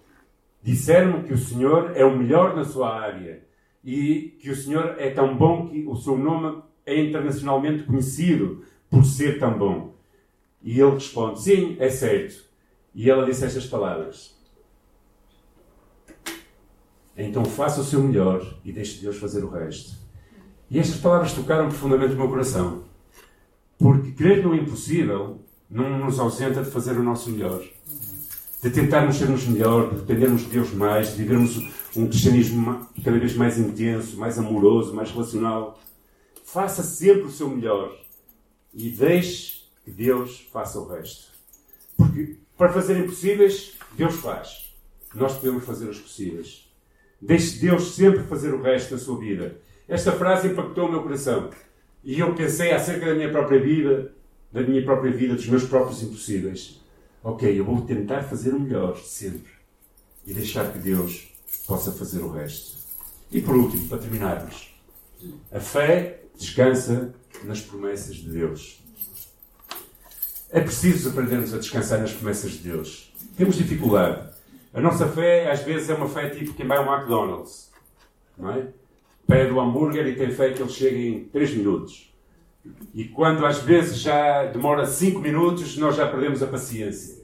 disseram-me 0.61 1.23
que 1.23 1.33
o 1.33 1.37
senhor 1.37 1.91
é 1.95 2.03
o 2.03 2.17
melhor 2.17 2.55
na 2.55 2.65
sua 2.65 2.93
área 2.93 3.43
e 3.83 4.35
que 4.41 4.49
o 4.49 4.55
senhor 4.55 4.95
é 4.97 5.09
tão 5.11 5.37
bom 5.37 5.69
que 5.69 5.85
o 5.87 5.95
seu 5.95 6.17
nome 6.17 6.61
é 6.85 6.99
internacionalmente 6.99 7.83
conhecido 7.83 8.63
por 8.89 9.05
ser 9.05 9.39
tão 9.39 9.57
bom. 9.57 9.93
E 10.61 10.79
ele 10.79 10.91
responde: 10.91 11.41
Sim, 11.41 11.77
é 11.79 11.89
certo. 11.89 12.43
E 12.93 13.09
ela 13.09 13.25
disse 13.25 13.45
estas 13.45 13.65
palavras: 13.65 14.34
Então 17.17 17.45
faça 17.45 17.81
o 17.81 17.83
seu 17.83 18.01
melhor 18.01 18.45
e 18.63 18.71
deixe 18.71 19.01
Deus 19.01 19.17
fazer 19.17 19.43
o 19.43 19.49
resto. 19.49 19.95
E 20.69 20.79
estas 20.79 20.97
palavras 20.97 21.33
tocaram 21.33 21.69
profundamente 21.69 22.13
o 22.13 22.17
meu 22.17 22.27
coração. 22.27 22.83
Porque 23.77 24.11
crer 24.11 24.43
no 24.43 24.55
impossível 24.55 25.39
não 25.69 25.97
nos 25.97 26.19
ausenta 26.19 26.63
de 26.63 26.71
fazer 26.71 26.97
o 26.97 27.03
nosso 27.03 27.29
melhor. 27.29 27.63
De 28.61 28.69
tentarmos 28.69 29.17
sermos 29.17 29.45
melhor, 29.45 29.89
de 29.89 30.01
dependermos 30.01 30.41
de 30.41 30.49
Deus 30.49 30.73
mais, 30.73 31.11
de 31.11 31.17
vivermos 31.17 31.57
um 31.95 32.07
cristianismo 32.07 32.87
cada 33.03 33.17
vez 33.17 33.35
mais 33.35 33.57
intenso, 33.57 34.17
mais 34.17 34.37
amoroso, 34.37 34.93
mais 34.93 35.11
relacional. 35.11 35.79
Faça 36.43 36.83
sempre 36.83 37.23
o 37.23 37.31
seu 37.31 37.49
melhor 37.49 37.95
e 38.73 38.89
deixe 38.89 39.65
que 39.83 39.91
Deus 39.91 40.47
faça 40.51 40.79
o 40.79 40.87
resto. 40.87 41.31
Porque 41.95 42.37
para 42.57 42.73
fazer 42.73 42.97
impossíveis, 42.97 43.73
Deus 43.95 44.15
faz. 44.15 44.73
Nós 45.13 45.33
podemos 45.33 45.63
fazer 45.63 45.89
os 45.89 45.99
possíveis. 45.99 46.64
Deixe 47.25 47.57
Deus 47.57 47.95
sempre 47.95 48.23
fazer 48.23 48.53
o 48.53 48.61
resto 48.61 48.95
da 48.95 49.01
sua 49.01 49.19
vida. 49.19 49.57
Esta 49.87 50.11
frase 50.11 50.47
impactou 50.47 50.87
o 50.87 50.91
meu 50.91 51.01
coração. 51.01 51.49
E 52.03 52.19
eu 52.19 52.35
pensei 52.35 52.71
acerca 52.71 53.07
da 53.07 53.15
minha 53.15 53.31
própria 53.31 53.59
vida, 53.59 54.13
da 54.51 54.61
minha 54.61 54.83
própria 54.83 55.11
vida, 55.11 55.33
dos 55.33 55.47
meus 55.47 55.63
próprios 55.63 56.03
impossíveis. 56.03 56.79
Ok, 57.23 57.59
eu 57.59 57.65
vou 57.65 57.81
tentar 57.81 58.21
fazer 58.21 58.53
o 58.53 58.59
melhor 58.59 58.95
sempre. 58.97 59.51
E 60.23 60.33
deixar 60.33 60.71
que 60.71 60.77
Deus 60.77 61.33
possa 61.65 61.91
fazer 61.91 62.19
o 62.19 62.29
resto. 62.29 62.77
E 63.31 63.41
por 63.41 63.55
último, 63.55 63.87
para 63.87 63.97
terminarmos, 63.97 64.75
a 65.51 65.59
fé 65.59 66.21
descansa 66.37 67.11
nas 67.43 67.59
promessas 67.59 68.17
de 68.17 68.29
Deus. 68.29 68.83
É 70.51 70.61
preciso 70.61 71.09
aprendermos 71.09 71.55
a 71.55 71.57
descansar 71.57 71.99
nas 71.99 72.13
promessas 72.13 72.51
de 72.51 72.59
Deus. 72.59 73.11
Temos 73.35 73.55
dificuldade. 73.55 74.34
A 74.75 74.81
nossa 74.81 75.07
fé, 75.07 75.49
às 75.49 75.61
vezes, 75.61 75.89
é 75.89 75.93
uma 75.93 76.09
fé 76.09 76.29
tipo 76.29 76.53
quem 76.53 76.67
vai 76.67 76.77
ao 76.77 76.93
McDonald's. 76.93 77.71
Não 78.37 78.51
é? 78.51 78.67
Pede 79.25 79.53
o 79.53 79.61
hambúrguer 79.61 80.05
e 80.05 80.15
tem 80.15 80.29
fé 80.29 80.51
que 80.51 80.61
ele 80.61 80.69
chegue 80.69 81.07
em 81.07 81.23
3 81.29 81.55
minutos. 81.55 82.13
E 82.93 83.05
quando 83.05 83.45
às 83.45 83.59
vezes 83.59 83.99
já 83.99 84.45
demora 84.47 84.85
5 84.85 85.19
minutos, 85.19 85.77
nós 85.77 85.95
já 85.95 86.05
perdemos 86.07 86.43
a 86.43 86.47
paciência. 86.47 87.23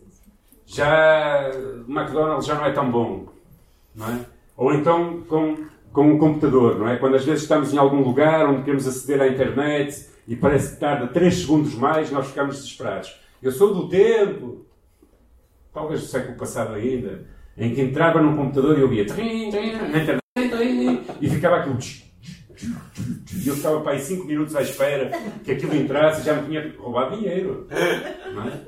Já 0.65 1.51
o 1.85 1.91
McDonald's 1.91 2.45
já 2.45 2.55
não 2.55 2.65
é 2.65 2.71
tão 2.71 2.89
bom. 2.89 3.27
Não 3.93 4.07
é? 4.07 4.25
Ou 4.55 4.73
então 4.73 5.21
com, 5.27 5.65
com 5.91 6.13
um 6.13 6.17
computador, 6.17 6.79
não 6.79 6.87
é? 6.87 6.95
Quando 6.95 7.15
às 7.15 7.25
vezes 7.25 7.43
estamos 7.43 7.73
em 7.73 7.77
algum 7.77 8.01
lugar 8.01 8.47
onde 8.47 8.63
queremos 8.63 8.87
aceder 8.87 9.21
à 9.21 9.27
internet 9.27 10.07
e 10.25 10.37
parece 10.37 10.75
que 10.75 10.79
tarda 10.79 11.07
3 11.07 11.41
segundos 11.41 11.75
mais, 11.75 12.09
nós 12.11 12.27
ficamos 12.27 12.55
desesperados. 12.55 13.19
Eu 13.43 13.51
sou 13.51 13.73
do 13.73 13.89
tempo, 13.89 14.65
talvez 15.73 15.99
do 15.99 16.07
século 16.07 16.37
passado 16.37 16.75
ainda, 16.75 17.25
em 17.61 17.75
que 17.75 17.81
entrava 17.81 18.19
num 18.19 18.35
computador 18.35 18.77
e 18.77 18.81
eu 18.81 18.89
via 18.89 19.05
na 19.05 19.99
internet 19.99 20.19
e 21.21 21.29
ficava 21.29 21.57
aquilo. 21.57 21.77
E 23.33 23.47
eu 23.47 23.55
ficava 23.55 23.81
para 23.81 23.93
aí 23.93 23.99
5 23.99 24.25
minutos 24.25 24.55
à 24.55 24.63
espera 24.63 25.11
que 25.43 25.51
aquilo 25.51 25.75
entrasse 25.75 26.21
e 26.21 26.25
já 26.25 26.33
me 26.33 26.47
tinha 26.47 26.73
roubado 26.77 27.17
dinheiro. 27.17 27.67
Não 28.33 28.47
é? 28.47 28.61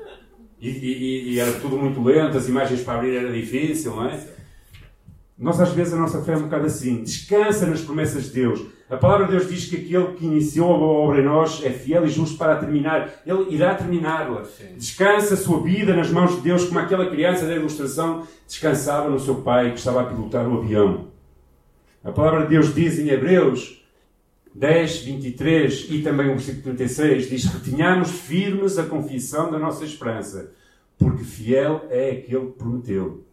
E, 0.60 0.68
e, 0.68 1.32
e, 1.32 1.40
era 1.40 1.52
tudo 1.60 1.76
muito 1.76 2.02
lento, 2.02 2.38
as 2.38 2.48
imagens 2.48 2.82
para 2.82 2.94
abrir 2.98 3.16
era 3.16 3.32
difícil, 3.32 3.96
não 3.96 4.08
é? 4.08 4.18
Nós, 5.36 5.60
às 5.60 5.72
vezes, 5.72 5.92
a 5.92 5.98
nossa 5.98 6.22
fé 6.22 6.32
é 6.32 6.36
um 6.36 6.44
bocado 6.44 6.66
assim. 6.66 7.02
Descansa 7.02 7.66
nas 7.66 7.82
promessas 7.82 8.26
de 8.26 8.30
Deus. 8.30 8.64
A 8.94 8.96
palavra 8.96 9.26
de 9.26 9.32
Deus 9.32 9.48
diz 9.48 9.66
que 9.66 9.74
aquele 9.74 10.14
que 10.14 10.24
iniciou 10.24 10.72
a 10.72 10.78
boa 10.78 11.00
obra 11.00 11.20
em 11.20 11.24
nós 11.24 11.64
é 11.64 11.70
fiel 11.70 12.06
e 12.06 12.08
justo 12.08 12.38
para 12.38 12.54
terminar. 12.54 13.10
Ele 13.26 13.52
irá 13.52 13.74
terminá-la. 13.74 14.44
Descansa 14.76 15.34
a 15.34 15.36
sua 15.36 15.60
vida 15.60 15.96
nas 15.96 16.10
mãos 16.10 16.36
de 16.36 16.42
Deus, 16.42 16.66
como 16.66 16.78
aquela 16.78 17.10
criança 17.10 17.44
da 17.44 17.56
ilustração 17.56 18.24
descansava 18.46 19.10
no 19.10 19.18
seu 19.18 19.42
pai 19.42 19.72
que 19.72 19.78
estava 19.78 20.02
a 20.02 20.04
pilotar 20.04 20.48
o 20.48 20.58
avião. 20.58 21.08
A 22.04 22.12
palavra 22.12 22.42
de 22.42 22.50
Deus 22.50 22.72
diz 22.72 22.96
em 23.00 23.08
Hebreus 23.08 23.84
10, 24.54 24.98
23 24.98 25.86
e 25.90 26.02
também 26.02 26.28
o 26.28 26.34
versículo 26.34 26.62
36, 26.62 27.28
diz: 27.28 27.44
Retinhamos 27.46 28.12
firmes 28.12 28.78
a 28.78 28.84
confissão 28.84 29.50
da 29.50 29.58
nossa 29.58 29.84
esperança, 29.84 30.52
porque 30.96 31.24
fiel 31.24 31.84
é 31.90 32.10
aquele 32.10 32.46
que 32.46 32.58
prometeu 32.58 33.24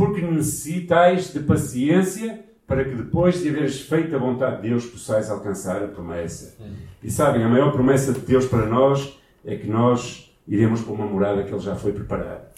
porque 0.00 0.22
necessitais 0.22 1.30
de 1.30 1.40
paciência 1.40 2.42
para 2.70 2.84
que 2.84 2.94
depois 2.94 3.42
de 3.42 3.48
haveres 3.48 3.80
feito 3.80 4.14
a 4.14 4.18
vontade 4.20 4.62
de 4.62 4.68
Deus 4.68 4.86
possais 4.86 5.28
alcançar 5.28 5.82
a 5.82 5.88
promessa. 5.88 6.56
E 7.02 7.10
sabem, 7.10 7.42
a 7.42 7.48
maior 7.48 7.72
promessa 7.72 8.12
de 8.12 8.20
Deus 8.20 8.46
para 8.46 8.64
nós 8.64 9.18
é 9.44 9.56
que 9.56 9.66
nós 9.66 10.32
iremos 10.46 10.80
para 10.80 10.92
uma 10.92 11.04
morada 11.04 11.42
que 11.42 11.50
Ele 11.50 11.58
já 11.58 11.74
foi 11.74 11.92
preparar. 11.92 12.48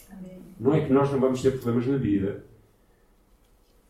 Não 0.60 0.74
é 0.74 0.82
que 0.82 0.92
nós 0.92 1.10
não 1.10 1.18
vamos 1.18 1.40
ter 1.40 1.52
problemas 1.52 1.86
na 1.86 1.96
vida. 1.96 2.44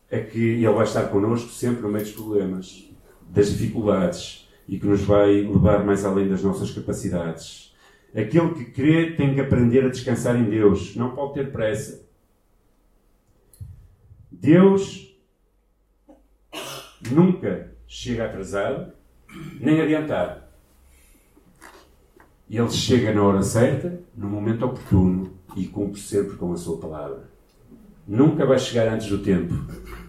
É 0.09 0.21
que 0.21 0.39
Ele 0.39 0.69
vai 0.69 0.85
estar 0.85 1.09
connosco 1.09 1.49
sempre 1.49 1.81
no 1.81 1.89
meio 1.89 2.05
dos 2.05 2.13
problemas, 2.13 2.89
das 3.27 3.49
dificuldades 3.49 4.49
e 4.65 4.79
que 4.79 4.87
nos 4.87 5.01
vai 5.01 5.41
levar 5.41 5.83
mais 5.83 6.05
além 6.05 6.29
das 6.29 6.41
nossas 6.41 6.71
capacidades. 6.71 7.75
Aquele 8.15 8.53
que 8.53 8.71
crê 8.71 9.11
tem 9.11 9.33
que 9.33 9.41
aprender 9.41 9.83
a 9.83 9.89
descansar 9.89 10.37
em 10.37 10.45
Deus. 10.45 10.95
Não 10.95 11.13
pode 11.13 11.33
ter 11.33 11.51
pressa. 11.51 12.07
Deus 14.31 15.12
nunca 17.11 17.71
chega 17.87 18.25
atrasado, 18.25 18.93
nem 19.59 19.81
adiantado. 19.81 20.41
Ele 22.49 22.69
chega 22.69 23.13
na 23.13 23.23
hora 23.23 23.41
certa, 23.41 23.99
no 24.15 24.29
momento 24.29 24.65
oportuno 24.65 25.33
e 25.55 25.65
cumpre 25.65 25.99
sempre 25.99 26.35
com 26.35 26.51
a 26.51 26.57
sua 26.57 26.77
palavra. 26.77 27.29
Nunca 28.07 28.45
vai 28.45 28.59
chegar 28.59 28.93
antes 28.93 29.07
do 29.07 29.19
tempo, 29.19 29.53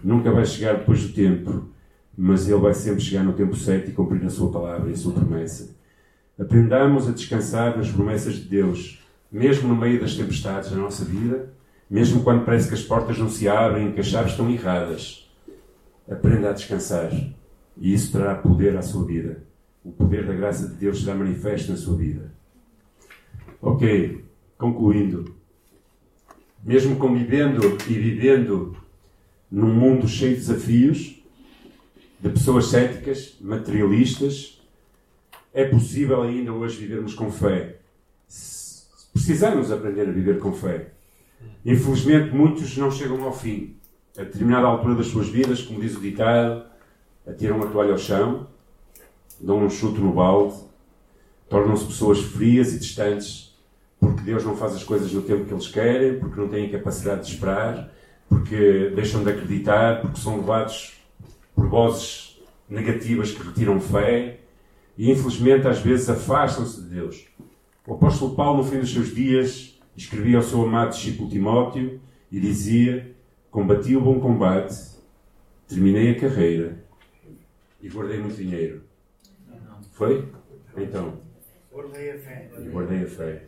nunca 0.03 0.31
vai 0.31 0.45
chegar 0.45 0.77
depois 0.77 1.01
do 1.01 1.13
tempo. 1.13 1.69
mas 2.17 2.47
Ele 2.47 2.59
vai 2.59 2.73
sempre 2.73 3.01
chegar 3.01 3.23
no 3.23 3.33
tempo 3.33 3.55
certo 3.55 3.89
e 3.89 3.93
cumprir 3.93 4.23
a 4.25 4.29
Sua 4.29 4.51
palavra 4.51 4.89
e 4.89 4.93
a 4.93 4.97
Sua 4.97 5.13
promessa. 5.13 5.75
Aprendamos 6.39 7.07
a 7.07 7.11
descansar 7.11 7.77
nas 7.77 7.89
promessas 7.91 8.35
de 8.35 8.43
Deus, 8.43 9.03
mesmo 9.31 9.67
no 9.67 9.75
meio 9.75 9.99
das 9.99 10.15
tempestades 10.15 10.69
da 10.69 10.77
nossa 10.77 11.03
vida, 11.03 11.53
mesmo 11.89 12.23
quando 12.23 12.45
parece 12.45 12.67
que 12.67 12.73
as 12.73 12.83
portas 12.83 13.17
não 13.17 13.29
se 13.29 13.47
abrem, 13.47 13.91
que 13.91 13.99
as 13.99 14.07
chaves 14.07 14.31
estão 14.31 14.49
erradas. 14.49 15.24
Aprenda 16.09 16.49
a 16.49 16.53
descansar 16.53 17.11
e 17.77 17.93
isso 17.93 18.11
trará 18.11 18.35
poder 18.35 18.77
à 18.77 18.81
sua 18.81 19.05
vida. 19.05 19.43
O 19.83 19.91
poder 19.91 20.25
da 20.25 20.33
graça 20.33 20.67
de 20.67 20.75
Deus 20.75 21.01
será 21.01 21.15
manifesto 21.15 21.71
na 21.71 21.77
sua 21.77 21.95
vida. 21.97 22.33
Ok, 23.61 24.23
concluindo. 24.57 25.35
Mesmo 26.63 26.95
convivendo 26.95 27.77
e 27.87 27.93
vivendo 27.93 28.75
num 29.51 29.73
mundo 29.73 30.07
cheio 30.07 30.33
de 30.33 30.41
desafios, 30.41 31.23
de 32.19 32.29
pessoas 32.29 32.67
céticas, 32.67 33.37
materialistas, 33.39 34.61
é 35.53 35.65
possível 35.65 36.21
ainda 36.21 36.51
hoje 36.51 36.79
vivermos 36.79 37.13
com 37.13 37.31
fé. 37.31 37.79
Precisamos 39.13 39.71
aprender 39.71 40.07
a 40.09 40.11
viver 40.11 40.39
com 40.39 40.51
fé. 40.51 40.91
Infelizmente, 41.65 42.35
muitos 42.35 42.75
não 42.77 42.91
chegam 42.91 43.23
ao 43.23 43.33
fim. 43.33 43.75
A 44.17 44.23
determinada 44.23 44.65
altura 44.65 44.95
das 44.95 45.07
suas 45.07 45.27
vidas, 45.27 45.61
como 45.61 45.81
diz 45.81 45.97
o 45.97 45.99
ditado, 45.99 46.63
atiram 47.27 47.61
a 47.61 47.67
toalha 47.67 47.91
ao 47.91 47.97
chão, 47.97 48.47
dão 49.41 49.57
um 49.57 49.69
chute 49.69 49.99
no 49.99 50.13
balde, 50.13 50.55
tornam-se 51.49 51.85
pessoas 51.85 52.21
frias 52.21 52.73
e 52.73 52.79
distantes, 52.79 53.53
porque 53.99 54.21
Deus 54.21 54.45
não 54.45 54.55
faz 54.55 54.73
as 54.73 54.85
coisas 54.85 55.11
no 55.11 55.21
tempo 55.21 55.43
que 55.43 55.53
eles 55.53 55.67
querem, 55.67 56.17
porque 56.17 56.39
não 56.39 56.47
têm 56.47 56.69
capacidade 56.69 57.25
de 57.25 57.33
esperar, 57.33 57.91
porque 58.29 58.93
deixam 58.95 59.21
de 59.21 59.31
acreditar, 59.31 59.99
porque 59.99 60.19
são 60.19 60.37
levados 60.37 60.93
por 61.53 61.67
vozes 61.67 62.39
negativas 62.69 63.31
que 63.31 63.43
retiram 63.45 63.81
fé 63.81 64.39
e, 64.97 65.11
infelizmente, 65.11 65.67
às 65.67 65.79
vezes 65.79 66.09
afastam-se 66.09 66.81
de 66.81 66.87
Deus. 66.87 67.25
O 67.85 67.95
apóstolo 67.95 68.33
Paulo, 68.33 68.63
no 68.63 68.69
fim 68.69 68.79
dos 68.79 68.93
seus 68.93 69.13
dias, 69.13 69.77
escrevia 69.95 70.37
ao 70.37 70.43
seu 70.43 70.63
amado 70.63 70.91
discípulo 70.91 71.29
Timóteo 71.29 71.99
e 72.31 72.39
dizia: 72.39 73.14
Combati 73.55 73.95
o 73.95 74.01
bom 74.01 74.19
combate, 74.19 74.75
terminei 75.65 76.11
a 76.11 76.19
carreira 76.19 76.83
e 77.81 77.87
guardei 77.87 78.19
muito 78.19 78.35
dinheiro. 78.35 78.81
Foi? 79.93 80.27
Então. 80.75 81.21
Guardei 81.71 82.11
a 82.11 82.19
fé. 82.19 82.51
E 82.59 82.67
guardei 82.67 83.03
a 83.03 83.07
fé. 83.07 83.43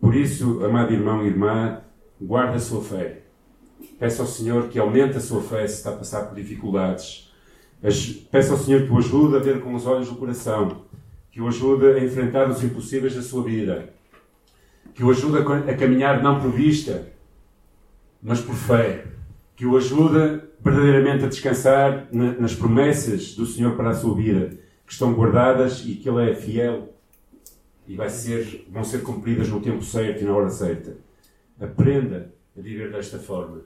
Por 0.00 0.16
isso, 0.16 0.64
amado 0.64 0.90
irmão 0.90 1.22
e 1.22 1.26
irmã, 1.26 1.82
guarda 2.18 2.54
a 2.54 2.58
sua 2.58 2.82
fé. 2.82 3.24
Peça 3.98 4.22
ao 4.22 4.26
Senhor 4.26 4.70
que 4.70 4.78
aumente 4.78 5.18
a 5.18 5.20
sua 5.20 5.42
fé 5.42 5.66
se 5.66 5.74
está 5.74 5.90
a 5.90 5.96
passar 5.98 6.24
por 6.24 6.34
dificuldades. 6.34 7.30
Peça 8.30 8.52
ao 8.52 8.58
Senhor 8.58 8.86
que 8.86 8.92
o 8.94 8.96
ajude 8.96 9.36
a 9.36 9.40
ver 9.40 9.60
com 9.60 9.74
os 9.74 9.86
olhos 9.86 10.08
do 10.08 10.16
coração. 10.16 10.86
Que 11.30 11.42
o 11.42 11.48
ajude 11.48 11.84
a 11.88 12.02
enfrentar 12.02 12.48
os 12.48 12.64
impossíveis 12.64 13.14
da 13.14 13.20
sua 13.20 13.44
vida. 13.44 13.92
Que 14.94 15.04
o 15.04 15.10
ajude 15.10 15.36
a 15.70 15.76
caminhar 15.76 16.22
não 16.22 16.40
por 16.40 16.50
vista, 16.50 17.12
mas 18.22 18.40
por 18.40 18.54
fé. 18.54 19.14
Que 19.56 19.66
o 19.66 19.76
ajude 19.76 20.42
verdadeiramente 20.62 21.24
a 21.24 21.28
descansar 21.28 22.08
nas 22.12 22.54
promessas 22.54 23.34
do 23.34 23.46
Senhor 23.46 23.76
para 23.76 23.90
a 23.90 23.94
sua 23.94 24.14
vida, 24.14 24.58
que 24.86 24.92
estão 24.92 25.12
guardadas 25.14 25.82
e 25.84 25.94
que 25.94 26.08
Ele 26.08 26.30
é 26.30 26.34
fiel 26.34 26.92
e 27.88 27.94
vai 27.94 28.10
ser, 28.10 28.66
vão 28.70 28.84
ser 28.84 29.02
cumpridas 29.02 29.48
no 29.48 29.60
tempo 29.60 29.82
certo 29.82 30.22
e 30.22 30.24
na 30.24 30.34
hora 30.34 30.50
certa. 30.50 30.96
Aprenda 31.60 32.32
a 32.56 32.60
viver 32.60 32.90
desta 32.90 33.18
forma. 33.18 33.62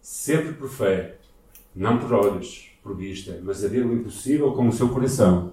Sempre 0.00 0.54
por 0.54 0.68
fé, 0.68 1.16
não 1.74 1.98
por 1.98 2.12
olhos, 2.12 2.70
por 2.82 2.96
vista, 2.96 3.38
mas 3.42 3.64
a 3.64 3.68
ver 3.68 3.84
o 3.84 3.92
impossível 3.92 4.52
com 4.52 4.66
o 4.66 4.72
seu 4.72 4.88
coração. 4.88 5.52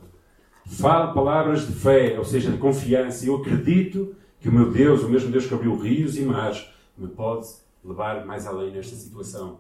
Fale 0.65 1.13
palavras 1.13 1.67
de 1.67 1.73
fé, 1.73 2.15
ou 2.17 2.23
seja, 2.23 2.51
de 2.51 2.57
confiança. 2.57 3.25
Eu 3.25 3.35
acredito 3.35 4.15
que 4.39 4.49
o 4.49 4.51
meu 4.51 4.71
Deus, 4.71 5.03
o 5.03 5.09
mesmo 5.09 5.29
Deus 5.29 5.45
que 5.45 5.53
abriu 5.53 5.77
rios 5.77 6.17
e 6.17 6.21
mares, 6.21 6.67
me 6.97 7.07
pode 7.07 7.47
levar 7.83 8.25
mais 8.25 8.45
além 8.45 8.71
nesta 8.71 8.95
situação. 8.95 9.59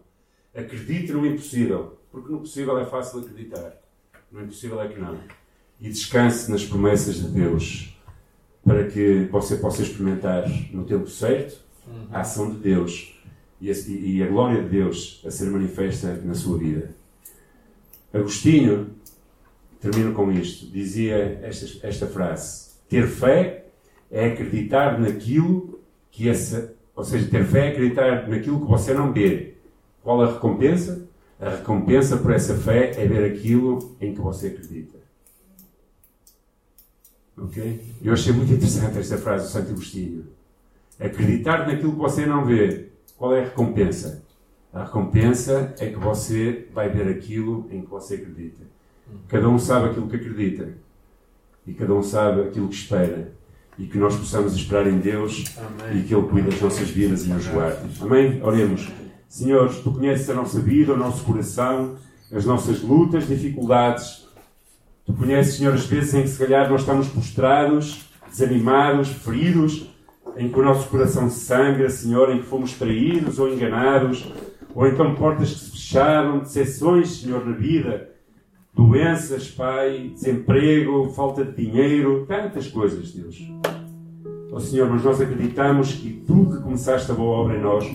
Acredite 0.53 1.11
no 1.11 1.25
impossível, 1.25 1.99
porque 2.11 2.31
no 2.31 2.39
possível 2.39 2.77
é 2.79 2.85
fácil 2.85 3.19
acreditar. 3.19 3.81
No 4.31 4.41
impossível 4.41 4.81
é 4.81 4.87
que 4.87 4.99
não. 4.99 5.17
E 5.79 5.89
descanse 5.89 6.51
nas 6.51 6.65
promessas 6.65 7.15
de 7.15 7.29
Deus, 7.29 7.97
para 8.63 8.87
que 8.87 9.27
você 9.31 9.55
possa 9.55 9.81
experimentar 9.81 10.47
no 10.71 10.83
tempo 10.85 11.07
certo 11.07 11.63
a 12.11 12.21
ação 12.21 12.51
de 12.51 12.57
Deus 12.57 13.15
e 13.61 14.23
a, 14.23 14.27
glória 14.27 14.63
de 14.63 14.69
Deus 14.69 15.21
a 15.25 15.31
ser 15.31 15.49
manifesta 15.49 16.13
na 16.23 16.33
sua 16.33 16.57
vida. 16.57 16.95
Agostinho, 18.13 18.91
termino 19.79 20.13
com 20.13 20.31
isto, 20.31 20.67
dizia 20.67 21.39
esta, 21.43 21.87
esta 21.87 22.07
frase: 22.07 22.71
Ter 22.87 23.07
fé 23.07 23.65
é 24.09 24.27
acreditar 24.27 24.99
naquilo 24.99 25.79
que 26.11 26.29
essa. 26.29 26.77
Ou 26.99 27.05
seja, 27.05 27.29
ter 27.29 27.45
fé 27.45 27.67
é 27.67 27.69
acreditar 27.69 28.27
naquilo 28.27 28.59
que 28.59 28.69
você 28.69 28.93
não 28.93 29.13
vê. 29.13 29.53
Qual 30.03 30.21
a 30.21 30.33
recompensa? 30.33 31.07
A 31.39 31.51
recompensa 31.51 32.17
por 32.17 32.29
essa 32.29 32.57
fé 32.57 32.91
é 32.97 33.07
ver 33.07 33.23
aquilo 33.23 33.95
em 34.01 34.13
que 34.13 34.19
você 34.19 34.47
acredita. 34.47 34.97
Ok? 37.37 37.81
Eu 38.03 38.11
achei 38.11 38.33
muito 38.33 38.51
interessante 38.51 38.99
esta 38.99 39.17
frase 39.17 39.45
do 39.45 39.49
Santo 39.49 39.71
Agostinho. 39.71 40.25
Acreditar 40.99 41.65
naquilo 41.65 41.93
que 41.93 41.99
você 41.99 42.25
não 42.25 42.43
vê. 42.43 42.89
Qual 43.15 43.33
é 43.33 43.43
a 43.43 43.45
recompensa? 43.45 44.21
A 44.73 44.83
recompensa 44.83 45.73
é 45.79 45.85
que 45.85 45.97
você 45.97 46.67
vai 46.73 46.89
ver 46.89 47.07
aquilo 47.07 47.65
em 47.71 47.81
que 47.81 47.89
você 47.89 48.15
acredita. 48.15 48.63
Cada 49.29 49.47
um 49.47 49.57
sabe 49.57 49.91
aquilo 49.91 50.09
que 50.09 50.17
acredita. 50.17 50.73
E 51.65 51.73
cada 51.73 51.93
um 51.93 52.03
sabe 52.03 52.41
aquilo 52.41 52.67
que 52.67 52.75
espera. 52.75 53.38
E 53.79 53.85
que 53.85 53.97
nós 53.97 54.15
possamos 54.15 54.53
esperar 54.53 54.87
em 54.87 54.99
Deus 54.99 55.45
Amém. 55.57 55.99
e 55.99 56.03
que 56.03 56.13
Ele 56.13 56.27
cuide 56.27 56.49
das 56.49 56.61
nossas 56.61 56.89
vidas 56.89 57.25
e 57.25 57.29
nos 57.29 57.47
guarde. 57.47 57.79
Amém? 58.01 58.39
Oremos. 58.43 58.89
Senhor, 59.27 59.73
Tu 59.73 59.91
conheces 59.91 60.29
a 60.29 60.33
nossa 60.33 60.59
vida, 60.59 60.93
o 60.93 60.97
nosso 60.97 61.23
coração, 61.23 61.95
as 62.31 62.45
nossas 62.45 62.81
lutas, 62.81 63.27
dificuldades. 63.27 64.27
Tu 65.05 65.13
conheces, 65.13 65.55
Senhor, 65.55 65.73
as 65.73 65.85
vezes 65.85 66.13
em 66.13 66.23
que 66.23 66.27
se 66.27 66.37
calhar 66.37 66.69
nós 66.69 66.81
estamos 66.81 67.07
prostrados, 67.07 68.05
desanimados, 68.29 69.09
feridos, 69.09 69.89
em 70.37 70.49
que 70.49 70.59
o 70.59 70.63
nosso 70.63 70.87
coração 70.89 71.29
sangra, 71.29 71.89
Senhor, 71.89 72.31
em 72.31 72.39
que 72.39 72.45
fomos 72.45 72.73
traídos 72.73 73.39
ou 73.39 73.49
enganados, 73.51 74.31
ou 74.75 74.87
então 74.87 75.15
portas 75.15 75.53
que 75.53 75.59
se 75.59 75.71
fecharam, 75.71 76.39
decepções, 76.39 77.21
Senhor, 77.21 77.45
na 77.45 77.55
vida, 77.55 78.09
doenças, 78.73 79.49
Pai, 79.49 80.11
desemprego, 80.13 81.09
falta 81.13 81.43
de 81.43 81.53
dinheiro, 81.65 82.25
tantas 82.27 82.67
coisas, 82.67 83.11
Deus. 83.11 83.37
Ó 84.51 84.55
oh, 84.55 84.59
Senhor, 84.59 84.89
mas 84.89 85.03
nós 85.03 85.21
acreditamos 85.21 85.93
que 85.93 86.09
Tu 86.25 86.45
que 86.45 86.61
começaste 86.61 87.11
a 87.11 87.15
boa 87.15 87.37
obra 87.37 87.57
em 87.57 87.61
nós, 87.61 87.85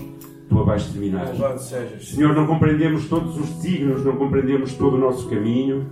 Tu 0.49 0.59
a 0.59 0.63
vais 0.63 0.85
terminar. 0.87 1.27
Senhor, 1.99 2.33
não 2.33 2.45
compreendemos 2.47 3.07
todos 3.07 3.37
os 3.37 3.49
signos, 3.61 4.05
não 4.05 4.15
compreendemos 4.15 4.73
todo 4.73 4.95
o 4.95 4.99
nosso 4.99 5.29
caminho, 5.29 5.87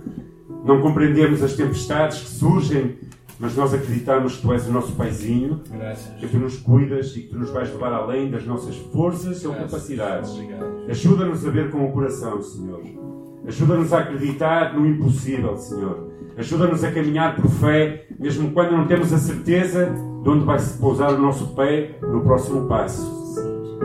não 0.64 0.80
compreendemos 0.80 1.42
as 1.42 1.54
tempestades 1.54 2.20
que 2.20 2.28
surgem 2.28 2.96
mas 3.38 3.56
nós 3.56 3.74
acreditamos 3.74 4.36
que 4.36 4.42
Tu 4.42 4.52
és 4.52 4.66
o 4.68 4.72
nosso 4.72 4.92
paizinho, 4.92 5.60
Graças. 5.70 6.14
que 6.18 6.26
Tu 6.26 6.38
nos 6.38 6.56
cuidas 6.58 7.16
e 7.16 7.22
que 7.22 7.28
Tu 7.28 7.38
nos 7.38 7.50
vais 7.50 7.70
levar 7.70 7.92
além 7.92 8.30
das 8.30 8.46
nossas 8.46 8.76
forças 8.76 9.44
ou 9.44 9.54
capacidades. 9.54 10.30
Ajuda-nos 10.88 11.46
a 11.46 11.50
ver 11.50 11.70
com 11.70 11.84
o 11.84 11.92
coração, 11.92 12.40
Senhor. 12.40 12.82
Ajuda-nos 13.46 13.92
a 13.92 13.98
acreditar 13.98 14.74
no 14.74 14.86
impossível, 14.86 15.56
Senhor. 15.56 16.13
Ajuda-nos 16.36 16.82
a 16.82 16.90
caminhar 16.90 17.36
por 17.36 17.48
fé, 17.48 18.06
mesmo 18.18 18.50
quando 18.50 18.72
não 18.72 18.86
temos 18.86 19.12
a 19.12 19.18
certeza 19.18 19.86
de 20.22 20.28
onde 20.28 20.44
vai 20.44 20.58
se 20.58 20.78
pousar 20.78 21.12
o 21.14 21.18
nosso 21.18 21.54
pé 21.54 21.96
no 22.02 22.22
próximo 22.22 22.66
passo. 22.66 23.24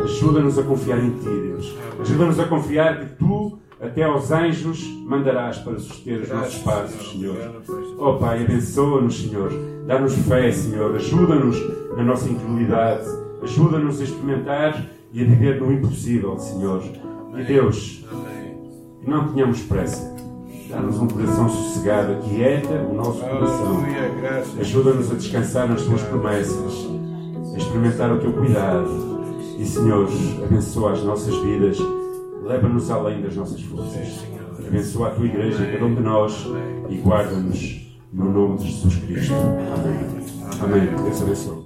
Ajuda-nos 0.03 0.57
a 0.57 0.63
confiar 0.63 1.03
em 1.03 1.11
Ti, 1.11 1.25
Deus. 1.25 1.75
Ajuda-nos 1.99 2.39
a 2.39 2.45
confiar 2.45 2.99
que 2.99 3.05
Tu 3.17 3.59
até 3.79 4.03
aos 4.03 4.31
anjos 4.31 4.83
mandarás 5.05 5.57
para 5.59 5.77
suster 5.79 6.21
os 6.21 6.29
nossos 6.29 6.61
passos, 6.63 7.11
Senhor. 7.11 7.63
Oh 7.97 8.13
Pai, 8.15 8.43
abençoa-nos, 8.43 9.21
Senhor. 9.21 9.51
Dá-nos 9.85 10.15
fé, 10.15 10.51
Senhor. 10.51 10.95
Ajuda-nos 10.95 11.57
na 11.95 12.03
nossa 12.03 12.29
incredulidade. 12.29 13.05
Ajuda-nos 13.43 14.01
a 14.01 14.03
experimentar 14.03 14.85
e 15.13 15.21
a 15.21 15.25
viver 15.25 15.61
no 15.61 15.71
impossível, 15.71 16.37
Senhor. 16.39 16.83
E 17.37 17.43
Deus, 17.43 18.05
não 19.05 19.29
tenhamos 19.29 19.61
pressa. 19.61 20.18
Dá-nos 20.69 20.99
um 20.99 21.07
coração 21.07 21.49
sossegado, 21.49 22.13
aquieta 22.13 22.73
o 22.89 22.93
nosso 22.93 23.19
coração. 23.19 23.83
Ajuda-nos 24.59 25.11
a 25.11 25.15
descansar 25.15 25.67
nas 25.67 25.81
tuas 25.81 26.01
promessas, 26.03 26.87
a 27.53 27.57
experimentar 27.57 28.11
o 28.11 28.19
teu 28.19 28.31
cuidado. 28.33 29.09
E, 29.57 29.65
Senhor, 29.65 30.07
abençoa 30.43 30.93
as 30.93 31.03
nossas 31.03 31.35
vidas 31.37 31.77
leva-nos 32.49 32.89
além 32.89 33.21
das 33.21 33.35
nossas 33.35 33.61
forças. 33.61 34.25
Abençoa 34.67 35.09
a 35.09 35.11
tua 35.11 35.25
igreja, 35.25 35.71
cada 35.71 35.85
um 35.85 35.93
de 35.93 36.01
nós, 36.01 36.47
e 36.89 36.97
guarda-nos 36.97 37.87
no 38.11 38.31
nome 38.31 38.57
de 38.57 38.71
Jesus 38.71 38.95
Cristo. 38.95 39.33
Amém. 39.33 40.87
Amém. 40.87 41.03
Deus 41.03 41.21
abençoe. 41.21 41.59